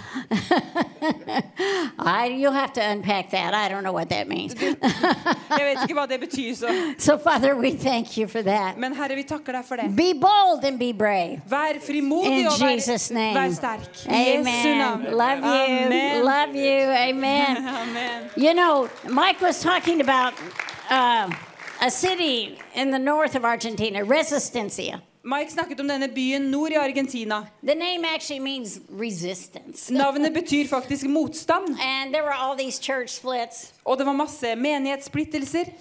[1.99, 3.53] I, you'll have to unpack that.
[3.53, 4.53] I don't know what that means.
[4.61, 6.55] Jeg vet ikke hva det betyr.
[6.55, 6.67] Så.
[6.97, 8.77] so, Father, we thank you for that.
[8.77, 9.95] Men Herre, vi takker deg for det.
[9.95, 11.41] Be bold and be brave.
[11.49, 13.39] Vær frimodig In og vær, Jesus' name.
[13.39, 14.05] vær sterk.
[14.09, 15.05] Amen.
[15.11, 15.85] Love you.
[15.85, 16.23] Amen.
[16.25, 16.91] Love you.
[17.07, 17.57] Amen.
[17.83, 18.29] Amen.
[18.35, 20.33] You know, Mike was talking about
[20.89, 21.31] uh,
[21.81, 25.01] a city in the north of Argentina, Resistencia.
[25.23, 27.47] Mike snakket om denne byen nord i Argentina.
[27.63, 29.89] The name actually means resistance.
[29.89, 31.79] Navnet betyr faktisk motstand.
[31.79, 33.73] And there were all these church splits.
[33.83, 35.73] Og det var masse menighetssplittelser.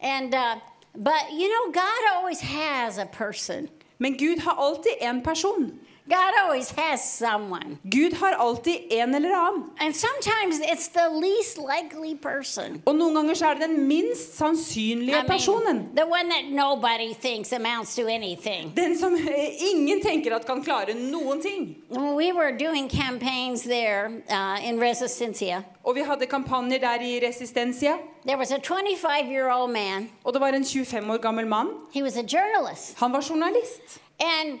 [0.00, 0.56] And, uh,
[0.94, 3.68] but you know, God always has a person.
[3.98, 5.78] Men Gud har alltid en person.
[6.08, 7.78] God always has someone.
[7.84, 9.64] Gud har alltid en eller annen.
[9.80, 12.82] And sometimes it's the least likely person.
[12.86, 15.76] Og noen ganger så er det den minst sannsynlige I personen.
[15.76, 18.72] mean, the one that nobody thinks amounts to anything.
[18.76, 21.76] Den som eh, ingen tenker at kan klare noen ting.
[21.90, 27.20] When we were doing campaigns there uh, in Resistencia, Og vi hadde kampanjer der i
[27.26, 27.96] Resistencia.
[28.26, 30.08] there was a 25 year old man.
[30.24, 31.68] Og det var en 25 år gammel mann.
[31.92, 32.98] He was a journalist.
[32.98, 34.00] Han var journalist.
[34.20, 34.58] And,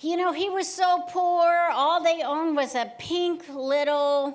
[0.00, 1.48] you know, he was so poor.
[1.72, 4.34] All they owned was a pink little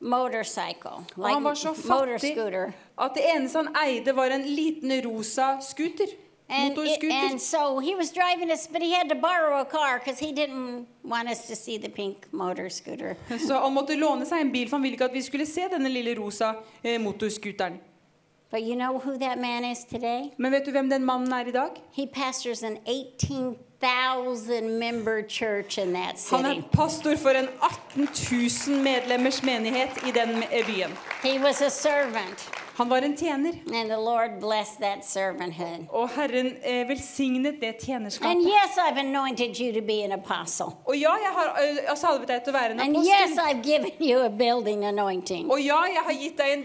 [0.00, 2.72] motorcycle, like han var så motor fattig scooter.
[2.98, 6.06] at det eneste han eide, var en liten rosa scooter.
[6.48, 9.98] And, it- and so he was driving us, but he had to borrow a car
[10.00, 13.16] because he didn't want us to see the pink motor scooter.
[13.48, 15.68] Så han måtte låne seg en bil, for han ville ikke at vi skulle se
[15.70, 17.78] denne lille rosa eh, motorscooteren.
[18.50, 20.32] But you know who that man is today?
[20.38, 21.70] Men vet du hvem den mannen er i dag?
[21.92, 23.54] He pastors an 18,000
[24.78, 26.58] member church in that Han city.
[26.58, 27.48] er pastor for en
[27.96, 28.08] 18
[28.68, 30.90] 000 medlemmers menighet i den byen.
[31.22, 32.50] He was a servant,
[32.80, 35.86] Han var en tjener, and the Lord blessed that servanthood.
[35.90, 37.88] og Herren eh, velsignet det
[38.22, 40.66] And yes, I've anointed you to be an apostle.
[40.86, 43.36] Og ja, jeg har eh, salvet deg til å være en And yes.
[43.36, 45.50] I've given you a building anointing.
[45.50, 46.64] Og ja, jeg har gitt deg en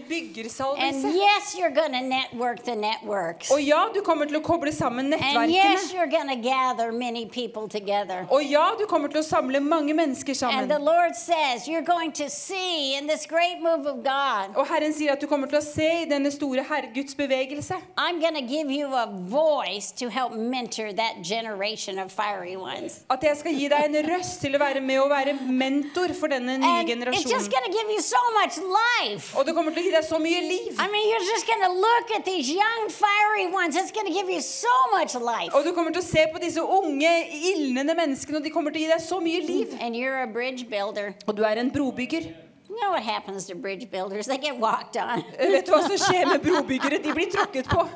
[0.78, 3.50] And yes, you're going to network the networks.
[3.50, 7.26] Og ja, du kommer til å koble sammen And yes, you're going to gather many
[7.26, 8.26] people together.
[8.30, 12.12] Og ja, du kommer til å samle mange mennesker And the Lord says you're going
[12.12, 15.60] to see in this great move of God, Og Herren sier at du kommer til
[15.60, 16.88] å se i denne store Herre
[17.18, 17.74] bevegelse.
[17.98, 23.00] I'm going to give you a voice to help mentor that generation of fiery ones.
[23.10, 26.28] At jeg skal gi deg en røst til å være med og være mentor for
[26.32, 28.00] denne nye And generasjonen.
[28.00, 29.38] so.
[29.38, 30.72] Og det kommer til å gi deg så mye liv.
[30.78, 33.76] I mean, you're just going look at these young, fiery ones.
[33.76, 35.54] It's going give you so much life.
[35.54, 37.12] Og du kommer til å se på disse unge,
[37.52, 39.76] ildnende menneskene, og de kommer til å gi deg så mye liv.
[39.80, 41.14] And you're a bridge builder.
[41.26, 42.45] Og du er en brobygger.
[42.68, 44.26] You know what happens to bridge builders?
[44.26, 45.22] They get walked on.
[45.38, 46.98] Vet du hva som skjer med brobyggere?
[47.02, 47.88] De blir tråkket på.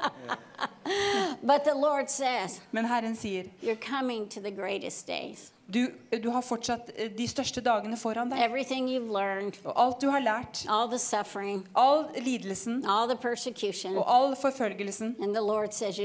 [1.43, 5.53] But the Lord says, Men Herren sier, You're coming to the greatest days.
[5.71, 5.89] Du,
[6.23, 8.39] du har fortsatt eh, de største dagene foran deg.
[9.11, 10.91] Learned, Og alt du har lært, all
[11.75, 15.17] all lidelsen all og all forfølgelsen.
[15.23, 15.99] And the Lord says,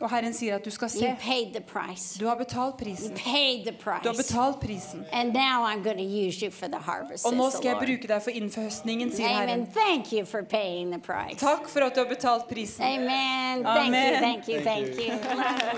[0.00, 1.16] Og Herren sier at du skal se.
[1.20, 2.18] paid the price.
[2.18, 3.14] Du har betalt prisen.
[3.14, 5.04] Du har betalt prisen.
[5.12, 7.26] And now I'm going to use you for the harvest.
[7.26, 9.66] Og nå skal jeg bruke deg for innhøstningen, sier Amen.
[9.76, 10.26] Herren.
[10.26, 11.38] For paying the price.
[11.40, 12.84] Takk for at du har betalt prisen.
[12.84, 13.64] Amen.
[13.64, 14.22] Thank you, Amen.
[14.22, 15.10] thank you, thank you.
[15.10, 15.70] Love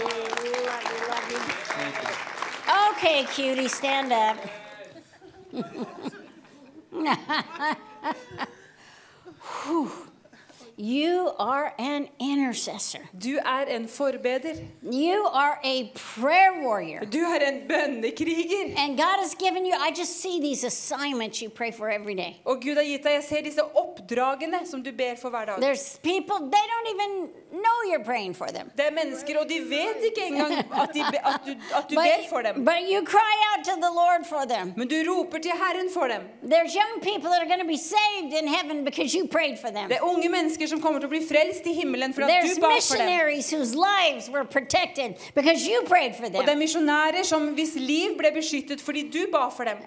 [0.45, 2.42] you, love you, love you.
[2.73, 4.39] Okay, cutie, stand up.
[9.65, 10.12] Whew.
[10.83, 12.99] You are an intercessor.
[13.17, 14.69] Du er en forbeder.
[14.83, 17.05] You are a prayer warrior.
[17.05, 18.75] Du er en bønnekriger.
[18.77, 22.41] And God has given you, I just see these assignments you pray for every day.
[22.45, 25.61] Og Gud har gitt deg, jeg ser disse oppdragene som du ber for hver dag.
[25.63, 27.13] There's people, they don't even
[27.63, 28.73] know you're praying for them.
[28.77, 32.27] Det er mennesker, og de vet ikke engang at, de, at, du, at du ber
[32.29, 32.65] for dem.
[32.65, 34.75] but you cry out to the Lord for them.
[34.77, 36.27] Men du roper til Herren for dem.
[36.43, 39.71] There's young people that are going to be saved in heaven because you prayed for
[39.71, 39.87] them.
[39.89, 42.61] Det er unge mennesker som kommer til å bli frelst i himmelen fordi at du
[42.63, 43.09] ba for dem.
[46.17, 49.83] for Og det er misjonærer som hvis liv ble beskyttet fordi du ba for dem.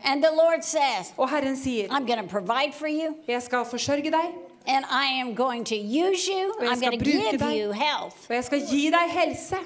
[0.66, 4.34] Says, Og Herren sier, for jeg skal forsørge deg,
[4.68, 6.54] and I am going to use you.
[6.62, 7.58] I'm going to give deg.
[7.58, 8.18] you health.
[8.30, 9.60] og jeg skal gi deg helse.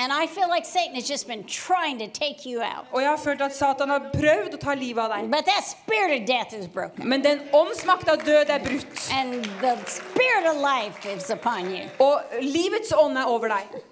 [0.00, 2.86] And I feel like Satan has just been trying to take you out.
[2.92, 5.30] Og jeg har følt at Satan har prøvd å ta livet av deg.
[5.30, 7.08] But that spirit of death is broken.
[7.08, 9.08] Men den åndsmakt av død er brutt.
[9.10, 11.88] And the spirit of life is upon you.
[11.98, 13.82] Og livets ånd er over deg.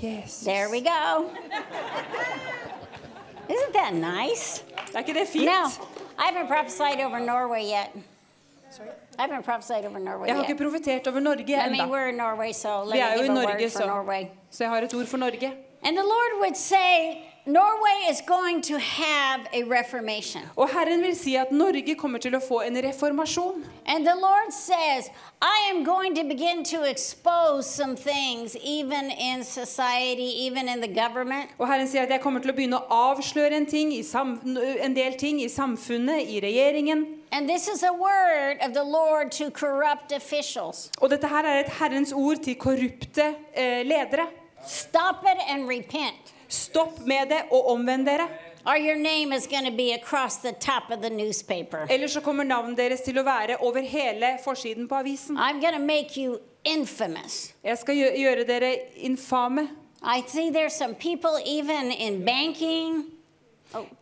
[0.00, 0.40] Yes.
[0.40, 1.30] There we go.
[3.48, 4.64] Isn't that nice?
[4.94, 5.44] Er ikke det fint?
[5.44, 5.70] Now,
[6.18, 7.94] I haven't prophesied over Norway yet.
[10.26, 12.52] Jeg har ikke profetert over Norge ennå.
[12.52, 15.52] so Vi er jo i Norge, så, så jeg har et ord for Norge.
[15.82, 20.42] And the Lord would say, Norway is going to have a reformation.
[20.56, 23.64] Og Herren vil si at Norge kommer til å få en reformasjon.
[23.86, 25.08] And the Lord says,
[25.40, 30.92] I am going to begin to expose some things, even in society, even in the
[31.02, 31.48] government.
[31.58, 34.04] Og Herren sier at jeg kommer til å begynne å avsløre en, ting i
[34.84, 37.19] en del ting i samfunnet, i regjeringen.
[37.32, 40.90] And this is a word of the Lord to corrupt officials.
[41.00, 44.26] Og dette her er et Herrens ord til korrupte eh, ledere.
[44.66, 48.28] Stop it and repent, Stopp med det og omvend dere.
[48.66, 51.86] or your name is going to be across the top of the newspaper.
[51.90, 55.36] Eller så kommer navnet deres til å være over hele forsiden på avisen.
[55.38, 57.54] I'm going to make you infamous.
[57.64, 59.68] Jeg skal gjøre dere infame.
[60.02, 63.04] I see there's some people even in banking.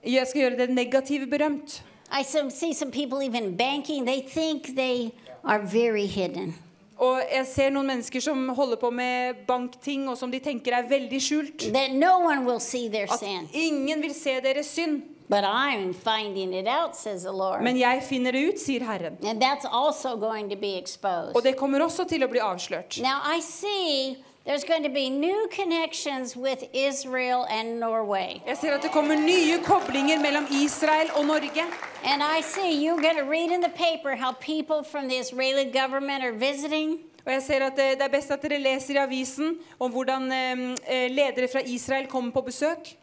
[0.05, 1.83] Jeg skal gjøre det negative berømt.
[2.10, 4.05] I some, see some people even banking.
[4.05, 5.12] They think they
[5.44, 6.55] are very hidden.
[6.98, 10.89] Og jeg ser noen mennesker som holder på med bankting, og som de tenker er
[10.90, 11.68] veldig skjult.
[11.72, 13.47] That no one will see their At sin.
[13.52, 15.02] ingen vil se deres synd.
[15.28, 17.62] But I'm finding it out, says the Lord.
[17.62, 19.18] Men jeg finner det ut, sier Herren.
[19.22, 21.36] And that's also going to be exposed.
[21.36, 22.98] Og det kommer også til å bli avslørt.
[23.05, 24.16] Now I see
[24.49, 28.41] there's going to be new connections with Israel and Norway.
[28.47, 31.65] Jeg ser at det kommer nye koblinger mellom Israel og Norge.
[32.05, 35.65] And I see you're going to read in the paper how people from the Israeli
[35.81, 36.99] government are visiting.
[37.27, 40.33] Og jeg ser at det, det er best at dere leser i avisen om hvordan
[40.33, 42.97] eh, eh, ledere fra Israel kommer på besøk.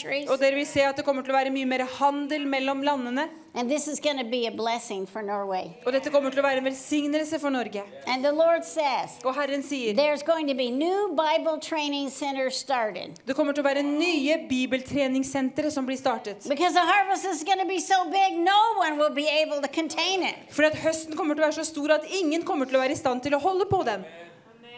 [0.00, 0.30] Trade.
[0.30, 3.28] Og dere vil se at det kommer til å være mye mer handel mellom landene.
[3.56, 5.76] And this is going to be a blessing for Norway.
[5.86, 7.84] Og dette kommer til å være en velsignelse for Norge.
[8.10, 12.56] And the Lord says Og Herren sier there's going to be new Bible training centers
[12.58, 13.14] started.
[13.24, 16.48] det kommer til å være nye bibeltreningssentre som blir startet.
[16.48, 19.68] Because the harvest is going to be so big, no one will be able to
[19.68, 20.50] contain it.
[20.50, 22.98] Fordi at høsten kommer til å være så stor at ingen kommer til å være
[22.98, 24.02] i stand til å holde på den.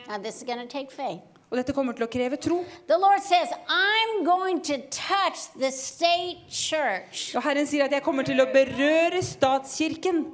[0.07, 1.36] Now, this is going to take faith.
[1.47, 2.65] Og dette kommer til å kreve tro.
[2.89, 7.37] The Lord says, I'm going to touch the state church.
[7.39, 10.25] Og Herren sier at jeg kommer til å berøre statskirken.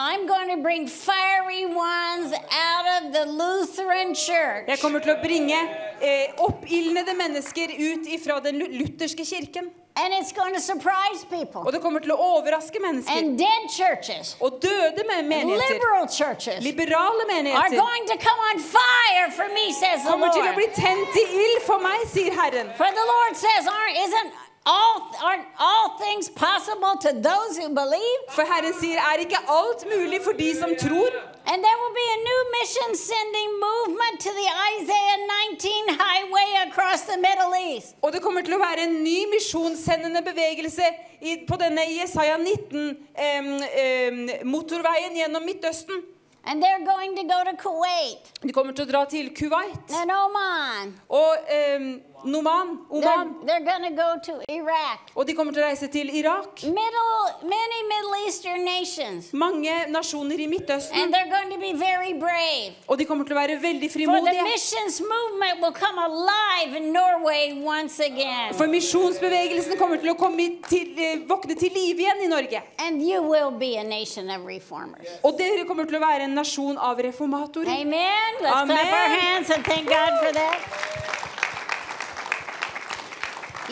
[0.00, 4.64] I'm going to bring fiery ones out of the Lutheran church.
[4.66, 5.58] Jeg kommer til å bringe
[6.00, 9.68] eh, oppildnede mennesker ut ifra den lutherske kirken.
[9.94, 11.60] And it's going to surprise people.
[11.66, 13.12] Og det kommer til å overraske mennesker.
[13.12, 17.20] And dead churches, Og døde menigheter, liberal churches, liberale
[17.52, 20.56] are going to come on fire for me, says the kommer til å Lord.
[20.56, 22.72] bli tent i ild for meg, sier Herren.
[22.80, 24.32] For the Lord says, aren't, isn't
[24.66, 28.18] all, aren't all things possible to those who believe?
[28.30, 31.10] For Herren sier, er ikke alt mulig for de som tror?
[31.46, 35.18] And there will be a new mission sending movement to the Isaiah
[35.50, 37.96] 19 highway across the Middle East.
[38.02, 40.86] Og det kommer til å være en ny misjonssendende bevegelse
[41.48, 44.24] på denne Jesaja 19 um, um,
[44.54, 46.02] motorveien gjennom Midtøsten.
[46.44, 50.10] And they're going to go to Kuwait De kommer til å dra til Kuwait and
[50.10, 50.88] Oman.
[51.08, 53.34] og em, Noman, Oman.
[53.46, 54.98] they're going to go to Iraq.
[55.14, 56.62] Og de kommer til å reise til Irak.
[56.62, 59.32] Middle, many Middle Eastern nations.
[59.32, 60.96] Mange nasjoner i Midtøsten.
[61.02, 62.74] And they're going to be very brave.
[62.88, 64.42] Og de kommer til å være veldig For the frimodige.
[64.44, 68.54] missions movement will come alive in Norway once again.
[68.54, 72.62] For misjonsbevegelsen kommer til å komme til, eh, våkne til live igjen i Norge.
[72.78, 75.08] And you will be a nation of reformers.
[75.24, 77.68] Og dere kommer til å være en nasjon av reformatorer.
[77.80, 78.32] Amen.
[78.40, 79.20] Let's clap our Amen.
[79.20, 81.31] hands and thank God for that.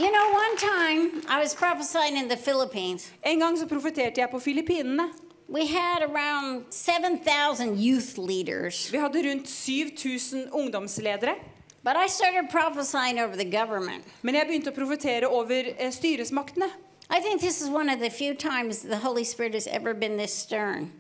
[0.01, 3.10] You know, one time I was prophesying in the Philippines.
[3.22, 5.10] En gang så profeterte jeg på Filippinene.
[5.47, 8.89] We had around 7,000 youth leaders.
[8.93, 11.35] Vi hadde rundt 7000 ungdomsledere.
[11.82, 14.05] But I started prophesying over the government.
[14.22, 16.70] Men jeg begynte å profetere over eh, styresmaktene.
[17.10, 20.16] I think this is one of the few times the Holy Spirit has ever been
[20.16, 20.93] this stern.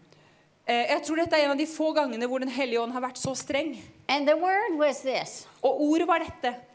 [0.66, 3.00] Eh, jeg tror dette er en av de få gangene hvor Den hellige ånd har
[3.00, 3.78] vært så streng.
[4.08, 6.69] And the word was this Og ordet var dette.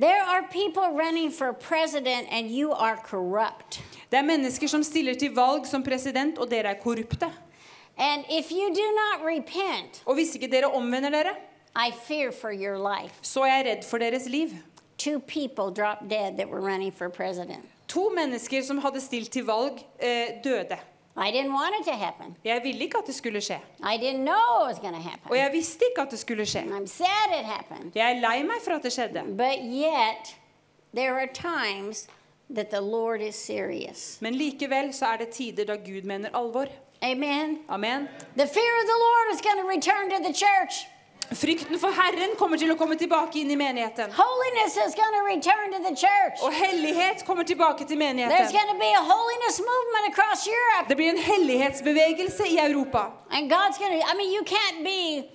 [0.00, 3.80] There are people running for president, and you are corrupt.
[4.10, 7.30] Det er mennesker som stiller til valg som president, og dere er korrupte.
[7.98, 11.32] And if you do not repent, Og hvis ikke dere omvender dere,
[11.76, 13.14] I fear for your life.
[13.22, 14.48] så er jeg redd for deres liv.
[14.98, 17.64] Two people dropped dead that were running for president.
[17.88, 20.76] To mennesker som hadde stilt til valg, eh, døde.
[21.18, 22.36] I didn't want it to happen.
[22.44, 23.60] Jeg ville ikke at det skulle skje.
[23.80, 25.30] I didn't know it was going happen.
[25.30, 26.60] Og jeg visste ikke at det skulle skje.
[26.60, 27.92] I'm sad it happened.
[27.94, 29.22] Jeg er lei meg for at det skjedde.
[29.36, 30.36] But yet,
[30.94, 32.08] there are times
[32.54, 34.18] that the Lord is serious.
[34.20, 36.66] Men likevel så er det tider da Gud mener alvor.
[37.02, 37.58] Amen.
[37.68, 38.08] Amen.
[38.36, 40.86] The fear of the Lord is going to return to the church.
[41.34, 44.12] Frykten for Herren kommer til å komme tilbake inn i menigheten.
[44.14, 46.38] Holiness is going to return to the church.
[46.46, 48.52] Og hellighet kommer tilbake til There's menigheten.
[48.52, 50.88] going to be a holiness movement across Europe.
[50.88, 53.10] Det blir en hellighetsbevegelse i Europa.
[53.30, 55.28] And God's going to, I mean, you can't be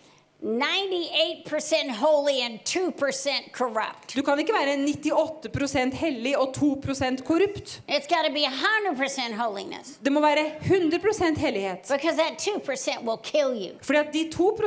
[0.44, 4.16] 98% holy and 2% corrupt.
[4.16, 6.82] Du kan ikke være 98 hellig og 2
[7.26, 7.82] korrupt.
[7.88, 10.00] It's got to be 100% holiness.
[10.04, 11.88] Det må være 100 hellighet.
[11.88, 13.78] Because that 2% will kill you.
[13.82, 14.58] Fordi at de 2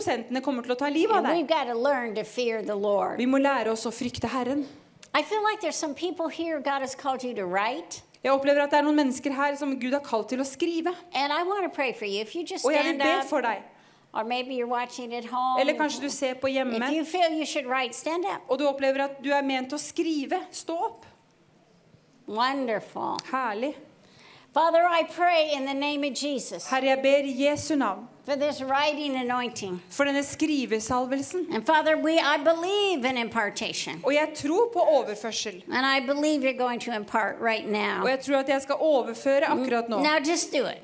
[0.42, 1.48] kommer til å ta livet av we've deg.
[1.48, 3.16] got to learn to fear the Lord.
[3.18, 4.66] Vi må lære oss å frykte Herren.
[5.14, 8.02] I feel like there's some people here God has called you to write.
[8.24, 10.94] Jeg opplever at det er noen mennesker her som Gud har kalt til å skrive.
[11.14, 12.20] And I want to pray for you.
[12.22, 13.62] If you just Og jeg vil be for deg.
[14.14, 17.04] Eller kanskje du ser på hjemme, you
[17.68, 20.40] write, og du opplever at du er ment til å skrive.
[20.52, 21.06] Stå opp.
[22.26, 23.18] Wonderful.
[23.30, 23.74] Herlig.
[24.54, 28.36] Father, I pray in the name of Jesus Herre, jeg ber i Jesu navn for
[28.36, 29.80] this writing anointing.
[29.90, 31.52] for denne skrivesalvelsen.
[31.52, 34.00] And Father, we I believe in impartation.
[34.04, 35.62] Og jeg tror på overførsel.
[35.72, 37.66] And I believe you're going to impart right
[38.02, 39.96] Og jeg tror at jeg skal overføre akkurat nå.
[39.96, 40.82] Now just do it.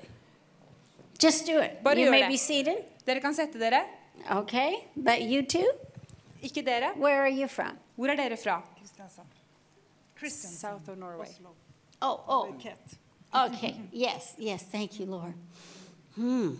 [1.22, 1.70] Just do it.
[1.84, 2.28] Bare You gjør may det.
[2.28, 2.76] be seated.
[3.06, 3.84] Dere kan sette dere.
[4.30, 4.84] Okay.
[4.96, 5.66] But you too?
[6.42, 6.92] Ikke dere.
[6.96, 7.78] Where are you from?
[7.96, 8.62] Hvor er dere fra?
[10.28, 11.28] South of Norway.
[12.02, 12.54] Oh, oh.
[13.46, 13.74] Okay.
[13.92, 14.62] Yes, yes.
[14.64, 15.34] Thank you, Lord.
[16.14, 16.56] Hmm.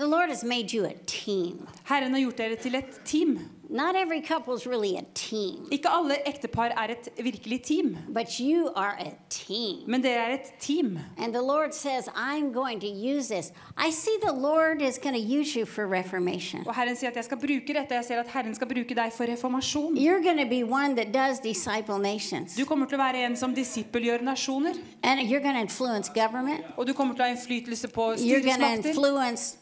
[0.00, 1.66] The Lord has made you a team.
[1.84, 3.38] Herren har gjort dere til et team.
[3.68, 8.40] Not every couple is really a team, Ikke alle ektepar er et virkelig team, but
[8.40, 9.84] you are a team.
[9.86, 10.98] men dere er et team.
[11.18, 13.52] And the Lord says, I'm going to use this.
[13.76, 16.66] I see the Lord is going to use you for reformation.
[16.66, 17.94] Og Herren sier at jeg skal bruke dette.
[17.94, 19.98] Jeg ser at Herren skal bruke deg for reformasjon.
[19.98, 22.56] You're going to be one that does disciple nations.
[22.56, 24.74] Du kommer til å være en som disippelgjør nasjoner.
[25.02, 26.64] And you're going to influence government.
[26.76, 28.88] Og du kommer til å ha innflytelse på You're going to styresmakter.
[28.88, 29.60] influence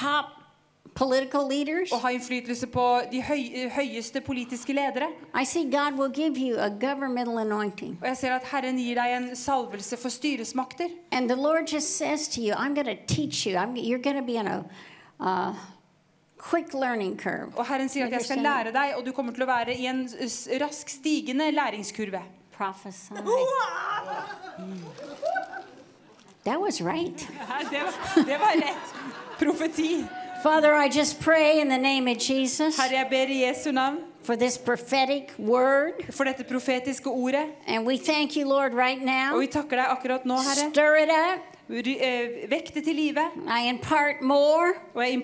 [0.00, 0.36] top
[0.96, 1.92] political leaders.
[1.92, 5.10] Og ha innflytelse på de høy, høyeste politiske ledere.
[5.34, 7.98] I see God will give you a governmental anointing.
[8.00, 10.88] Og jeg ser at Herren gir deg en salvelse for styresmakter.
[11.12, 13.56] And the Lord just says to you, I'm going to teach you.
[13.56, 14.64] I'm, you're going to be in a
[15.20, 15.54] uh,
[16.38, 17.52] quick learning curve.
[17.56, 19.86] Og Herren sier at jeg skal lære deg, og du kommer til å være i
[19.90, 20.06] en
[20.62, 22.22] rask stigende læringskurve.
[22.56, 23.12] Prophesy.
[26.44, 27.18] That was right.
[27.70, 29.25] Det var, det var rett.
[29.38, 30.08] Profeti.
[30.42, 33.96] Father, I just pray in the name of Jesus Herre, jeg ber i Jesu navn
[34.22, 35.92] for this prophetic word.
[36.10, 37.46] for dette profetiske ordet.
[37.66, 39.38] And we thank you, Lord, right Og now.
[39.40, 40.70] vi takker deg akkurat nå, Herre.
[40.72, 41.40] Stir it up.
[41.70, 43.24] Eh, Vekk det til live.
[43.48, 44.72] I impart more.
[44.94, 45.22] Og jeg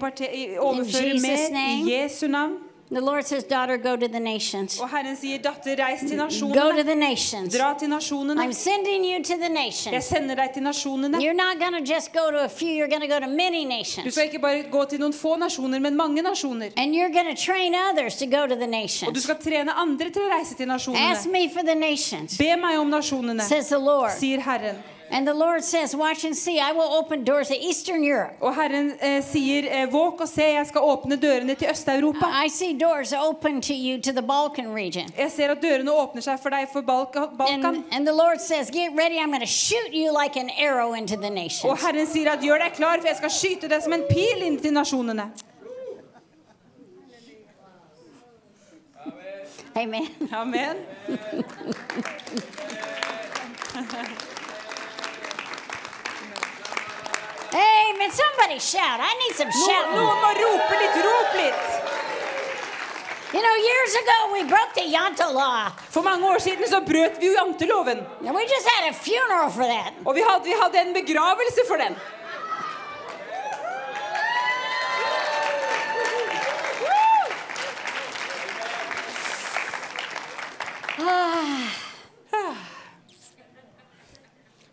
[0.58, 2.58] overfører mer i Jesu navn.
[2.92, 4.78] The Lord says, Daughter, go to the nations.
[4.80, 6.84] Og Herren sier, datter, reis til Go to nasjonene.
[6.84, 7.54] the nations.
[7.56, 8.38] Dra til nasjonene.
[8.44, 10.04] I'm sending you to the Jeg nations.
[10.04, 11.16] sender deg til nasjonene.
[11.18, 13.62] You're not going to just go to a few, you're going to go to many
[13.62, 14.12] Du nations.
[14.14, 16.70] skal ikke bare gå til noen få nasjoner, men mange nasjoner.
[16.76, 18.68] And you're going to train others to go to the
[19.06, 21.32] Og du skal trene andre til å reise til Ask nasjonene.
[21.32, 24.10] me for the nations, Be meg om nasjonene, says the Lord.
[24.10, 24.76] sier Herren.
[25.12, 28.34] And the Lord says, Watch and see, I will open doors to Eastern Europe.
[28.40, 32.26] Og Herren eh, sier, eh, våk og se, jeg skal åpne dørene til Øst-Europa.
[32.44, 35.12] I see doors open to you to the Balkan region.
[35.18, 37.28] Jeg ser at dørene åpner seg for deg for Balkan.
[37.40, 40.94] And, and the Lord says, Get ready, I'm going to shoot you like an arrow
[40.94, 41.82] into the Og nations.
[41.84, 44.56] Herren sier at gjør deg klar, for jeg skal skyte deg som en pil inn
[44.56, 45.28] til nasjonene.
[49.76, 50.08] Amen.
[50.32, 50.76] Amen.
[57.54, 58.10] Amen.
[58.10, 58.98] Somebody shout.
[59.00, 59.96] I need some shouting.
[59.96, 61.64] noen må rope litt, rop litt.
[63.32, 65.70] You know, years ago we broke the Yanta law.
[65.90, 68.04] For mange år siden så brøt vi jo janteloven.
[68.26, 69.94] And we just had a funeral for that.
[70.04, 71.96] Og vi hadde, vi hadde en begravelse for den.
[80.98, 82.56] Ah.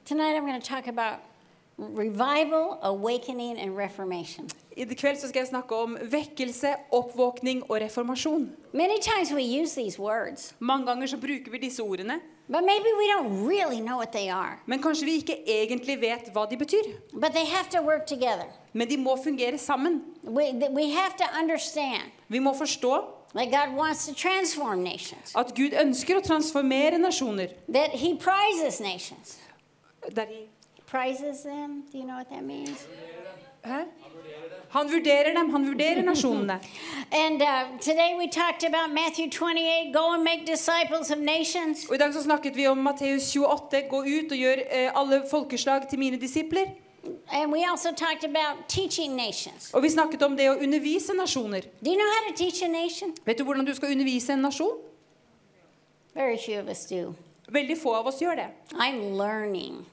[0.05, 1.28] Tonight I'm going to talk about
[1.79, 4.49] revival, awakening, and reformation.
[4.77, 8.49] I kveld så skal jeg snakke om vekkelse, oppvåkning og reformasjon.
[8.73, 12.89] Many times we use these words, Mange ganger så bruker vi disse ordene, but maybe
[12.97, 14.59] we don't really know what they are.
[14.65, 16.83] men kanskje vi ikke egentlig vet hva de betyr.
[17.13, 18.45] But they have to work together.
[18.73, 20.01] Men de må fungere sammen.
[20.23, 23.03] We, we have to understand Vi må forstå
[23.35, 27.47] that God wants to transform nations, at Gud ønsker å transformere nasjoner.
[27.73, 29.37] that He prizes nations.
[30.15, 30.47] That de,
[30.89, 31.83] Prizes them?
[31.91, 32.87] Do you know what that means?
[33.63, 33.85] hæ?
[34.69, 36.59] Han vurderer dem, han vurderer nasjonene.
[37.11, 41.85] And uh, today we talked about Matthew 28 go and make disciples of nations.
[41.89, 45.23] Og I dag så snakket vi om Matteus 28, gå ut og gjør eh, alle
[45.31, 46.65] folkeslag til mine disipler.
[47.31, 49.73] And we also talked about teaching nations.
[49.73, 51.61] Og vi snakket om det å undervise nasjoner.
[51.85, 53.13] Do you know how to teach a nation?
[53.25, 54.77] Vet du hvordan du skal undervise en nasjon?
[56.15, 57.13] Very few of us do.
[57.49, 58.49] Veldig få av oss gjør det.
[58.73, 59.85] I'm learning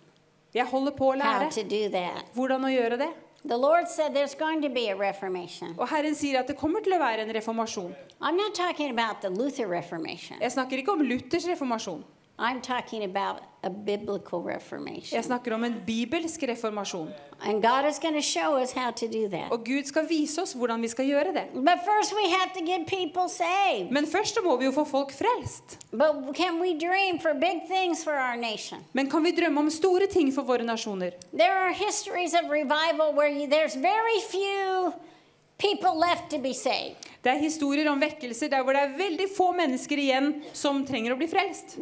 [0.57, 2.33] Jeg holder på å how lære do that.
[2.35, 3.13] hvordan å gjøre det.
[3.47, 5.77] The Lord said there's going to be a reformation.
[5.79, 7.93] Og Herren sier at det kommer til å være en reformasjon.
[8.21, 10.41] I'm not talking about the Luther Reformation.
[10.41, 12.03] Jeg snakker ikke om Luthers reformasjon.
[12.39, 15.17] I'm talking about a biblical reformation.
[15.17, 17.09] Jeg snakker om en bibelsk reformasjon.
[17.43, 19.51] And God is going to show us how to do that.
[19.51, 21.45] Og Gud skal vise oss hvordan vi skal gjøre det.
[21.55, 23.91] But first, we have to get people saved.
[23.91, 25.79] Men først må vi jo få folk frelst.
[25.91, 28.79] But can we dream for big things for our nation?
[28.93, 31.11] Men kan vi drømme om store ting for våre nasjoner?
[31.33, 34.93] There are histories of revival where you, there's very few
[35.59, 37.07] people left to be saved.
[37.23, 41.15] Det er historier om vekkelser der hvor det er veldig få mennesker igjen som trenger
[41.15, 41.75] å bli frelst.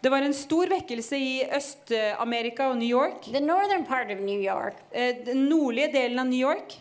[0.00, 3.26] Det var en stor vekkelse i Øst-Amerika og York.
[4.24, 6.76] New York, eh, Den nordlige delen av New York.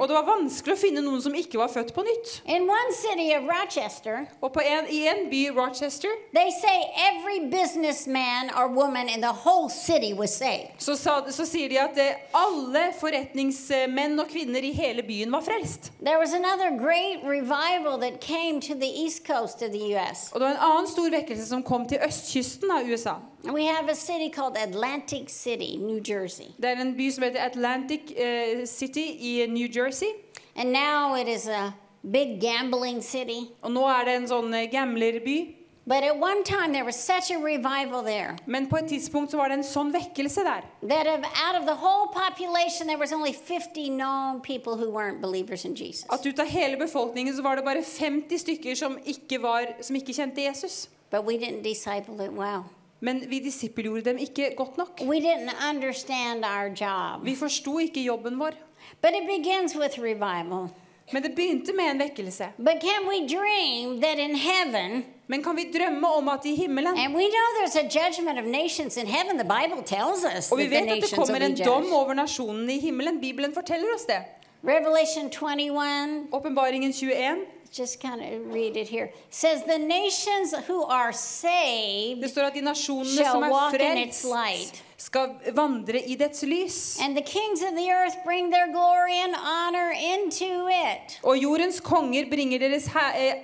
[0.00, 2.32] Og det var vanskelig å finne noen som ikke var født på nytt.
[2.46, 6.78] In one city of Rochester, Og en, i en by, Rochester, they say
[7.08, 10.70] every businessman or woman in the whole city was saved.
[10.78, 15.44] så, sa, så sier de at eh, alle forretningsmenn og kvinner i hele byen var
[15.46, 15.92] frelst.
[16.04, 20.30] There was another great revival that came to the east coast of the U.S.
[20.32, 23.18] Og det var en annen stor vekkelse som kom til østkysten av USA.
[23.44, 26.54] We have a city called Atlantic City, New Jersey.
[26.62, 30.12] Det er en by som heter Atlantic uh, City i New Jersey.
[30.56, 33.50] And now it is a big gambling city.
[33.62, 35.56] Og nå er det en sånn eh, gamblerby.
[35.84, 39.36] But at one time there was such a revival there Men på et tidspunkt så
[39.36, 40.62] var det en sånn vekkelse der.
[40.88, 45.20] that of, out of the whole population there was only 50 known people who weren't
[45.20, 46.04] believers in Jesus.
[46.10, 49.96] At ut av hele befolkningen så var det bare 50 stykker som ikke, var, som
[49.96, 50.88] ikke kjente Jesus.
[51.10, 52.70] But we didn't disciple it well.
[53.02, 55.00] Men vi disippelgjorde dem ikke godt nok.
[55.02, 57.24] We didn't understand our job.
[57.26, 58.54] Vi forsto ikke jobben vår.
[59.02, 60.68] But it begins with revival.
[61.12, 62.52] Men det begynte med en vekkelse.
[62.58, 66.98] But can we dream that in heaven, Men kan vi drømme om at i himmelen
[66.98, 70.58] and we know there's a judgment of nations in heaven, the Bible tells us Og
[70.58, 73.20] vi vet at det kommer en dom over nasjonene i himmelen.
[73.20, 74.22] Bibelen forteller oss det.
[74.64, 77.36] Revelation 21, Åpenbaringen 21.
[77.72, 82.54] just kind of read it here, says, The nations who are saved Det står at
[82.54, 84.82] de nasjonene shall som er walk in its frelst, light.
[85.02, 86.98] skal vandre i dets lys.
[87.00, 91.18] And the kings of the earth bring their glory and honor into it.
[91.22, 93.40] Og jordens konger bringer deres eh,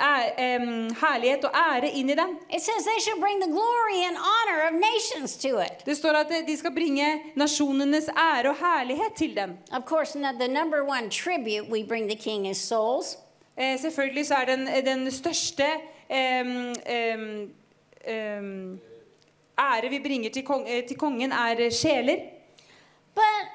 [1.03, 2.37] herlighet og ære inn i den.
[2.51, 5.85] It says they shall bring the glory and honor of nations to it.
[5.87, 9.59] Det står at de skal bringe nasjonenes ære og herlighet til den.
[9.73, 13.17] Of course, the number one tribute we bring the king is souls.
[13.59, 15.67] Eh, selvfølgelig så er den, den største
[16.11, 16.47] eh,
[16.87, 17.19] eh,
[19.59, 22.17] ære vi bringer til, kong, eh, til kongen, er sjeler.
[23.15, 23.49] But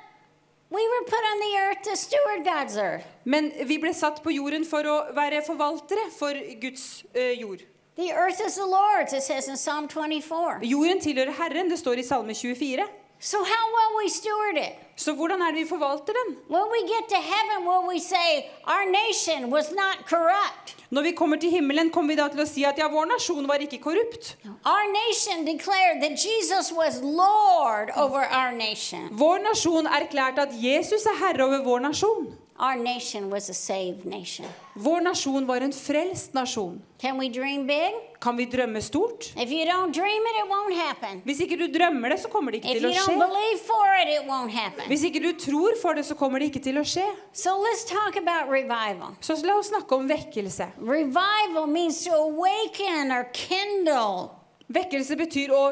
[0.71, 3.05] we were put on the earth to steward God's earth.
[3.23, 7.63] Men vi ble satt på jorden for å være forvaltere for Guds eh, jord.
[7.95, 10.59] The earth is the Lord's, it says in Psalm 24.
[10.65, 12.87] Jorden tilhører Herren, det står i Salme 24.
[13.25, 14.73] So, how will we steward it?
[14.95, 16.35] Så hvordan er det vi forvalter den?
[16.49, 18.29] When we get to heaven, will we say,
[18.67, 20.75] Our nation was not corrupt?
[20.89, 23.47] Når vi kommer til himmelen, kommer vi da til å si at ja, vår nasjon
[23.47, 24.35] var ikke korrupt.
[24.65, 29.07] Our nation declared that Jesus was Lord over our nation.
[29.11, 32.27] Vår nasjon erklærte at Jesus er herre over vår nasjon.
[32.59, 34.45] Our nation was a saved nation.
[34.75, 36.81] Vår nasjon var en frelst nasjon.
[37.01, 37.93] Can we dream big?
[38.21, 39.33] Kan vi drømme stort?
[39.35, 41.21] If you don't dream it, it won't happen.
[41.25, 43.25] Hvis ikke du drømmer det, så kommer det ikke If til å you don't skje.
[43.25, 44.85] believe for it, it won't happen.
[44.87, 47.07] Hvis ikke du tror for det, så kommer det ikke til å skje.
[47.33, 49.17] So let's talk about revival.
[49.19, 50.69] Så la oss snakke om vekkelse.
[50.79, 54.29] Revival means to awaken or kindle.
[54.73, 55.63] Vekkelse betyr å,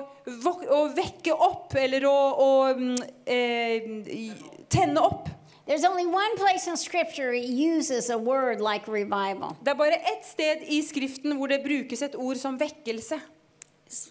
[0.67, 3.87] å vekke opp, eller å, å mm, eh,
[4.69, 5.29] tenne opp.
[5.67, 9.55] There's only one place in Scripture it uses a word like revival.
[9.63, 13.19] Det er bare ett sted i Skriften hvor det brukes et ord som vekkelse.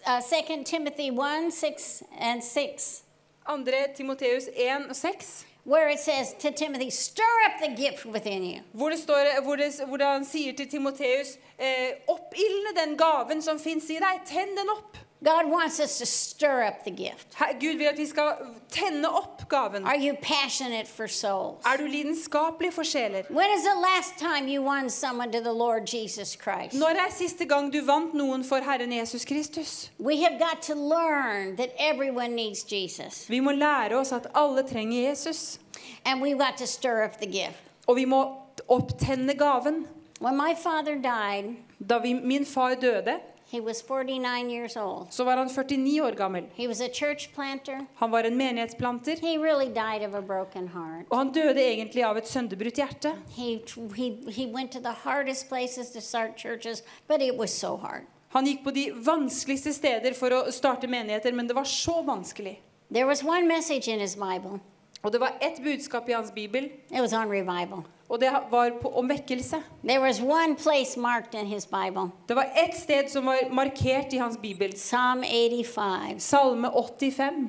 [0.07, 3.03] Uh, 2 Timothy 1 6 and 6,
[3.47, 3.65] 2.
[3.97, 8.61] Timoteus 1 og 6, where it says to Timothy, Stir up the gift within you.
[8.73, 13.59] hvor, det står, hvor, det, hvor han sier til Timoteus eh, Oppildne den gaven som
[13.59, 14.21] fins i deg.
[14.27, 14.97] Tenn den opp.
[15.23, 17.37] God wants us to stir up the gift.
[17.61, 18.33] Gud vil at vi skal
[18.71, 19.85] tenne opp gaven.
[19.85, 21.65] Are you passionate for souls?
[21.67, 23.25] Er du lidenskapelig for sjeler?
[23.31, 26.75] When is the last time you won someone to the Lord Jesus Christ?
[26.75, 29.91] Når er siste gang du vant noen for Herren Jesus Kristus?
[29.99, 33.27] We have got to learn that everyone needs Jesus.
[33.29, 35.59] Vi må lære oss at alle trenger Jesus.
[36.05, 37.61] And we've got to stir up the gift.
[37.87, 38.37] Og vi må
[38.69, 39.87] opptenne gaven.
[40.21, 41.57] When my father died,
[41.89, 45.07] Da vi, min far døde, he was 49 years old.
[45.11, 46.45] så var han 49 år gammel.
[46.55, 47.87] He was a church planter.
[47.95, 49.17] Han var en menighetsplanter.
[49.21, 51.07] He really died of a broken heart.
[51.11, 53.13] Og han døde egentlig av et sønderbrutt hjerte.
[53.37, 53.61] He,
[53.97, 58.03] he, he went to the hardest places to start churches, but it was so hard.
[58.29, 62.61] Han gikk på de vanskeligste steder for å starte menigheter, men det var så vanskelig.
[62.93, 64.61] There was one message in his Bible.
[65.03, 67.85] Og det var ett budskap i hans bibel, It was on revival.
[68.11, 69.63] Og det var på, om vekkelse.
[69.87, 72.11] There was one place marked in his Bible.
[72.27, 74.73] Det var ett sted som var markert i hans bibel.
[74.73, 77.49] Psalm 85, Salme 85,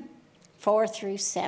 [0.59, 1.39] 4 through 7.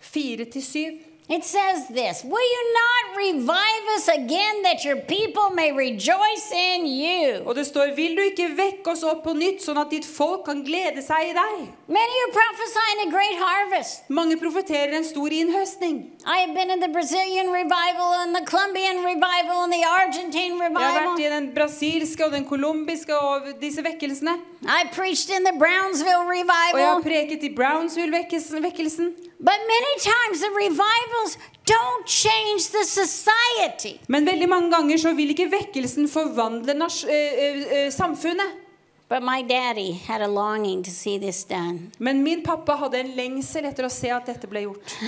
[0.00, 1.07] 4-7.
[1.28, 6.86] It says this Will you not revive us again that your people may rejoice in
[6.86, 7.42] you?
[7.44, 10.46] Og det står, vil du ikke vekke oss opp på nytt, sånn at ditt folk
[10.46, 11.68] kan glede seg i deg?
[11.84, 14.08] Many are prophesying a great harvest.
[14.08, 16.00] Mange profeterer en stor innhøstning.
[16.24, 20.72] I have been in the Brazilian revival and the Colombian revival and the Argentine Jeg
[20.72, 21.20] har vært revival.
[21.20, 24.38] i den brasilske og den colombiske og disse vekkelsene.
[24.64, 27.02] I preached in the Brownsville Og jeg har revival.
[27.04, 29.27] preket i Brownsville-vekkelsen.
[29.40, 34.00] But many times the revivals don't change the society.
[34.08, 38.64] Men veldig mange ganger så vil ikke vekkelsen forvandle nas eh, eh, eh, samfunnet.
[39.08, 41.92] But my daddy had a longing to see this done.
[41.98, 44.98] Men min pappa hadde en lengsel etter å se at dette ble gjort.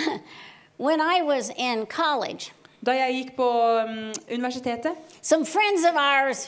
[0.78, 3.46] When I was in college, Da jeg gikk på
[3.84, 3.96] um,
[4.32, 6.46] universitetet, some friends of ours,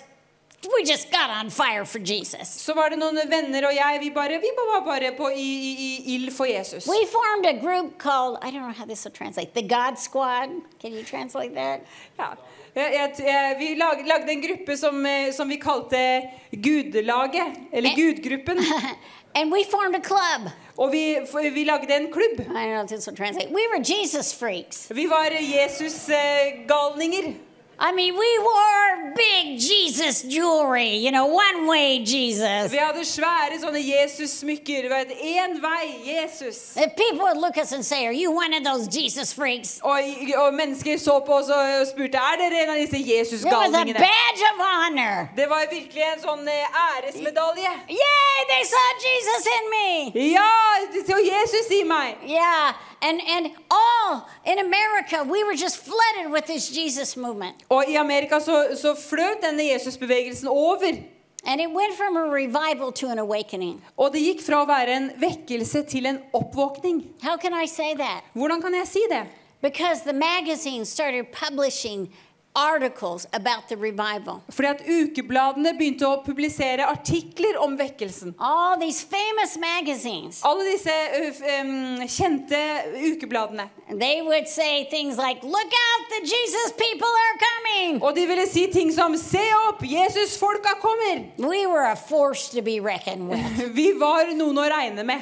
[0.70, 2.48] we just got on fire for Jesus.
[2.48, 5.72] så var det noen venner og jeg, vi, bare, vi var bare på i, i,
[5.72, 6.86] i ild for Jesus.
[6.86, 10.50] We formed a group called, I don't know how this will translate, the God Squad.
[10.80, 11.80] Can you translate that?
[12.18, 12.34] Ja.
[13.58, 18.58] Vi lag, lagde en gruppe som, eh, som vi kalte Gudelaget, eller and, Gudgruppen.
[19.34, 20.50] and we formed a club.
[20.76, 21.20] Og vi,
[21.52, 22.40] vi lagde en klubb.
[22.40, 23.50] I don't know how this will translate.
[23.50, 24.90] We were Jesus freaks.
[24.90, 27.34] Vi var Jesus-galninger.
[27.84, 32.70] I mean, we wore big Jesus jewelry, you know, one way Jesus.
[32.70, 34.86] Vi hadde svære sånne Jesus-smykker.
[34.88, 36.76] vet, én vei, Jesus.
[36.76, 39.80] If people would look at us and say, Are you one of those Jesus freaks?
[39.82, 39.98] Og,
[40.36, 43.84] og mennesker så på oss og spurte er dere en av disse It was a
[43.84, 45.28] badge of honor.
[45.36, 47.72] Det var virkelig en sånn eh, æresmedalje.
[47.88, 49.88] Yay, they saw Jesus in me.
[50.30, 50.54] Ja,
[50.94, 52.22] de så Jesus i meg.
[52.22, 57.56] Yeah, and, and all in America, we were just flooded with this Jesus movement.
[57.68, 60.92] Og i Amerika så, så fløt denne Jesus-bevegelsen over.
[61.44, 63.82] And it went from a revival to an awakening.
[63.96, 67.02] Og det gikk fra å være en vekkelse til en oppvåkning.
[67.22, 68.22] How can I say that?
[68.32, 69.26] Hvordan kan jeg si det?
[69.60, 72.08] Because the magazine started publishing
[72.54, 74.42] articles about the revival.
[74.50, 78.34] Fordi at ukebladene begynte å publisere artikler om vekkelsen.
[78.38, 80.42] All these famous magazines.
[80.44, 80.92] Alle disse
[81.60, 82.60] um, kjente
[83.12, 83.68] ukebladene.
[83.98, 88.02] They would say things like, Look out, the Jesus people are coming.
[88.02, 91.30] Og de ville si ting som 'Se opp, Jesus-folka kommer'.
[91.38, 93.74] We were a force to be reckoned with.
[93.74, 95.20] Vi var noen å regne med.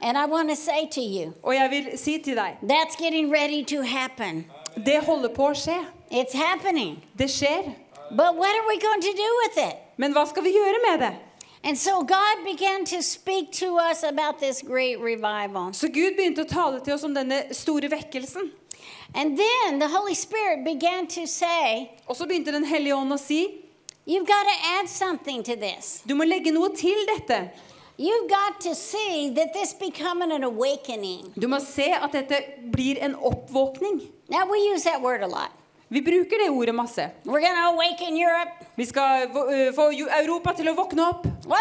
[0.00, 3.30] and I want to say to you, Og jeg vil si til deg that's getting
[3.30, 4.44] ready to happen.
[4.76, 5.78] det holder på å skje.
[6.10, 7.02] It's happening.
[7.18, 7.74] Det skjer.
[8.10, 9.76] But what are we going to do with it?
[9.96, 11.14] Men hva skal vi gjøre med det?
[11.64, 15.72] And so God began to speak to us about this great revival.
[15.72, 18.50] Så Gud begynte å tale til oss om denne store vekkelsen.
[19.14, 23.18] And then the Holy Spirit began to say, Og så begynte Den hellige ånd å
[23.18, 23.60] si
[24.06, 26.02] You've got to add something to this.
[26.04, 27.50] du må legge noe til dette.
[27.96, 31.32] You've got to see that this becoming an awakening.
[31.40, 34.02] Du må se at dette blir en oppvåkning.
[34.28, 35.50] Now we use that word a lot.
[35.94, 37.10] Vi bruker det ordet masse.
[38.74, 39.28] Vi skal
[39.76, 39.84] få
[40.20, 41.26] Europa til å våkne opp.
[41.46, 41.58] Hva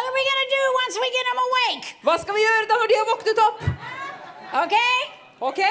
[2.18, 3.62] skal vi gjøre da når de har våknet opp?
[4.64, 4.98] Okay?
[5.38, 5.60] Ok?
[5.60, 5.62] I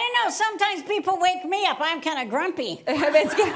[0.00, 0.28] don't know.
[0.34, 1.78] Sometimes people wake me up.
[1.78, 2.82] I'm kind of grumpy.
[2.88, 3.48] Jeg vet ikke,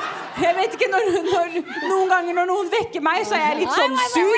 [0.47, 1.47] jeg vet ikke når, når,
[1.89, 4.31] Noen ganger når noen vekker meg, så er jeg litt sånn sur.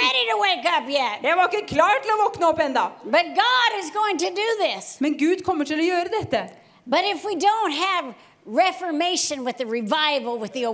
[1.29, 2.89] Jeg var ikke klar til å våkne opp enda.
[3.05, 4.97] But God is going to do this.
[5.05, 6.49] Men Gud kommer til å gjøre dette.
[6.87, 8.15] But if we don't have
[8.47, 10.67] revival, with the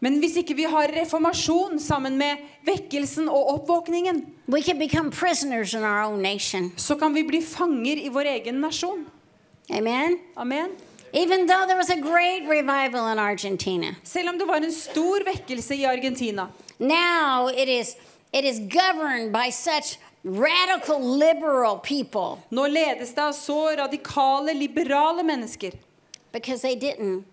[0.00, 4.26] Men hvis ikke vi har reformasjon sammen med vekkelsen og oppvåkningen,
[6.76, 9.06] så kan vi bli fanger i vår egen nasjon.
[9.70, 10.18] Amen?
[10.36, 10.70] Amen.
[11.12, 15.24] Even though there was a great revival in Argentina, Selv om det var en stor
[15.24, 16.48] vekkelse i Argentina,
[16.78, 17.96] now it is,
[18.32, 25.22] it is governed by such radical liberal people nå ledes det av så radikale, liberale
[25.22, 25.72] mennesker.
[26.32, 27.24] Because they didn't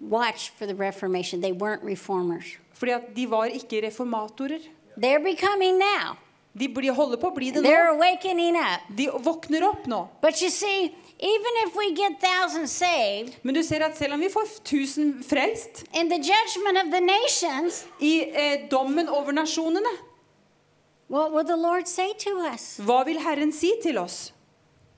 [0.00, 1.40] watch for the Reformation.
[1.40, 2.44] They weren't reformers.
[2.74, 4.58] Fordi at de var ikke reformatorer.
[4.96, 6.16] They're becoming now.
[6.58, 7.96] De blir- holder på å bli det They're nå.
[7.96, 8.80] awakening up.
[8.96, 10.08] De våkner opp nå.
[10.20, 10.84] But you see,
[11.18, 15.22] even if we get thousands saved, Men du ser at selv om vi får 1000
[15.24, 19.96] frelst in the judgment of the nations, i eh, dommen over nasjonene,
[21.08, 22.78] what will the Lord say to us?
[22.80, 24.32] hva vil Herren si til oss?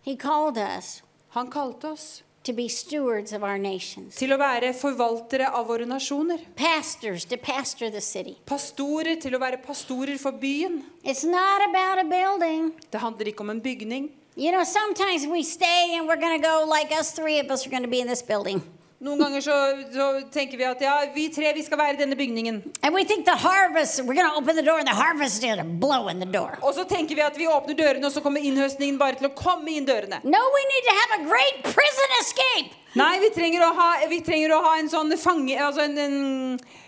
[0.02, 4.72] He called us Han kalte oss to be stewards of our nations, til å være
[4.76, 6.38] forvaltere av våre nasjoner.
[6.56, 8.36] pastors to pastor the city.
[8.46, 10.84] Pastorer til å være pastorer for byen.
[11.02, 12.72] It's not about a building.
[12.90, 14.10] Det handler ikke om en bygning.
[14.36, 17.66] You know, sometimes we stay and we're going to go, like us three of us
[17.66, 18.62] are going to be in this building.
[19.04, 19.54] Noen ganger så,
[19.92, 22.62] så tenker vi at ja, vi tre vi skal være i denne bygningen.
[22.80, 25.40] And we think the harvest, we're going to open the door and the harvest is
[25.44, 26.56] going to blow in the door.
[26.62, 29.34] Og så tenker vi at vi åpner dørene, og så kommer innhøstningen bare til å
[29.36, 30.22] komme inn dørene.
[30.24, 32.72] No, we need to have a great prison escape.
[32.96, 35.58] Nei, vi trenger å ha, vi trenger å ha en sånn fange...
[35.60, 36.16] Altså en, en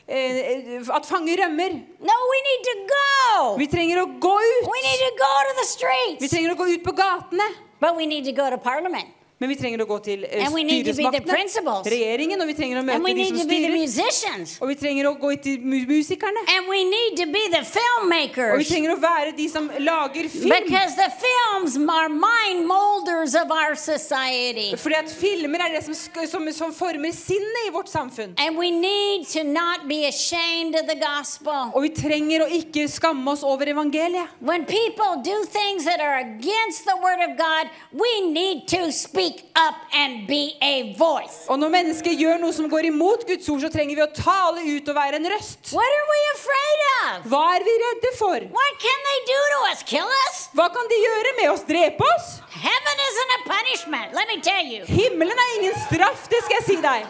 [0.06, 1.76] eh, At fanger rømmer.
[2.00, 3.52] No, we need to go.
[3.60, 4.72] Vi trenger å gå ut.
[4.72, 5.68] We need to go to the
[6.24, 7.50] Vi trenger å gå ut på gatene.
[7.76, 9.15] But we need to go to parliament.
[9.38, 10.46] Men vi trenger å gå til the
[10.96, 13.74] styresmaktene, regjeringen, og vi trenger å møte de som styrer.
[14.64, 16.40] Og vi trenger å gå til musikerne.
[18.54, 20.48] Og vi trenger å være de som lager film.
[24.80, 25.94] Fordi at filmer er det som,
[26.32, 28.32] som, som former sinnet i vårt samfunn.
[31.74, 34.32] Og vi trenger å ikke skamme oss over evangeliet.
[34.40, 39.25] When people do things that are against the word of God, we need to speak
[39.56, 41.46] up and be a voice.
[41.48, 44.64] Og når mennesker gjør noe som går imot Guds ord, så trenger vi å tale
[44.64, 45.72] ut og være en røst.
[45.76, 47.28] What are we afraid of?
[47.32, 48.48] Hva er vi redde for?
[48.58, 49.84] What can they do to us?
[49.92, 50.42] Kill us?
[50.56, 51.64] Hva kan de gjøre med oss?
[51.68, 52.28] Drepe oss?
[52.56, 54.80] Heaven isn't a punishment, let me tell you.
[54.88, 57.00] Himmelen er ingen straff, det skal jeg si deg.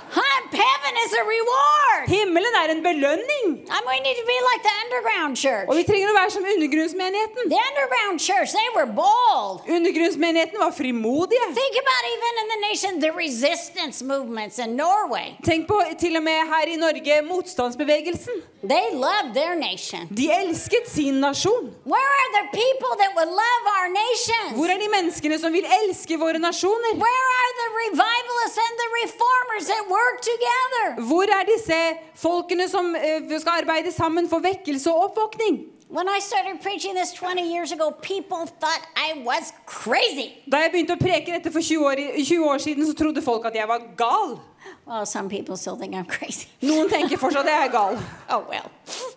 [0.62, 2.02] Heaven is a reward.
[2.10, 3.46] Himmelen er en belønning.
[3.74, 5.66] And we need to be like the underground church.
[5.70, 7.42] Og vi trenger å være som undergrunnsmenigheten.
[7.54, 9.62] The underground church, they were bold.
[9.76, 11.46] Undergrunnsmenigheten var frimodige.
[11.62, 15.28] Think about even in the nation, the resistance movements in Norway.
[15.46, 18.42] Tenk på til og med her i Norge motstandsbevegelsen.
[18.66, 20.08] They loved their nation.
[20.10, 21.70] De elsket sin nasjon.
[21.94, 24.44] Where are the people that would love our nation?
[24.58, 26.96] Hvor er de menneskene som vil elske våre nasjoner?
[27.00, 30.84] Where are the revivalists and the reformers that work together?
[31.08, 31.80] Hvor er disse
[32.18, 35.64] folkene som eh, skal arbeide sammen for vekkelse og oppvåkning?
[35.88, 40.32] When I started preaching this 20 years ago, people thought I was crazy.
[40.50, 43.46] Da jeg begynte å preke dette for 20 år, 20 år siden, så trodde folk
[43.46, 44.40] at jeg var gal.
[44.86, 46.48] Well, some people still think I'm crazy.
[46.62, 47.98] Noen tenker fortsatt at jeg er gal.
[48.34, 48.66] Oh, well.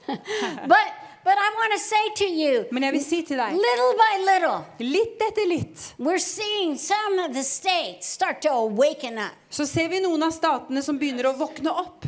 [0.72, 3.94] but, but I want to say to you, Men jeg vil si til deg, little
[4.00, 9.34] by little, litt etter litt, we're seeing some of the states start to awaken up.
[9.50, 12.06] så ser vi noen av statene som begynner å våkne opp.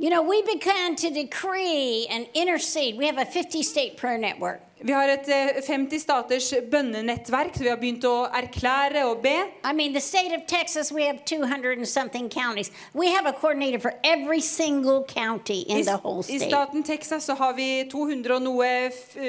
[0.00, 2.96] You know, we began to decree and intercede.
[2.96, 4.62] We have a 50 state prayer network.
[4.82, 9.34] Vi har et eh, 50 staters bønnenettverk, så vi har begynt å erklære og be.
[9.62, 12.70] I mean, the state of Texas, we have 200 and something counties.
[12.94, 17.24] We have a coordinator for every single county I, in the whole I staten Texas
[17.26, 18.70] så har vi 200 og noe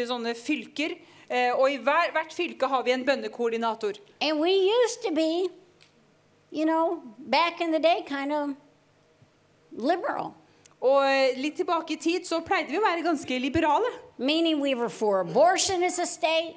[0.08, 0.96] sånne fylker.
[1.30, 4.00] eh, Og i hver, hvert fylke har vi en bønnekoordinator.
[4.22, 4.52] And we
[4.86, 5.50] used to be,
[6.52, 8.56] you know, back in the day, kind of
[9.72, 10.34] liberal,
[10.82, 13.92] Og eh, litt tilbake i tid så pleide vi å være ganske liberale.
[14.22, 16.56] Meaning we were for abortion as a state.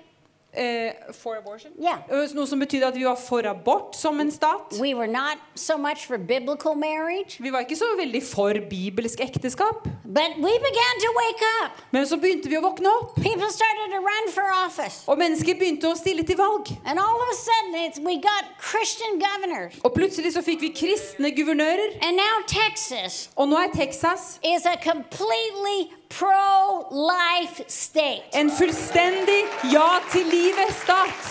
[0.56, 1.72] Uh, for abortion.
[1.80, 1.98] Yeah.
[2.08, 4.76] Eh, Noe som betydde at vi var for abort som en stat.
[4.78, 9.18] We were not so much for biblical marriage, Vi var ikke så veldig for bibelsk
[9.20, 9.82] ekteskap.
[10.04, 11.72] but we began to wake up.
[11.90, 15.02] Men så begynte vi å våkne opp, People started to run for office.
[15.08, 16.70] og mennesker begynte å stille til valg.
[16.86, 19.74] And all of a sudden, it's, we got Christian governors.
[19.82, 21.98] Og plutselig så fikk vi kristne guvernører.
[22.00, 28.22] And now Texas Og nå er Texas is a completely pro life state.
[28.32, 31.22] en fullstendig ja til livet-stat.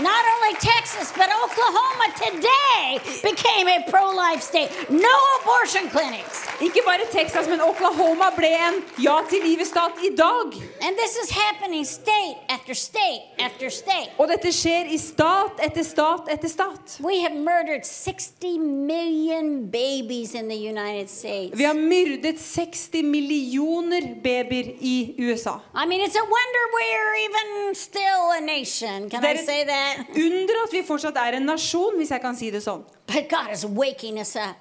[0.00, 4.70] Not only Texas, but Oklahoma today became a pro life state.
[4.88, 6.46] No abortion clinics.
[6.60, 10.56] Ikke bare Texas, men Oklahoma ble en ja til livet-stat i dag.
[10.80, 14.08] And this is happening state after state after state.
[14.18, 16.96] Og dette skjer i stat etter stat etter stat.
[17.04, 21.52] We have murdered 60 million babies in the United States.
[21.56, 25.58] Vi har myrdet 60 millioner babyer i USA.
[25.74, 29.10] I mean, it's a wonder we're even still a nation.
[29.10, 29.89] Can I say that?
[29.98, 32.84] Under at vi fortsatt er en nasjon, hvis jeg kan si det sånn.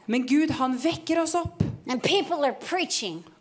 [0.08, 1.64] Men Gud, han vekker oss opp.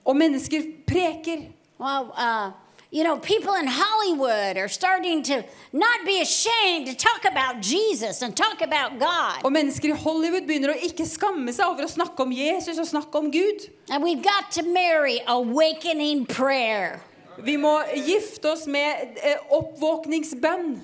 [0.04, 1.48] Og mennesker preker.
[1.78, 2.50] Well, uh,
[2.90, 8.22] you know, people in Hollywood are starting to not be ashamed to talk about Jesus
[8.22, 9.44] and talk about God.
[9.44, 12.88] Og människor i Hollywood börjar å inte skamme seg over å snakke om Jesus og
[12.88, 13.68] snacka om Gud.
[13.90, 17.00] And we've got to marry awakening prayer.
[17.44, 20.80] Vi må gifte oss med eh, oppvåkningsbønn.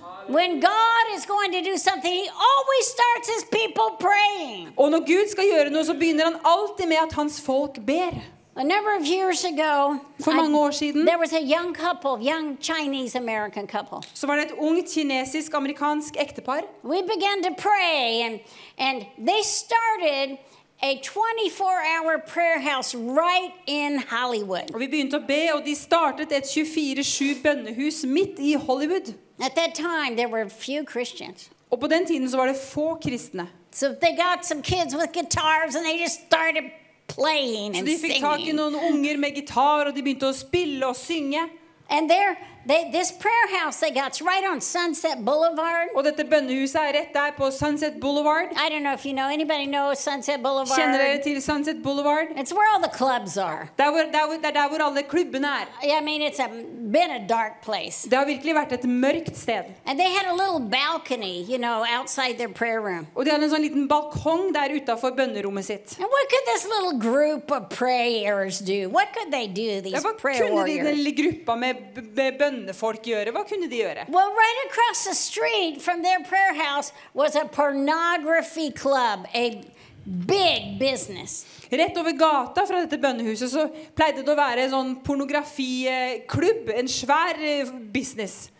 [4.77, 8.15] Og når Gud skal gjøre noe, så begynner han alltid med at hans folk ber.
[8.57, 12.57] A number of years ago, For mange år siden there was a young couple, young
[12.61, 13.99] Chinese American couple.
[14.15, 16.61] så var det et ungt kinesisk-amerikansk ektepar.
[16.85, 18.41] We began to pray, and,
[18.79, 20.39] and they started
[20.83, 24.71] a 24 hour prayer house right in Hollywood.
[24.75, 29.15] Og Vi begynte å be, og de startet et 24-7 bønnehus midt i Hollywood.
[29.41, 31.51] At that time, there were few Christians.
[31.71, 33.49] Og på den tiden så var det få kristne.
[33.73, 36.65] So they got some kids with guitars and they just started
[37.09, 38.57] playing Så and de fikk tak i singing.
[38.57, 41.49] noen unger med gitar, og de begynte å spille og synge.
[41.91, 45.89] And there, they, this prayer house they got's right on Sunset Boulevard.
[45.95, 48.53] Og dette bønnehuset er rett der på Sunset Boulevard.
[48.57, 50.79] I don't know if you know anybody knows Sunset Boulevard.
[50.79, 52.33] Kjenner dere til Sunset Boulevard?
[52.37, 53.69] It's where all the clubs are.
[53.79, 55.67] Der hvor, der hvor, det er der hvor alle klubbene er.
[55.83, 56.49] I mean, it's a,
[56.97, 58.09] been a dark place.
[58.11, 59.65] Det har virkelig vært et mørkt sted.
[59.87, 63.07] And they had a little balcony, you know, outside their prayer room.
[63.15, 65.97] Og de hadde en sånn liten balkong der utafor bønnerommet sitt.
[66.01, 68.89] And what could this little group of prayers do?
[68.89, 70.55] What could they do, these prayer warriors?
[70.55, 71.85] hva kunne de, den lille gruppa med,
[72.17, 73.33] med bønnefolk gjøre?
[73.35, 74.07] Hva kunne de gjøre?
[74.09, 79.65] Well, right across the street from their prayer house was a pornography club, a
[80.05, 81.47] big business.
[81.71, 86.71] Rett over gata fra dette bønnehuset så pleide det å være en sånn pornografiklubb.
[86.77, 88.51] En svær eh, business.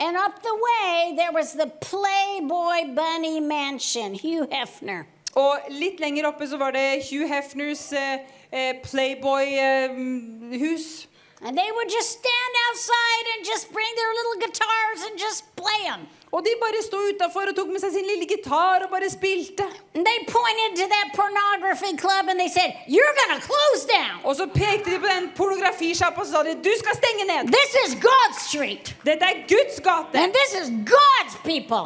[0.00, 5.06] And up the way, there was the Playboy Bunny Mansion, Hugh Hefner.
[5.38, 8.18] Og litt lenger oppe så var det Hugh Hefners eh,
[8.50, 9.46] eh, Playboy-hus.
[11.44, 15.82] And they would just stand outside and just bring their little guitars and just play
[15.84, 16.08] them.
[16.34, 19.66] og de bare sto utafor og tok med seg sin lille gitar og bare spilte.
[22.54, 22.72] Said.
[24.24, 27.52] Og så pekte de på den pornografisjappa og sa de, du skal stenge ned.
[27.54, 28.42] This is God's.
[29.06, 30.18] Dette er Guds gate.
[30.18, 31.38] And this is God's.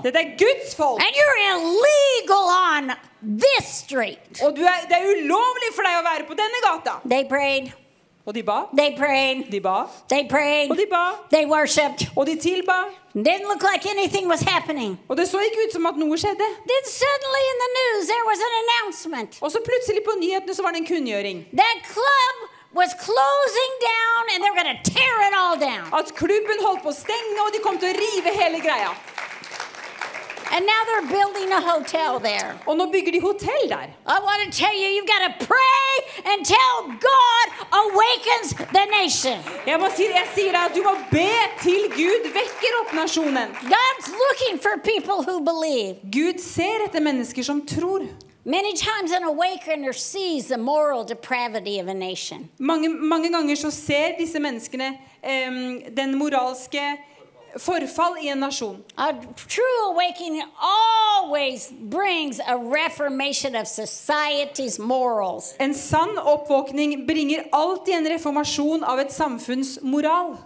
[0.06, 1.02] Dette er Guds folk.
[1.04, 1.60] And you're on
[3.44, 3.84] this.
[4.42, 7.00] Og du er, det er ulovlig for deg å være på denne gata.
[8.28, 8.58] Og de ba.
[8.76, 9.88] they prayed, De ba.
[10.12, 11.04] they prayed, Og de ba.
[11.32, 12.00] they worshipped.
[12.16, 12.78] Og de tilba.
[13.16, 14.98] Didn't look like anything was happening.
[15.08, 16.46] Og det så ikke ut som at noe skjedde.
[16.72, 19.30] Then suddenly in the news there was an announcement.
[19.40, 21.38] Og så plutselig på nyhetene så var det en kunngjøring.
[21.62, 22.36] That club
[22.80, 25.84] was closing down and they were going to tear it all down.
[26.00, 28.92] At klubben holdt på å stenge, og de kom til å rive hele greia.
[30.50, 32.58] And now they're building a hotel there.
[32.66, 33.88] Og nå bygger de hotell der.
[34.06, 35.88] I want to tell you, you've got to pray
[36.24, 36.74] until
[37.10, 37.46] God
[37.82, 39.38] awakens the nation.
[39.66, 41.28] Jeg, må si, jeg sier deg at du må be
[41.62, 43.52] til Gud vekker opp nasjonen.
[43.68, 46.00] God's looking for people who believe.
[46.10, 48.08] Gud ser etter mennesker som tror.
[48.44, 52.48] Many times an awakener sees the moral depravity of a nation.
[52.58, 56.80] Mange, mange ganger så ser disse menneskene em, den moralske
[57.56, 58.82] forfall i en nasjon.
[58.96, 59.12] A
[59.48, 65.54] true awakening always brings a reformation of society's morals.
[65.58, 70.38] En sann oppvåkning bringer alltid en reformasjon av et samfunns moral.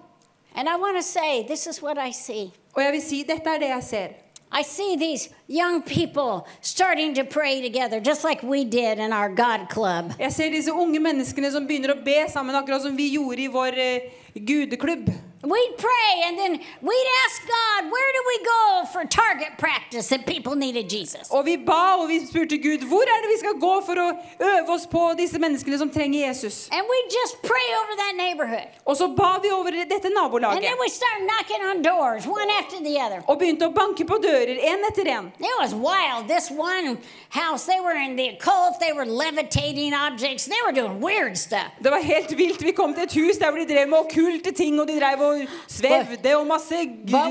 [0.55, 2.53] And I want to say, this is what I see.
[2.74, 4.09] Og jeg vil si, dette er det jeg ser.
[4.53, 9.31] I see these young people starting to pray together, just like we did in our
[9.31, 10.12] God club.
[10.19, 13.49] Jeg ser disse unge menneskene som begynner å be sammen, akkurat som vi gjorde i
[13.49, 15.09] vår uh, gudeklubb.
[15.43, 20.24] We'd pray and then we'd ask God, where do we go for target practice if
[20.24, 21.31] people needed Jesus?
[21.31, 24.09] Og vi ba og vi spurte Gud hvor er det vi skal gå for å
[24.39, 26.69] øve oss på disse menneskene som trenger Jesus.
[26.70, 28.69] And we'd just pray over that neighborhood.
[28.86, 32.51] Og så ba vi over dette And then nabolaget we started knocking on doors, one
[32.60, 33.24] after the other.
[33.27, 35.32] og begynte å banke på dører en etter en.
[35.40, 36.28] It was wild.
[36.28, 36.98] This one
[37.31, 41.74] house, they were in the occult, they were levitating objects, they were doing weird stuff.
[41.82, 42.62] Det var helt vilt.
[42.62, 45.20] Vi kom til et hus der hvor de drev med okkulte ting, og de drev
[45.20, 45.31] og
[45.68, 46.74] svevde og masse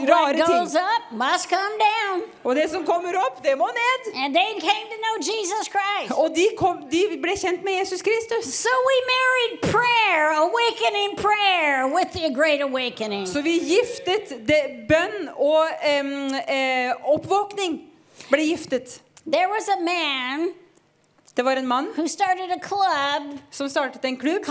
[0.10, 0.48] rare ting.
[0.76, 2.22] up must come down.
[2.44, 4.14] Og det som kommer opp, det må ned.
[4.16, 5.68] And they came to know Jesus
[6.18, 8.46] Og de, kom, de ble kjent med Jesus Kristus.
[8.54, 8.70] So
[11.18, 13.26] prayer.
[13.26, 15.68] Så vi giftet det, bønn og
[16.00, 17.82] um, uh, oppvåkning
[18.32, 19.02] ble giftet.
[19.26, 20.50] There was a man
[21.36, 21.88] Det var en mann
[23.52, 24.46] som startet en klubb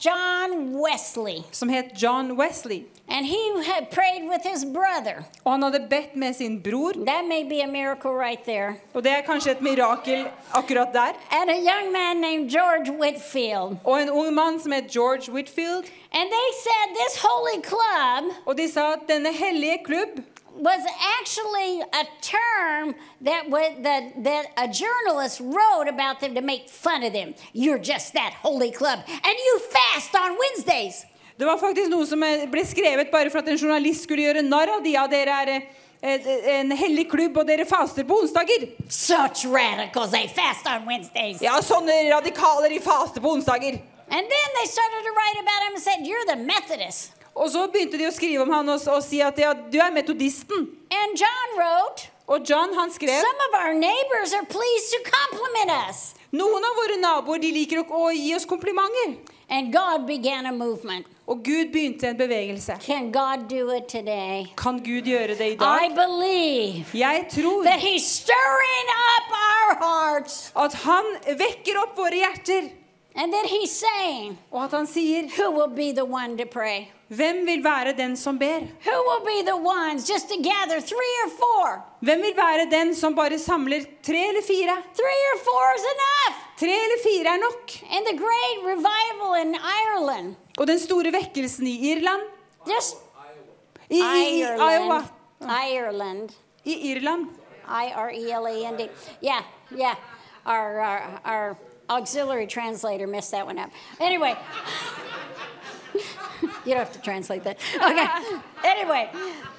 [0.00, 1.42] John Wesley.
[1.50, 2.84] som het John Wesley.
[3.10, 5.24] And he had prayed with his brother.
[5.44, 6.92] Og han hadde bedt med sin bror.
[7.06, 8.74] That may be a miracle right there.
[8.94, 11.12] Og det er kanskje et mirakel akkurat der.
[11.30, 13.76] And a young man named George Whitfield.
[13.84, 15.84] Og en ung mann som het George Whitfield.
[16.12, 20.22] And they said this holy club Og de sa at denne hellige klubb
[20.58, 20.80] was
[21.20, 27.02] actually a term that, was, that, that a journalist wrote about them to make fun
[27.02, 27.34] of them.
[27.52, 29.00] You're just that holy club.
[29.06, 31.06] And you fast on Wednesdays.
[31.38, 34.42] Det var faktisk noe som eh, ble skrevet bare for at en journalist skulle gjøre
[34.42, 34.96] narr av de.
[34.96, 36.26] Ja, dere er eh,
[36.56, 38.66] en hellig klubb, og dere faster på onsdager.
[38.90, 41.38] Such radicals, they fast on Wednesdays.
[41.44, 43.78] Ja, sånne radikaler de faster på onsdager.
[44.10, 47.17] And then they started to write about him and said, You're the Methodist.
[47.38, 49.92] Og så begynte de å skrive om han og, og si at ja, du er
[49.94, 50.68] metodisten.
[50.90, 55.70] And John wrote, Og John han skrev Some of our neighbors are pleased to compliment
[55.88, 56.14] us.
[56.30, 59.14] noen av våre naboer de liker å, å gi oss komplimenter.
[59.48, 61.06] And God began a movement.
[61.28, 62.74] Og Gud begynte en bevegelse.
[62.84, 64.50] Can God do it today?
[64.56, 65.94] Kan Gud gjøre det i I dag?
[65.96, 71.08] believe Jeg tror that He's stirring up our hearts at han
[71.40, 72.70] vekker opp våre hjerter,
[73.14, 76.90] and that He's saying, og at han sier Who will be the one to pray?
[77.08, 78.60] Hvem vil være den som ber?
[78.86, 81.82] Who will be the ones just to gather three or four?
[82.00, 84.76] Hvem vil være den som bare samler tre eller fire?
[84.98, 86.36] Three or four is enough.
[86.60, 87.72] Tre eller fire er nok.
[87.96, 92.22] And the great revival in Ireland, Og den store vekkelsen i Irland
[92.66, 92.96] just
[93.90, 95.02] I, i, i Iowa.
[95.40, 96.30] Ireland, Ireland,
[96.64, 97.26] I Irland.
[97.68, 98.88] I R E L A N D.
[99.22, 99.42] Yeah,
[99.76, 99.94] yeah.
[100.46, 101.56] Our, our, our
[101.88, 103.70] auxiliary translator messed that one up.
[104.00, 104.34] Anyway,
[106.64, 107.58] you don't have to translate that.
[107.76, 108.06] Okay.
[108.64, 109.10] Anyway,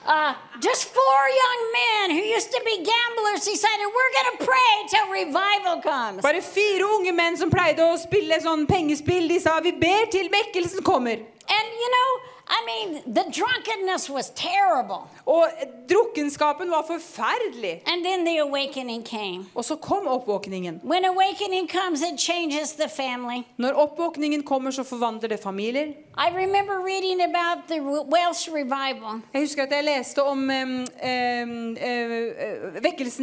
[0.06, 4.74] uh, just four young men who used to be gamblers decided we're going to pray
[4.90, 6.22] till revival comes.
[6.22, 9.28] Bare fire unge menn som pleide å spille sånn pengespill.
[9.32, 11.24] De sa vi ber til vekkelsen kommer.
[11.50, 12.10] And you know,
[12.50, 15.08] I mean, the drunkenness was terrible.
[15.26, 15.50] Og
[15.90, 17.82] drukkenskapen var forferdelig.
[17.86, 19.46] And then the awakening came.
[19.56, 20.80] Og så kom oppvåkningen.
[20.84, 23.44] When awakening comes, it changes the family.
[23.58, 25.94] Når oppvåkningen kommer, så forvandler det familier.
[26.22, 29.22] I remember reading about the Welsh revival.
[29.34, 30.62] Jeg husker at jeg leste om eh,
[31.02, 31.48] eh,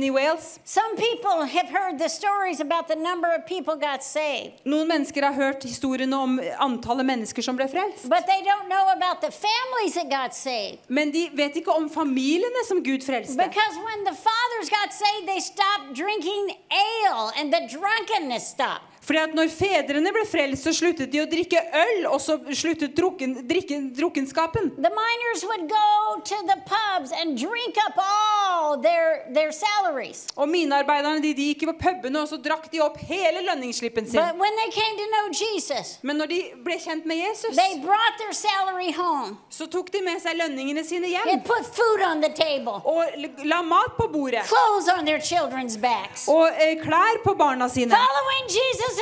[0.06, 0.58] i Wales.
[0.64, 5.24] Some people have heard the stories about the number of people got saved, Noen mennesker
[5.24, 8.08] har hørt historiene om antallet mennesker som ble frelst.
[8.08, 10.78] but they don't know about the families that got saved.
[10.88, 13.36] Men de vet ikke om familiene som Gud frelste.
[13.36, 18.95] Because when the fathers got saved, they stopped drinking ale and the drunkenness stopped.
[19.06, 22.96] Fordi at når fedrene ble frelst, så sluttet de å drikke øl, og så sluttet
[22.98, 24.72] drukken, drikken, drukkenskapen.
[24.82, 30.24] The miners would go to the pubs and drink up all their, their salaries.
[30.34, 34.18] Og minearbeiderne de, de gikk på pubene, og så drakk de opp hele lønningsslippen sin.
[34.18, 37.78] But when they came to know Jesus, Men når de ble kjent med Jesus, they
[37.84, 41.28] brought their salary home så tok de med seg lønningene sine hjem.
[41.30, 43.04] and put food on the table, Og
[43.46, 44.42] la mat på bordet.
[44.50, 46.26] clothes on their children's backs.
[46.28, 47.94] Og eh, klær på barna sine.
[47.94, 48.95] Following Jesus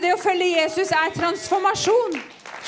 [0.00, 2.18] det å følge Jesus er transformasjon.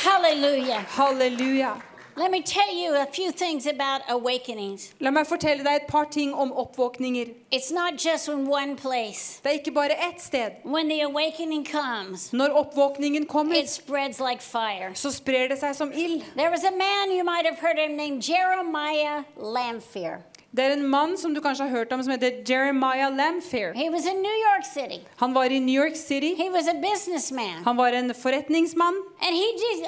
[0.04, 0.84] Halleluja.
[0.96, 1.74] Halleluja.
[2.16, 4.92] Let me tell you a few things about awakenings.
[5.00, 7.32] La meg fortelle deg et par ting om oppvåkninger.
[7.50, 9.40] It's not just in one place.
[9.42, 10.52] Det er ikke bare ett sted.
[10.62, 14.94] When the awakening comes, Når oppvåkningen kommer, it spreads like fire.
[14.94, 16.22] så sprer det seg som ild.
[16.36, 20.22] There was a man you might have heard of named Jeremiah Lamphere.
[20.54, 23.72] Det er en mann som du kanskje har hørt om, som heter Jeremiah Lamphere.
[23.74, 25.00] He was in New York City.
[25.16, 26.34] Han var i New York City.
[26.38, 27.64] He was a businessman.
[27.64, 28.94] Han var en forretningsmann.
[29.20, 29.46] And he,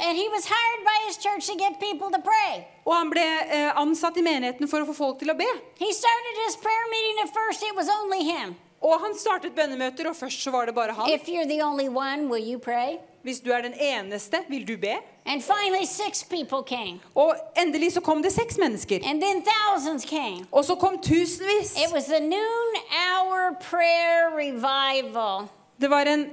[0.08, 2.64] and he was hired by his church to get people to pray.
[2.84, 5.46] Og han ble eh, ansatt i menigheten for å få folk til å be.
[5.78, 8.56] He started his prayer meeting at first, it was only him.
[8.82, 11.06] Og han startet bønnemøter, og først så var det bare han.
[11.14, 12.98] If you're the only one, will you pray?
[13.22, 14.98] Hvis du er den eneste, vil du be?
[15.26, 17.00] And finally, six people came.
[17.14, 19.00] Og endelig så kom det seks mennesker.
[19.04, 20.46] And then thousands came.
[20.52, 21.72] Og så kom tusenvis.
[21.76, 25.48] It was the noon hour prayer revival.
[25.80, 26.30] Det var en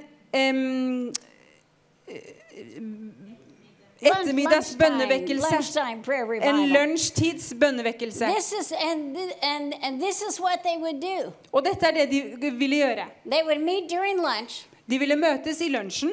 [4.02, 5.54] Lunch- ettermiddags lunchtime- bønnevekkelse.
[5.90, 6.68] En revival.
[6.68, 8.24] lunsjtids bønnevekkelse.
[8.24, 11.32] This is and, and and this is what they would do.
[11.52, 12.10] Og dette er det
[12.42, 13.06] de ville gjøre.
[13.30, 16.10] They would meet during lunch De ville møtes i lunsjen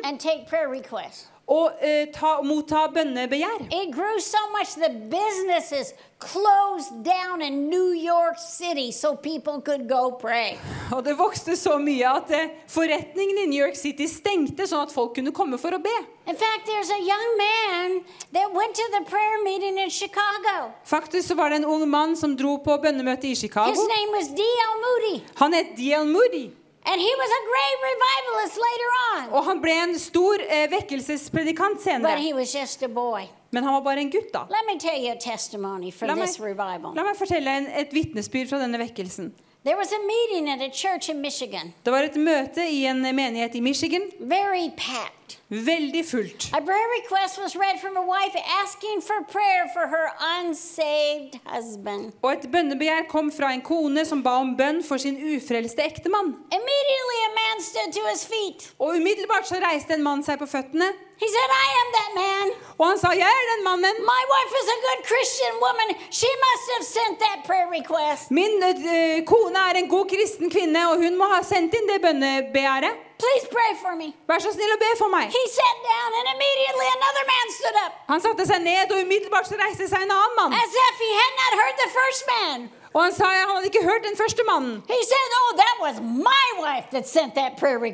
[1.51, 3.65] og eh, ta, motta bønnebegjær.
[3.75, 5.91] It grew so much that businesses
[6.21, 10.55] closed down in New York City so people could go pray.
[10.93, 14.93] Og det vokste så mye at eh, forretningen i New York City stengte, sånn at
[14.95, 15.95] folk kunne komme for å be.
[16.29, 17.99] In fact, there's a young man
[18.37, 20.71] that went to the prayer meeting in Chicago.
[20.85, 23.75] Faktisk så var det en ung mann som dro på bønnemøte i His Chicago.
[23.75, 24.73] name was D.L.
[24.85, 26.05] Moody, Han het D.L.
[26.07, 26.51] Moody.
[26.85, 29.29] And he was a great revivalist later on.
[29.37, 32.17] Og han ble en stor eh, vekkelsespredikant But senere.
[32.19, 33.29] he was just a boy.
[33.51, 34.45] Men han var bare en gutt, da.
[34.49, 36.93] Let me tell you a testimony from La meg, this revival.
[36.95, 39.33] la meg fortelle en, et vitnesbyrd fra denne vekkelsen.
[39.63, 43.01] There was a meeting at a church in Michigan, Det var et møte i en
[43.15, 44.01] menighet i Michigan.
[44.19, 45.20] very packed.
[45.49, 46.49] Veldig fullt.
[46.53, 50.07] A prayer request was read from a wife asking for prayer for her
[50.39, 52.13] unsaved husband.
[52.21, 56.35] Og et bønnebegjær kom fra en kone som ba om bønn for sin ufrelste ektemann.
[56.59, 58.73] Immediately, a man stood to his feet.
[58.79, 60.91] Og umiddelbart så reiste en mann seg på føttene,
[61.21, 62.47] He said, I am that man.
[62.79, 63.99] og han sa, 'Jeg er den mannen'.
[64.13, 65.89] My wife is a good Christian woman.
[66.19, 68.31] She must have sent that prayer request.
[68.39, 71.99] Min uh, kone er en god kristen kvinne, og hun må ha sendt inn det
[72.05, 72.93] bønnebegjæret.
[73.21, 74.07] Please pray for me.
[74.29, 75.29] Vær så snill å be for meg.
[75.29, 79.47] He sat down, and immediately another man stood up, Han satte seg ned, og umiddelbart
[79.49, 80.53] så reiste seg en annen mann.
[80.53, 82.69] as if he had not heard the first man.
[82.93, 84.83] Og han sa han hadde ikke hørt den første mannen.
[84.87, 85.51] Said, Oh,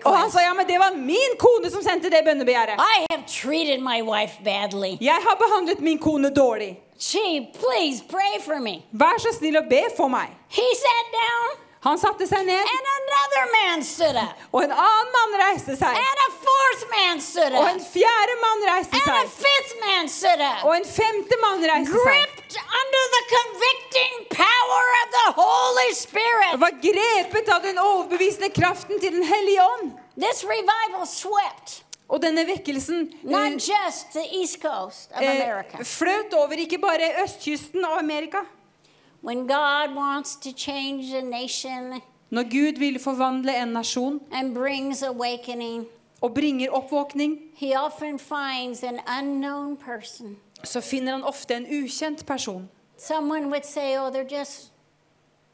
[0.06, 2.82] Og han sa ja, men det var min kone som sendte det bønnebegjæret.
[5.02, 6.80] Jeg har behandlet min kone dårlig.
[7.00, 8.04] She, please.
[8.92, 10.34] Vær så snill å be for meg.
[10.50, 15.12] He sat down, Han satte seg ned, and another man stood up, og en annen
[15.16, 15.94] mann reiste seg.
[15.94, 19.36] and a fourth man stood Og en fjerde mann reiste and a seg.
[19.46, 20.66] fifth man stood up.
[20.66, 22.44] Og en femte mann reiste seg.
[22.82, 25.92] under the convicting power of the Holy
[26.54, 29.92] Og var grepet av den overbevisende kraften til Den hellige ånd.
[30.18, 35.84] This revival swept Og denne vekkelsen not eh, just the East Coast of eh, America.
[35.84, 38.46] fløt over ikke bare østkysten av Amerika.
[39.28, 45.04] When God wants to change a nation Når Gud vil forvandle en nasjon and brings
[45.04, 45.86] awakening,
[46.22, 50.38] og bringer oppvåkning, he often finds an unknown person.
[50.64, 52.70] så finner han ofte en ukjent person.
[52.98, 54.72] Someone would say, Oh, they're just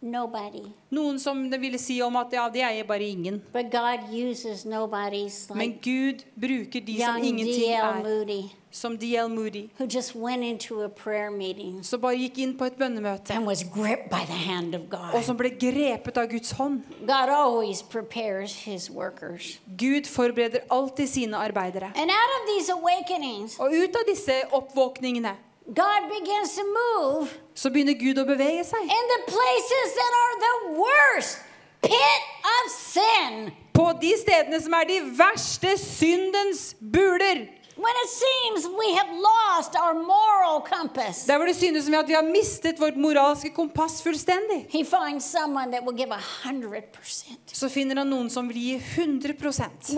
[0.03, 0.63] nobody.
[0.91, 3.41] Noen som det ville si om at ja, de er bare ingen.
[3.53, 8.03] But God uses nobodies Men Gud bruker de som ingenting er.
[8.03, 8.43] Moody,
[8.73, 9.29] Som D.L.
[9.29, 9.69] Moody.
[9.77, 13.31] who just went into a prayer meeting Som bare gikk inn på et bønnemøte.
[13.33, 14.81] and was gripped by the hand of
[15.13, 16.81] Og som ble grepet av Guds hånd.
[17.07, 19.59] God always prepares his workers.
[19.77, 21.91] Gud forbereder alltid sine arbeidere.
[21.95, 25.35] And out of these awakenings, Og ut av disse oppvåkningene
[25.65, 28.81] God begins to move så begynner Gud å bevege seg.
[28.81, 31.37] in the places that are the worst
[31.81, 33.51] pit of sin.
[33.73, 37.47] På de stedene som er de verste syndens buler.
[37.75, 42.07] When it seems we have lost our moral compass, Der hvor det synes som at
[42.07, 44.65] vi har mistet vårt moralske kompass fullstendig.
[44.69, 47.39] he finds someone that will give a hundred percent.
[47.53, 49.33] Så finner han noen som vil gi 100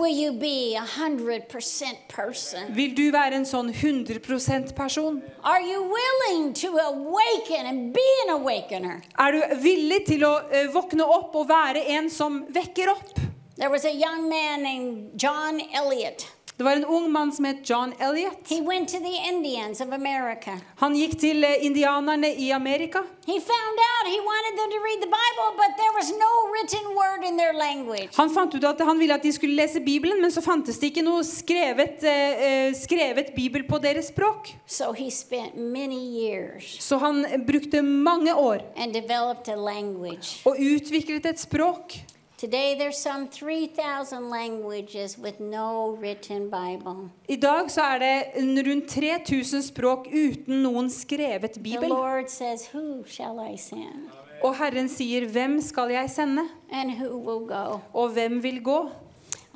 [0.00, 2.60] Will you be a hundred percent person?
[2.74, 5.22] Vil du være en sånn 100 person?
[5.44, 9.02] Are you willing to awaken and be an awakener?
[9.18, 13.20] Er du villig til å eh, våkne opp og være en som vekker opp?
[13.58, 16.26] There was a young man named John Elliot.
[16.58, 18.48] Det var en ung mann som het John Elliot.
[18.48, 20.54] He went to the Indians of America.
[20.80, 23.02] Han gikk til eh, indianerne i Amerika.
[23.26, 26.86] He found out he wanted them to read the Bible, but there was no written
[26.96, 28.08] word in their language.
[28.16, 30.94] Han fant ut at han ville at de skulle lese Bibelen, men så fantes det
[30.94, 34.54] ikke noe skrevet, eh, skrevet bibel på deres språk.
[34.66, 40.40] So he spent many years Så han brukte mange år and developed a language.
[40.46, 42.00] og utviklet et språk.
[42.38, 47.08] Today there's some 3,000 languages with no written Bible.
[47.28, 51.88] I dag så er det rundt 3000 språk uten noen skrevet The bibel.
[51.88, 54.10] Lord says, Who shall I send?
[54.44, 57.80] Og Herren sier, 'Hvem skal jeg sende?' And who will go?
[57.94, 58.90] Og hvem vil gå?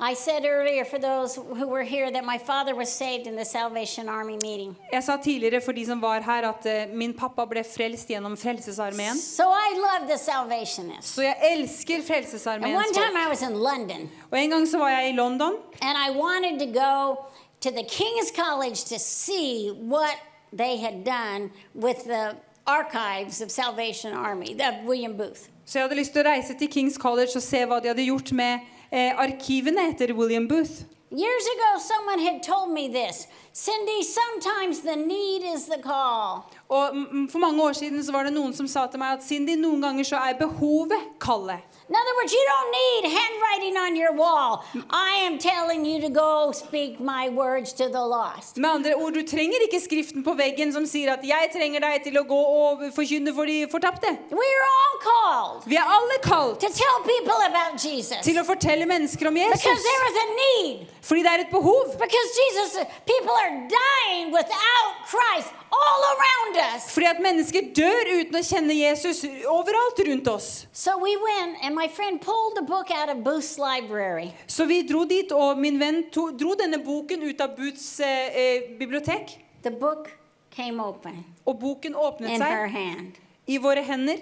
[0.03, 3.45] I said earlier for those who were here that my father was saved in the
[3.45, 4.75] Salvation Army meeting.
[4.91, 8.37] Jeg sa tidligere for de som var her, at eh, min pappa ble frelst gjennom
[8.37, 9.15] Frelsesarmeen.
[9.15, 11.13] So I love the Salvationists.
[11.13, 13.27] Så jeg elsker And one time folk.
[13.27, 16.59] I was in London Og en gang så var jeg i London, and I wanted
[16.59, 17.15] to go
[17.61, 20.17] to the King's College to see what
[20.51, 25.49] they had done with the archives of Salvation Army, the William Booth.
[25.65, 28.03] Så jeg hadde lyst til å reise til Kings College og se hva de hadde
[28.03, 28.59] gjort med
[28.91, 30.85] eh, arkivene etter William Booth.
[31.13, 36.45] Years ago, someone had told me this Cindy, sometimes the need is the call.
[36.69, 36.95] Og
[37.31, 39.81] For mange år siden så var det noen som sa til meg at Cindy, noen
[39.83, 41.59] ganger så er behovet kallet.
[41.91, 44.63] In other words, you don't need handwriting on your wall.
[44.89, 48.55] I am telling you to go speak my words to the lost.
[48.57, 52.03] Med andre ord, Du trenger ikke skriften på veggen som sier at 'jeg trenger deg
[52.03, 54.07] til å gå og forkynne for de fortapte'.
[54.31, 58.23] We're all called Vi er alle kalt to tell people about Jesus.
[58.23, 60.87] til å fortelle mennesker om Because there is a need.
[61.01, 61.85] Fordi det er et behov.
[61.99, 62.71] Because Jesus,
[63.05, 66.91] people are dying without Christ all around us.
[66.93, 70.65] Fordi at mennesker dør uten å kjenne Jesus overalt rundt oss.
[70.73, 74.33] So we went, and my friend pulled the book out of Booth's library.
[74.47, 78.37] Så vi dro dit, og min venn to, dro denne boken ut av Boots eh,
[78.41, 79.39] eh, bibliotek.
[79.63, 80.11] The book
[80.51, 83.17] came open Og boken åpnet in her seg hand.
[83.47, 84.17] i våre hender.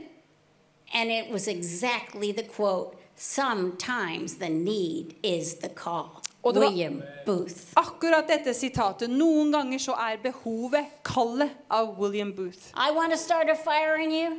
[0.94, 6.22] And it was exactly the quote Sometimes the need is the call.
[6.44, 7.74] Og det William Booth.
[7.76, 9.10] Akkurat dette sitatet.
[9.10, 12.72] Noen ganger så er behovet kallet av William Booth.
[12.74, 14.38] I want to start a fire in you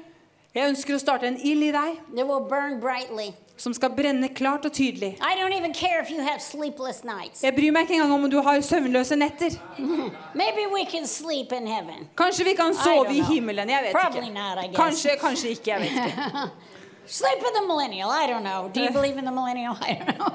[0.51, 1.99] Jeg ønsker å starte en ild i deg
[3.61, 5.13] som skal brenne klart og tydelig.
[7.43, 9.51] Jeg bryr meg ikke engang om du har søvnløse netter.
[12.19, 13.69] Kanskje vi kan sove i himmelen.
[13.71, 14.35] Jeg vet Probably ikke.
[14.35, 14.59] not.
[14.75, 15.71] Kanskje, kanskje ikke.
[15.71, 16.51] Jeg vet ikke.
[17.21, 18.11] Sleep with the millennial.
[18.11, 18.69] I don't know.
[18.73, 19.77] Do you believe in the millennial?
[19.83, 20.35] I don't know.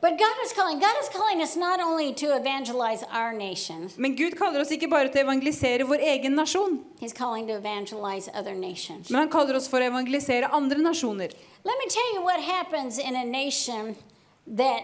[0.00, 0.78] But God is calling.
[0.78, 4.88] God is calling us not only to evangelize our nation, Men Gud kaller oss ikke
[4.90, 9.10] bare til å evangelisere vår egen nasjon, He's calling to evangelize other nations.
[9.10, 11.32] men han kaller oss for å evangelisere andre nasjoner.
[11.64, 13.96] Let me tell you what happens in a nation
[14.46, 14.82] that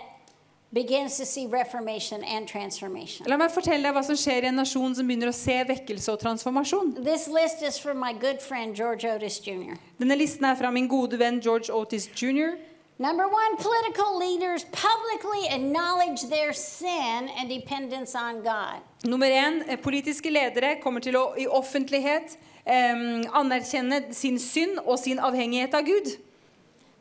[0.73, 3.25] begins to see reformation and transformation.
[3.31, 6.11] La meg fortelle deg hva som skjer i en nasjon som begynner å se vekkelse
[6.11, 6.97] og transformasjon.
[7.05, 9.79] This list is from my good friend George Otis Jr.
[10.03, 12.57] Denne listen er fra min gode venn George Otis jr.
[12.99, 18.81] Number one, political leaders publicly acknowledge their sin and dependence on God.
[19.05, 24.99] Nummer én, eh, politiske ledere kommer til å i offentlighet um, anerkjenne sin synd og
[24.99, 26.07] sin avhengighet av Gud.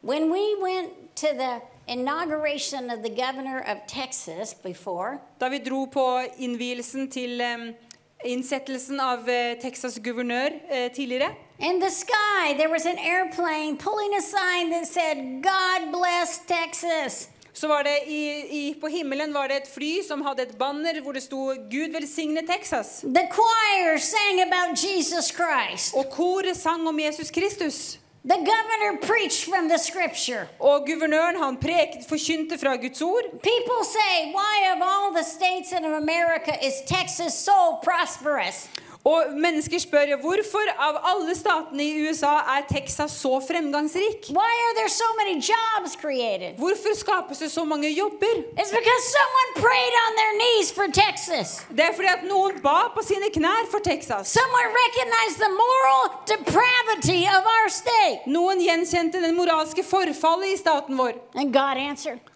[0.01, 5.85] When we went to the inauguration of the governor of Texas before, Da vi dro
[5.85, 7.75] på innvielsen til um,
[8.25, 14.13] innsettelsen av uh, Texas guvernør uh, tidligere, in the sky there was an airplane pulling
[14.15, 17.29] a sign that said, God bless Texas.
[17.53, 21.01] så var det i, i, på himmelen var det et fly som hadde et banner
[21.01, 23.01] hvor det sto 'Gud velsigne Texas'.
[23.01, 25.93] The choir sang about Jesus Christ.
[25.95, 27.99] Og koret sang om Jesus Kristus.
[28.25, 30.47] The governor preached from the scripture.
[30.59, 33.23] Og guvernøren han preket, forkynte fra Guds ord.
[33.31, 38.69] People say, why of all the states in America is Texas so prosperous?
[39.03, 44.29] Og mennesker spør hvorfor av alle statene i USA er Texas så fremgangsrik.
[44.31, 46.55] Why are there so many jobs created?
[46.55, 48.35] Hvorfor skapes det så mange jobber?
[48.55, 51.65] It's because someone prayed on their knees for Texas.
[51.69, 54.31] Det er fordi at noen ba på sine knær for Texas.
[54.39, 56.03] Someone recognized the moral
[56.35, 58.23] depravity of our state.
[58.27, 61.19] Noen gjenkjente den moralske forfallet i staten vår.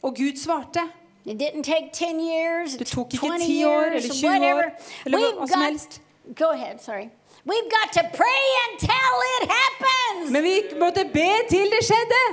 [0.04, 0.84] Og Gud svarte.
[1.28, 4.64] It didn't take 10 years, Det tok ikke 20 ti år eller 20 år
[5.06, 6.02] eller hva som helst.
[6.36, 7.10] Go ahead, sorry.
[7.46, 10.32] We've got to pray until it happens.
[10.32, 12.24] Men vi måtte be til det skjedde.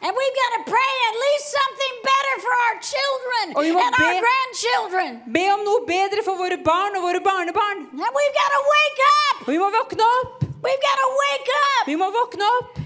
[0.00, 4.20] And we've got to pray and leave something better for our children and our be-
[4.26, 5.10] grandchildren.
[5.32, 7.78] Be om noe bedre for våre barn og våre barnebarn.
[7.92, 9.36] And we've got to wake up.
[9.46, 10.44] Og vi må våkne opp.
[10.66, 11.82] We've got to wake up.
[11.86, 12.78] Vi må våkne opp.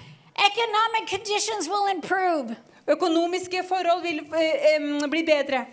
[0.50, 2.56] Economic conditions will improve.
[2.88, 5.64] Økonomiske forhold vil eh, bli bedre.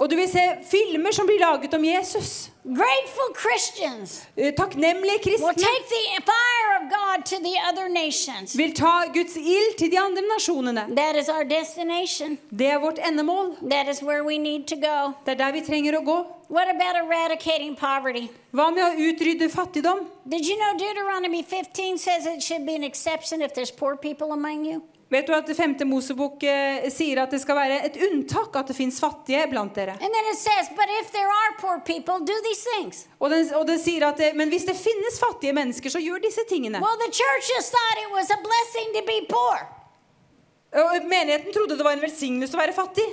[0.00, 2.53] Og du vil se filmer som blir laget om Jesus.
[2.64, 8.54] Grateful Christians Eh, Takknemlige will kristne take the fire of God to the other nations.
[8.56, 10.86] vil ta Guds ild til de andre nasjonene.
[10.96, 12.38] That is our destination.
[12.50, 13.56] Det er vårt endemål.
[13.70, 15.12] That is where we need to go.
[15.26, 16.26] Det er der vi trenger å gå.
[16.48, 18.28] What about eradicating poverty?
[18.52, 20.06] Hva med å utrydde fattigdom?
[20.28, 24.32] Did you know Deuteronomy 15 says it should be an exception if there's poor people
[24.32, 24.82] among you?
[25.14, 28.72] Vet du at det femte Mosebok eh, sier at det skal være et unntak at
[28.72, 29.94] det fins fattige blant dere?
[30.00, 33.04] And then it says, but if there are poor people, do these things.
[33.22, 36.24] Og den, og den sier at det, Men hvis det finnes fattige mennesker, så gjør
[36.24, 36.82] disse tingene.
[36.82, 39.62] Well, the churches thought it was a blessing to be poor.
[40.74, 43.06] Og Menigheten trodde det var en velsignelse å være fattig.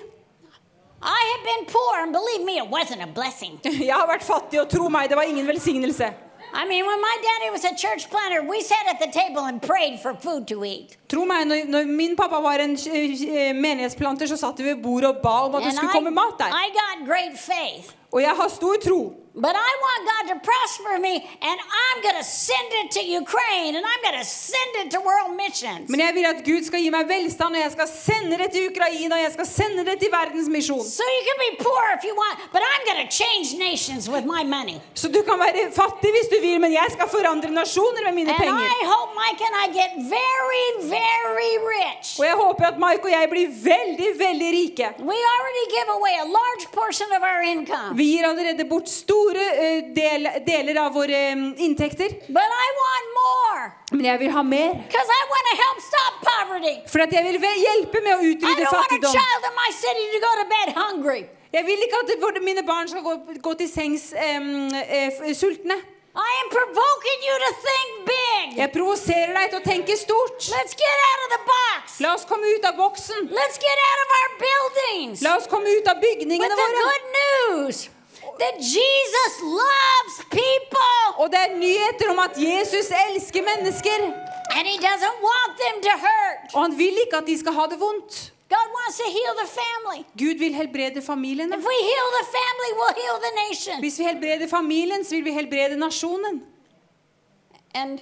[1.02, 3.60] I have been poor, and believe me, it wasn't a blessing.
[3.90, 6.10] Jeg har vært fattig, og tro meg, det var ingen velsignelse.
[6.53, 9.61] I mean, when my daddy was a church planter, we sat at the table and
[9.61, 10.98] prayed for food to eat.
[11.10, 15.10] Tro meg, når, når min pappa var en eh, menighetsplanter, så satt vi ved bordet
[15.10, 16.52] og ba om at det skulle skulle komme mat der.
[16.52, 17.95] I got great faith.
[18.11, 19.02] Og jeg har stor tro.
[19.34, 21.16] But I want God to prosper me,
[21.49, 24.99] and I'm going to send it to Ukraine, and I'm going to send it to
[24.99, 25.88] world missions.
[25.90, 28.68] Men jeg vil at Gud skal gi meg velstand, og jeg skal sende det til
[28.72, 30.84] Ukraina, og jeg skal sende det til Verdensmisjon.
[30.84, 34.26] So you can be poor if you want, but I'm going to change nations with
[34.36, 34.78] my money.
[35.02, 38.34] Så du kan være fattig hvis du vil, men jeg skal forandre nasjoner med mine
[38.36, 38.68] And penger.
[38.82, 40.66] I hope Mike and I get very,
[40.98, 42.20] very rich.
[42.20, 44.88] Og jeg håper at Mike og jeg blir veldig, veldig rike.
[45.14, 47.90] We already give away a large portion of our income.
[48.02, 48.90] Vi gir allerede bort
[49.22, 52.10] store eh, del, deler av våre eh, inntekter.
[52.27, 54.73] But I want more Men jeg vil ha mer.
[54.89, 56.02] I help stop.
[56.88, 59.15] For at jeg vil hjelpe med å utrydde fattigdom.
[61.52, 65.77] Jeg vil ikke at mine barn skal gå, gå til sengs um, uh, sultne.
[66.11, 68.57] I am provoking you to think big.
[68.60, 70.49] Jeg provoserer deg til å tenke stort.
[70.52, 71.99] Let's get out of the box.
[72.03, 73.31] La oss komme ut av boksen.
[73.31, 75.23] Let's get out of our buildings.
[75.23, 76.84] La oss komme ut av With bygningene the våre.
[76.84, 77.89] good news
[78.40, 83.98] that Jesus loves people Og det er nyheter om at Jesus elsker mennesker.
[84.58, 86.56] and he doesn't want them to hurt.
[86.56, 88.34] Og han vil ikke at de skal ha det vondt.
[88.49, 89.99] God wants to heal the family.
[90.24, 91.56] Gud vil helbrede familiene.
[91.58, 93.80] If we heal the family, we'll heal the nation.
[93.80, 96.44] Hvis vi helbreder familien, så vil vi helbrede nasjonen.
[97.74, 97.99] And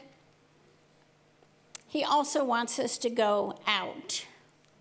[1.87, 3.51] he also wants us to go
[3.81, 4.27] out.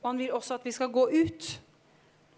[0.03, 1.61] Og han vil også at vi skal gå ut.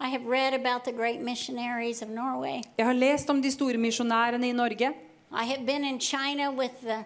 [0.03, 2.61] I have read about the great missionaries of Norway.
[2.77, 4.89] Jeg har lest om de store misjonærene i Norge.
[5.31, 7.03] I have been in China with the,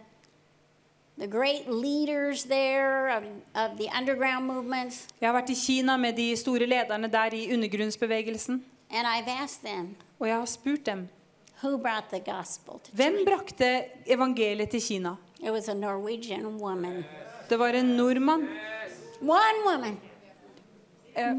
[1.20, 3.24] the great leaders there of,
[3.56, 7.54] of the underground movements, Jeg har vært i Kina med de store lederne der i
[7.54, 8.64] undergrunnsbevegelsen.
[8.92, 11.08] and I've asked them, Og jeg har spurt dem
[11.64, 15.16] who brought the gospel to hvem brakte evangeliet til Kina.
[15.44, 17.04] It was a Norwegian woman.
[17.50, 18.48] Det var en nordmann.
[19.22, 20.00] One woman.
[21.16, 21.32] Eh,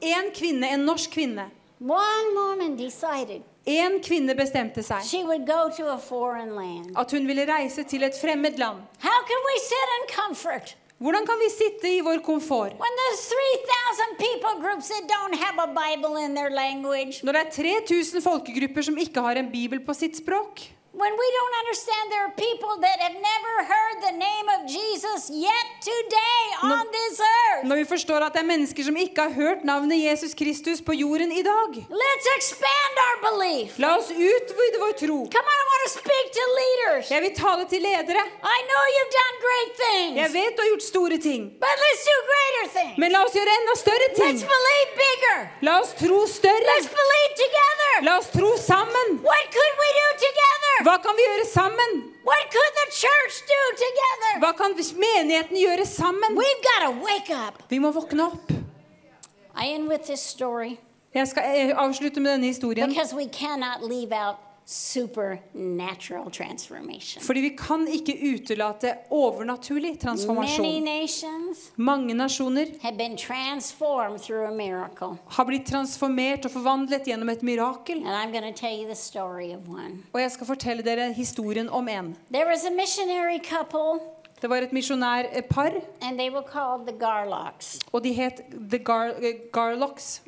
[0.00, 1.50] En kvinne, en norsk kvinne.
[1.80, 6.92] One woman decided En kvinne bestemte seg she would go to a foreign land.
[6.96, 8.78] at hun ville reise til et fremmed land.
[9.00, 13.24] How can we sit in comfort Hvordan kan vi sitte i vår komfort when there's
[13.28, 17.20] 3,000 people groups that don't have a Bible in their language?
[17.24, 17.50] når det er
[17.88, 20.60] 3000 folkegrupper som ikke har en bibel på sitt språk?
[21.02, 25.26] When we don't understand there are people that have never heard the name of Jesus
[25.26, 27.64] yet today on this earth.
[27.66, 30.92] Når vi forstår at det er mennesker som ikke har hørt navnet Jesus Kristus på
[30.94, 31.70] jorden i dag.
[32.04, 33.74] Let's expand our belief.
[33.82, 35.18] La oss utvide vår tro.
[35.34, 37.04] Come on, I want to speak to leaders.
[37.14, 38.22] Jeg vil tale til ledere.
[38.56, 41.40] I know you've done great things, Jeg vet du har gjort store ting.
[41.66, 42.96] but let's do greater things.
[43.02, 44.30] Men la oss gjøre enda større ting.
[44.30, 45.38] Let's believe bigger.
[45.66, 46.66] La oss tro større.
[46.72, 47.92] Let's believe together.
[48.08, 49.06] La oss tro sammen.
[49.30, 50.74] What could we do together?
[50.84, 51.90] Hva kan vi gjøre sammen?
[52.28, 54.32] What could the church do together?
[54.42, 56.36] Hva kan menigheten gjøre sammen?
[56.36, 57.62] We've got to wake up.
[57.70, 58.52] Vi må våkne opp.
[59.56, 60.76] I end with this story
[61.14, 62.88] Jeg skal eh, avslutte med denne historien.
[62.88, 64.36] because we cannot leave out
[64.66, 67.22] supernatural transformation.
[67.22, 70.84] Fordi vi kan ikke utelate overnaturlig Many transformasjon.
[70.84, 75.16] nations Mange nasjoner have been transformed through a miracle.
[75.28, 77.96] har blitt transformert og forvandlet gjennom et mirakel.
[78.06, 80.02] And I'm tell you the story of one.
[80.12, 82.16] Og jeg skal fortelle dere historien om en.
[82.32, 84.00] There was a missionary couple,
[84.40, 85.72] Det var et misjonærpar,
[86.02, 87.78] and they were called the Garlocks.
[87.92, 90.22] og de het The Gar eh, Garlocks.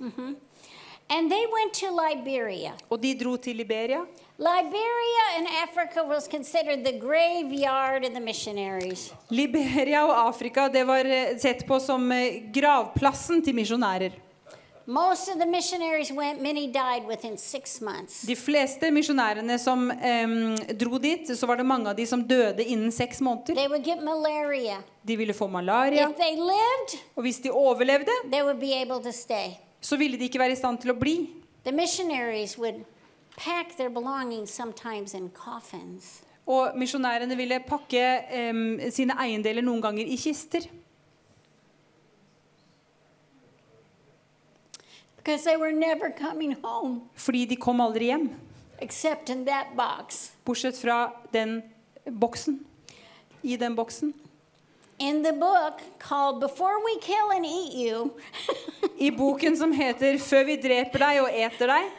[1.09, 2.73] And they went to Liberia.
[2.91, 4.01] Og de dro til Liberia.
[4.39, 9.13] Liberia in Africa was considered the graveyard of the missionaries.
[9.29, 14.13] Liberia og Afrika det var eh, sett på som eh, gravplassen til misjonærer.
[14.87, 18.23] Most of the missionaries went, many died within six months.
[18.23, 20.35] De fleste misjonærene som um,
[20.79, 23.57] dro dit, så var det mange av de som døde innen seks måneder.
[23.57, 24.83] They would get malaria.
[25.03, 29.01] De ville få malaria, If they lived, og hvis de overlevde, they would be able
[29.03, 29.57] to stay.
[29.81, 31.17] så ville de ikke være i stand til å bli.
[31.65, 32.85] The missionaries would
[33.37, 36.23] pack their belongings sometimes in coffins.
[36.47, 38.03] Og misjonærene ville pakke
[38.51, 40.69] um, sine eiendeler noen ganger i kister.
[47.15, 48.29] Fordi de kom aldri hjem.
[50.47, 51.01] Bortsett fra
[51.35, 51.63] den
[52.07, 52.61] boksen.
[53.43, 54.15] I den boksen.
[54.99, 58.11] In the book called Before We Kill and Eat You,
[58.99, 61.91] I boken som heter 'Før vi dreper deg og eter deg',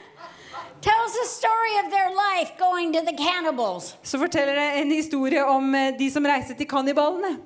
[4.03, 7.37] så forteller det en historie om eh, de som reiste til kannibalene.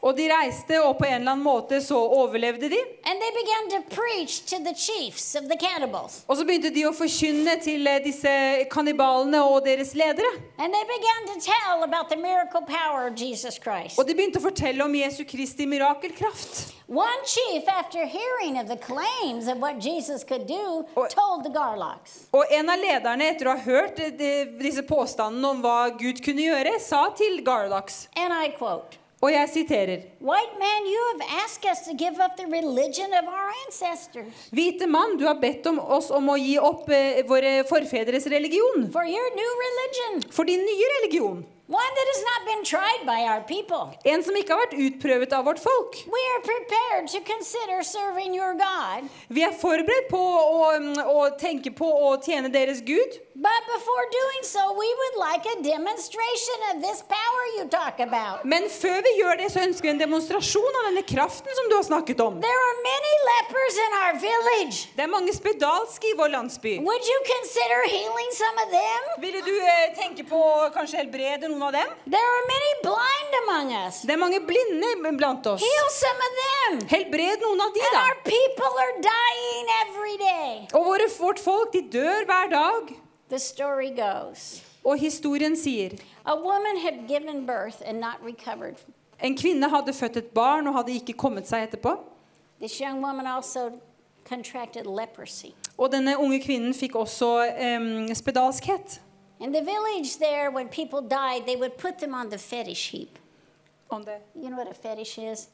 [0.00, 2.80] Og de reiste, og på en eller annen måte så overlevde de.
[3.04, 6.24] And they began to preach to the chiefs of the cannibals.
[6.28, 8.32] Og så begynte de å forkynne til eh, disse
[8.72, 10.28] kannibalene og deres ledere.
[10.58, 13.98] And they began to tell about the miracle power of Jesus Christ.
[13.98, 16.76] Og de begynte å fortelle om Jesu Kristi mirakelkraft.
[16.90, 22.26] One chief, after hearing of the claims of what Jesus could do, told the Garlocks,
[22.34, 24.10] Og en av lederne, etter å ha hørt eh,
[24.58, 27.29] disse påstandene om hva Gud kunne gjøre, sa til
[28.16, 32.46] And I quote, og jeg siterer man, you have asked us to give up the
[32.46, 34.48] religion of our ancestors.
[34.50, 38.88] Hvite mann, du har bedt om oss om å gi opp eh, våre forfedres religion.
[38.92, 41.44] For your new religion, For din nye religion.
[41.70, 43.94] One that has not been tried by our people.
[44.04, 46.02] En som ikke har vært utprøvet av vårt folk.
[46.10, 49.06] We are prepared to consider serving your God.
[49.30, 50.72] Vi er forberedt på å,
[51.14, 53.20] å tenke på å tjene deres Gud.
[53.40, 58.42] But before doing so, we would like a demonstration of this power you talk about.
[58.44, 61.76] Men før vi gjør det, så ønsker vi en demonstrasjon av denne kraften som du
[61.78, 62.42] har snakket om.
[62.42, 64.90] There are many lepers in our village.
[64.98, 66.74] Det er mange spedalske i vår landsby.
[66.84, 69.08] Would you consider healing some of them?
[69.24, 71.88] Ville du eh, tenke på å kanskje helbrede noen av dem?
[72.06, 74.00] There are many blind among us.
[74.02, 75.60] Det er mange blinde blant oss.
[75.60, 76.88] Heal some of them.
[76.88, 78.00] Helbred noen av de, And da.
[78.06, 80.66] our people are dying every day.
[80.74, 82.94] Og våre, vårt folk, de dør hver dag.
[83.30, 85.92] The story goes Og historien sier
[86.24, 88.76] a woman had given birth and not recovered.
[89.22, 91.92] en kvinne hadde født et barn og hadde ikke kommet seg etterpå.
[92.60, 93.70] This young woman also
[94.28, 95.52] contracted leprosy.
[95.78, 97.28] Og denne unge kvinnen fikk også
[97.76, 99.00] um, spedalskhet.
[99.40, 103.18] In the village there, when people died, they would put them on the fetish heap.
[103.90, 104.18] On the...
[104.34, 105.48] You know what a fetish is?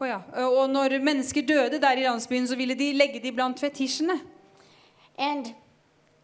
[0.00, 0.20] Oh, ja.
[0.46, 4.20] Og når mennesker døde der i landsbyen, så ville de legge dem blant fetisjene.
[5.18, 5.46] And,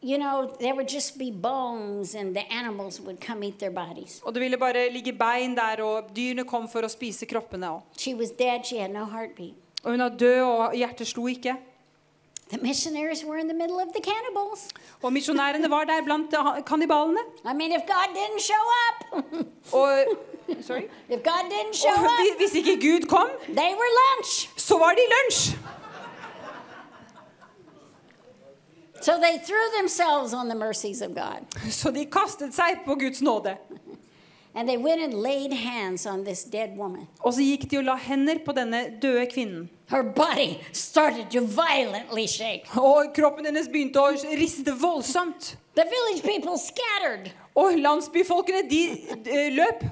[0.03, 4.21] you know, there would just be bones, and the animals would come eat their bodies.
[4.25, 7.71] Og det ville bare ligge bein der, og dyrene kom for å spise kroppene.
[7.71, 7.87] også.
[7.99, 9.55] She was dead, she had no heartbeat.
[9.85, 11.57] Og hun var død, og hjertet slo ikke.
[12.51, 14.69] The missionaries were in the middle of the cannibals.
[15.03, 17.21] Og misjonærene var der blant eh, kannibalene.
[17.45, 18.97] I mean, if God didn't show up,
[19.81, 20.05] Og,
[20.63, 20.85] sorry.
[21.09, 24.51] if God didn't show og up, hvis ikke Gud kom, they were lunch.
[24.57, 25.57] så var de lunsj.
[29.03, 31.71] So they threw themselves on the mercies of God.
[31.71, 33.57] Så de kastet seg på Guds nåde.
[37.21, 39.69] Og så gikk de og la hender på denne døde kvinnen.
[39.91, 42.67] Her body started to violently shake.
[42.79, 45.57] Og kroppen hennes begynte å riste voldsomt.
[45.75, 47.31] The village people scattered.
[47.55, 48.83] Og landsbyfolkene, de
[49.25, 49.85] de løp.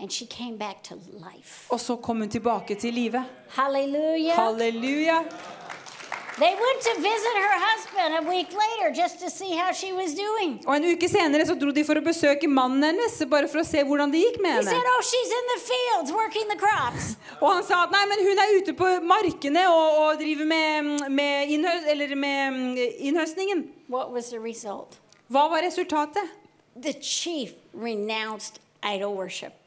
[0.00, 1.66] And she came back to life.
[1.68, 3.24] Og så kom hun tilbake til live.
[3.48, 4.34] Halleluja.
[4.34, 5.22] Halleluja.
[6.40, 10.14] They went to visit her husband a week later just to see how she was
[10.14, 10.52] doing.
[10.66, 13.64] Og En uke senere så dro de for å besøke mannen hennes, bare for å
[13.68, 14.94] se hvordan det gikk med He said, henne.
[14.94, 17.10] Oh, she's in the fields working the crops.
[17.42, 20.90] Og han sa at nei, men hun er ute på markene og, og driver med,
[21.20, 22.74] med, innhø eller med mm,
[23.10, 23.66] innhøstningen.
[23.92, 24.96] What was the result?
[25.28, 26.24] Hva var resultatet?
[26.72, 29.59] The chief renounced idol worship.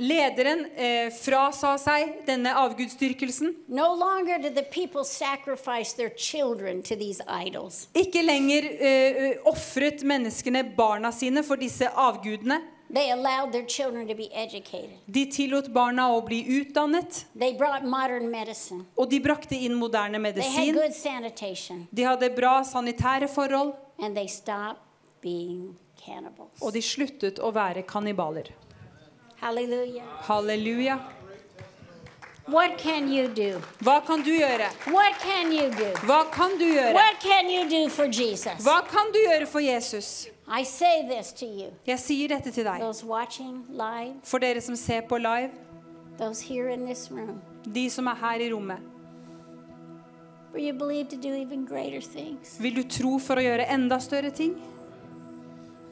[0.00, 3.50] Lederen eh, frasa seg denne avgudsdyrkelsen.
[3.68, 7.88] No longer did the people sacrifice their children to these idols.
[7.94, 12.62] Ikke lenger eh, ofret menneskene barna sine for disse avgudene.
[12.92, 14.96] They allowed their children to be educated.
[15.06, 18.86] De tillot barna å bli utdannet, They brought modern medicine.
[18.96, 20.74] og de brakte inn moderne They had medisin.
[20.74, 21.84] good sanitation.
[21.94, 24.80] De hadde bra sanitære forhold, And they stopped
[25.20, 26.56] being cannibals.
[26.62, 28.48] og de sluttet å være kannibaler.
[29.40, 30.04] Hallelujah.
[30.22, 31.00] Halleluja.
[32.46, 33.60] What can you do?
[33.80, 34.66] Hva kan du gjøre?
[34.92, 35.92] What can you do?
[36.06, 36.92] Hva kan du gjøre?
[36.94, 38.64] What can you do for Jesus?
[38.66, 40.28] Hva kan du gjøre for Jesus?
[40.48, 42.80] I say this to you, Jeg sier dette til deg.
[42.80, 45.50] those watching live, For dere som ser på live,
[46.18, 47.40] those here in this room,
[47.74, 48.78] de som er her i rommet.
[50.52, 52.56] Will you believe to do even greater things.
[52.60, 54.56] Vil du tro for å gjøre enda større ting?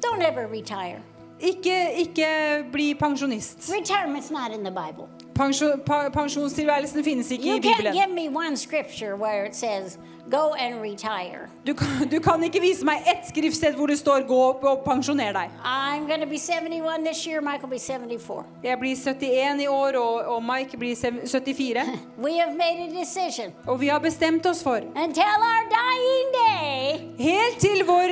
[0.04, 1.00] Don't ever retire.
[1.40, 2.28] Ikke, ikke
[2.72, 3.70] bli pensjonist.
[3.70, 5.08] Retirement's not in the Bible.
[5.34, 7.92] Pensjon, pa, pensjonstilværelsen finnes ikke You i Bibelen.
[7.94, 9.98] give me one scripture where it says,
[10.30, 11.48] go and retire.
[11.66, 14.78] Du kan, du kan ikke vise meg ett skriftsted hvor det står 'gå opp og
[14.84, 15.50] pensjoner deg'.
[15.64, 18.44] I'm be 71 this year, Michael be 74.
[18.64, 21.86] Jeg blir 71 i år, og, og Mike blir 74.
[22.26, 27.08] We have made a decision Og vi har bestemt oss for, until our dying day,
[27.18, 28.08] helt til vår,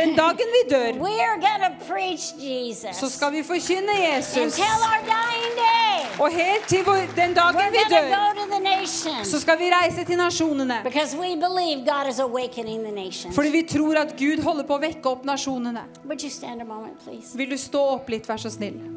[0.00, 1.56] den dagen vi dør, we are going
[1.88, 2.96] preach Jesus.
[2.96, 4.36] så skal vi forkynne Jesus.
[4.36, 8.46] Until our dying day, Og helt til vår, den dagen we're vi dør, go to
[8.54, 9.28] the nations.
[9.28, 10.80] så skal vi reise til nasjonene.
[10.84, 13.34] Because we believe God is awakening the nations.
[13.34, 15.82] Fordi vi tror at Gud holder på å vekke opp nasjonene.
[16.04, 17.38] Would you stand a moment, please?
[17.38, 18.95] Vil du stå opp litt, vær så snill?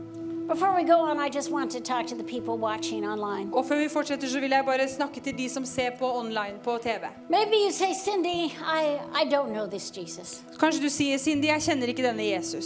[0.50, 3.50] Before we go on, I just want to talk to the people watching online.
[3.54, 6.56] Og før vi fortsetter, så vil jeg bare snakke til de som ser på online
[6.64, 7.06] på TV.
[7.30, 10.42] Maybe you say, Cindy, I, I don't know this Jesus.
[10.60, 12.66] Kanskje du sier, Cindy, jeg kjenner ikke denne Jesus.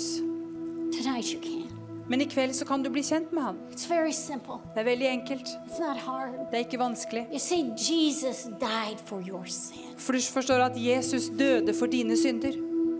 [0.95, 1.67] Tonight you can.
[2.07, 3.59] Men i kveld så kan du bli kjent med han.
[3.71, 4.61] It's very simple.
[4.73, 5.47] Det er veldig enkelt.
[5.67, 6.39] It's not hard.
[6.51, 7.27] Det er ikke vanskelig.
[7.31, 9.91] You see, Jesus died for your sin.
[9.97, 12.55] For du forstår at Jesus døde for dine synder.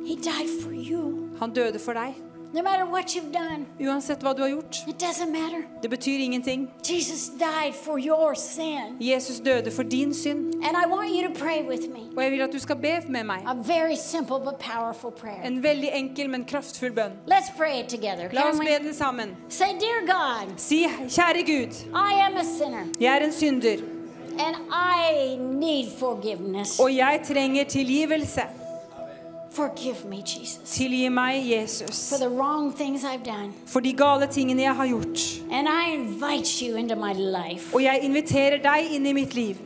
[0.05, 1.29] He died for you.
[1.39, 2.32] Han døde for deg.
[2.53, 4.83] No matter what you've done, Uansett hva du har gjort.
[4.87, 5.65] it doesn't matter.
[5.81, 6.67] Det betyr ingenting.
[6.83, 8.97] Jesus died for your sin.
[8.99, 10.53] Jesus døde for din synd.
[10.63, 11.99] And I want you to pray with me.
[12.17, 13.41] Og jeg vil at du skal be med meg.
[13.47, 15.41] A very simple but powerful prayer.
[15.43, 17.11] En veldig enkel, men kraftfull bønn.
[17.27, 18.29] Let's pray it together.
[18.33, 19.35] La oss be den sammen.
[19.49, 23.77] Say, Dear God, Si, kjære Gud, I am a sinner jeg er en synder,
[24.39, 26.79] and I need forgiveness.
[26.79, 28.41] og jeg trenger tilgivelse.
[29.53, 33.53] Forgive me, Jesus, Tilgi meg, Jesus, for the wrong things I've done.
[33.65, 35.19] for de gale tingene jeg har gjort.
[35.51, 39.57] And I invite you into my life Og jeg inviterer deg inn i mitt liv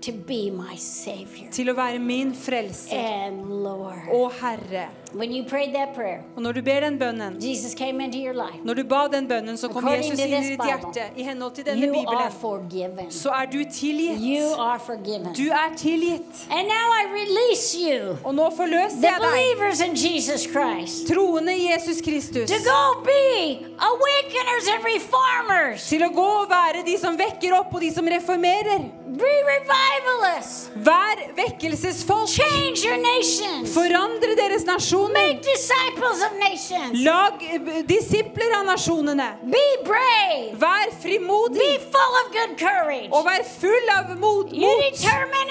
[0.00, 4.08] to be my Savior til å være min frelser and Lord.
[4.12, 4.86] og Herre.
[5.12, 8.32] When you prayed that prayer, Og når du ber den bønnen, Jesus came into your
[8.34, 8.60] life.
[8.64, 10.92] når du ba den bønnen, så kom According Jesus to inn i this ditt Bible,
[10.92, 11.02] hjerte.
[11.16, 13.10] I henhold til denne You are Bibelen forgiven.
[13.10, 14.58] så er du You tilgitt.
[14.58, 15.32] are forgiven.
[15.34, 16.32] Du er tilgitt.
[16.50, 21.06] And now I release you, Og nå forløser the jeg deg, believers in Jesus Christ,
[21.12, 25.88] troende Jesus Kristus, to go be awakeners and reformers.
[25.88, 28.78] til å gå og være de som vekker opp, og de som reformerer.
[29.20, 30.70] Be revivalists.
[30.76, 32.28] Vær vekkelsesfolk.
[32.28, 33.74] Change your nations.
[33.74, 34.64] Forandre deres
[35.00, 35.12] nasjoner.
[35.12, 37.04] Make disciples of nations.
[37.04, 39.28] Lag eh, disipler av nasjonene.
[39.42, 40.58] Be brave.
[40.58, 41.80] Vær Be frimodig.
[41.80, 43.10] full of good.
[43.12, 44.52] Og vær full av mot.
[44.52, 45.00] Mot.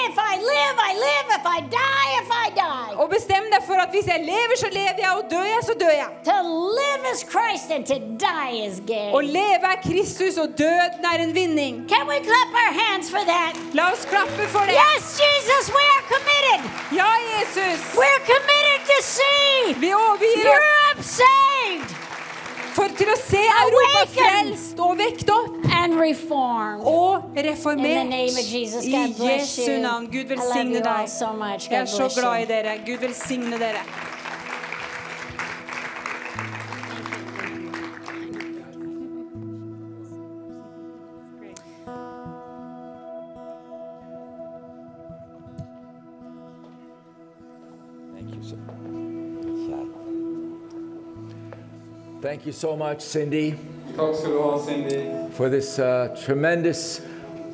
[0.10, 1.28] if I live, I live.
[1.40, 2.96] If I die, if I die.
[2.98, 5.74] Og bestem deg for at hvis jeg lever, så lever jeg, og dør jeg, så
[5.80, 6.10] dør jeg.
[6.26, 6.38] To
[6.80, 9.14] live is Christ and to die is gain.
[9.14, 11.88] Å leve er Kristus, og døden er en vinning.
[11.90, 13.54] Can we clap our hands for that?
[13.74, 14.76] La oss klappe for det.
[14.78, 16.62] Yes, Jesus, we are committed.
[16.92, 17.80] Ja, Jesus.
[17.96, 18.98] We're committed to
[19.80, 21.96] Vi overgir oss Europe saved
[22.74, 26.86] for til å se Europa frelst og vekt opp and reformed.
[26.88, 28.06] og In the reformert.
[28.10, 30.08] name of Jesus, I God bless Jesu navn.
[30.12, 31.10] Gud velsigne deg.
[31.10, 31.26] so.
[31.72, 32.78] Jeg er så glad i dere.
[32.86, 33.84] Gud velsigne dere.
[52.30, 53.56] Thank you so much, Cindy,
[53.98, 55.00] Takk skal du ha, Cindy,
[55.34, 57.02] for this uh, tremendous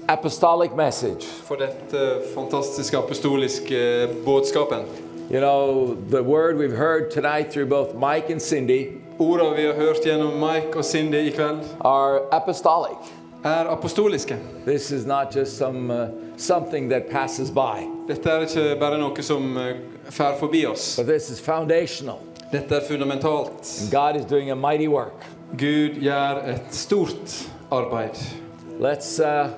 [0.10, 1.24] apostolic message.
[1.24, 4.84] for dette fantastiske apostoliske budskapen.
[5.32, 8.88] You know, the word we've heard tonight through both Mike and Cindy
[9.20, 12.98] Ordene vi har hørt gjennom Mike og Cindy i kveld, are apostolic.
[13.46, 14.38] er apostoliske.
[14.68, 16.08] This is not just some uh,
[16.38, 19.76] something that passes by, Dette er ikke bare noe som eh,
[20.10, 20.96] fer forbi oss.
[20.98, 22.20] but this is foundational.
[22.52, 23.90] Dette er fundamentalt.
[23.92, 25.26] God is doing a mighty work.
[25.58, 28.18] Gud gjør et stort arbeid.
[28.80, 29.50] Let's uh,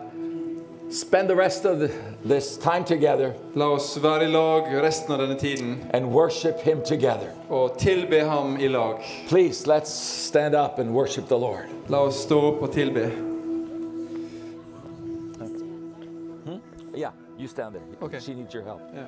[0.90, 1.90] spend the rest of the,
[2.26, 6.82] this time together La oss være i lag resten av denne tiden and worship Him
[6.86, 7.32] together.
[7.50, 9.02] og tilbe ham i lag.
[9.30, 9.90] Please, let's
[10.28, 11.66] stand up and worship the Lord.
[11.90, 13.12] La oss stå opp og tilbe.
[16.96, 17.84] Yeah, you stand there.
[18.02, 18.20] Okay.
[18.20, 18.82] She needs your help.
[18.96, 19.06] Ja.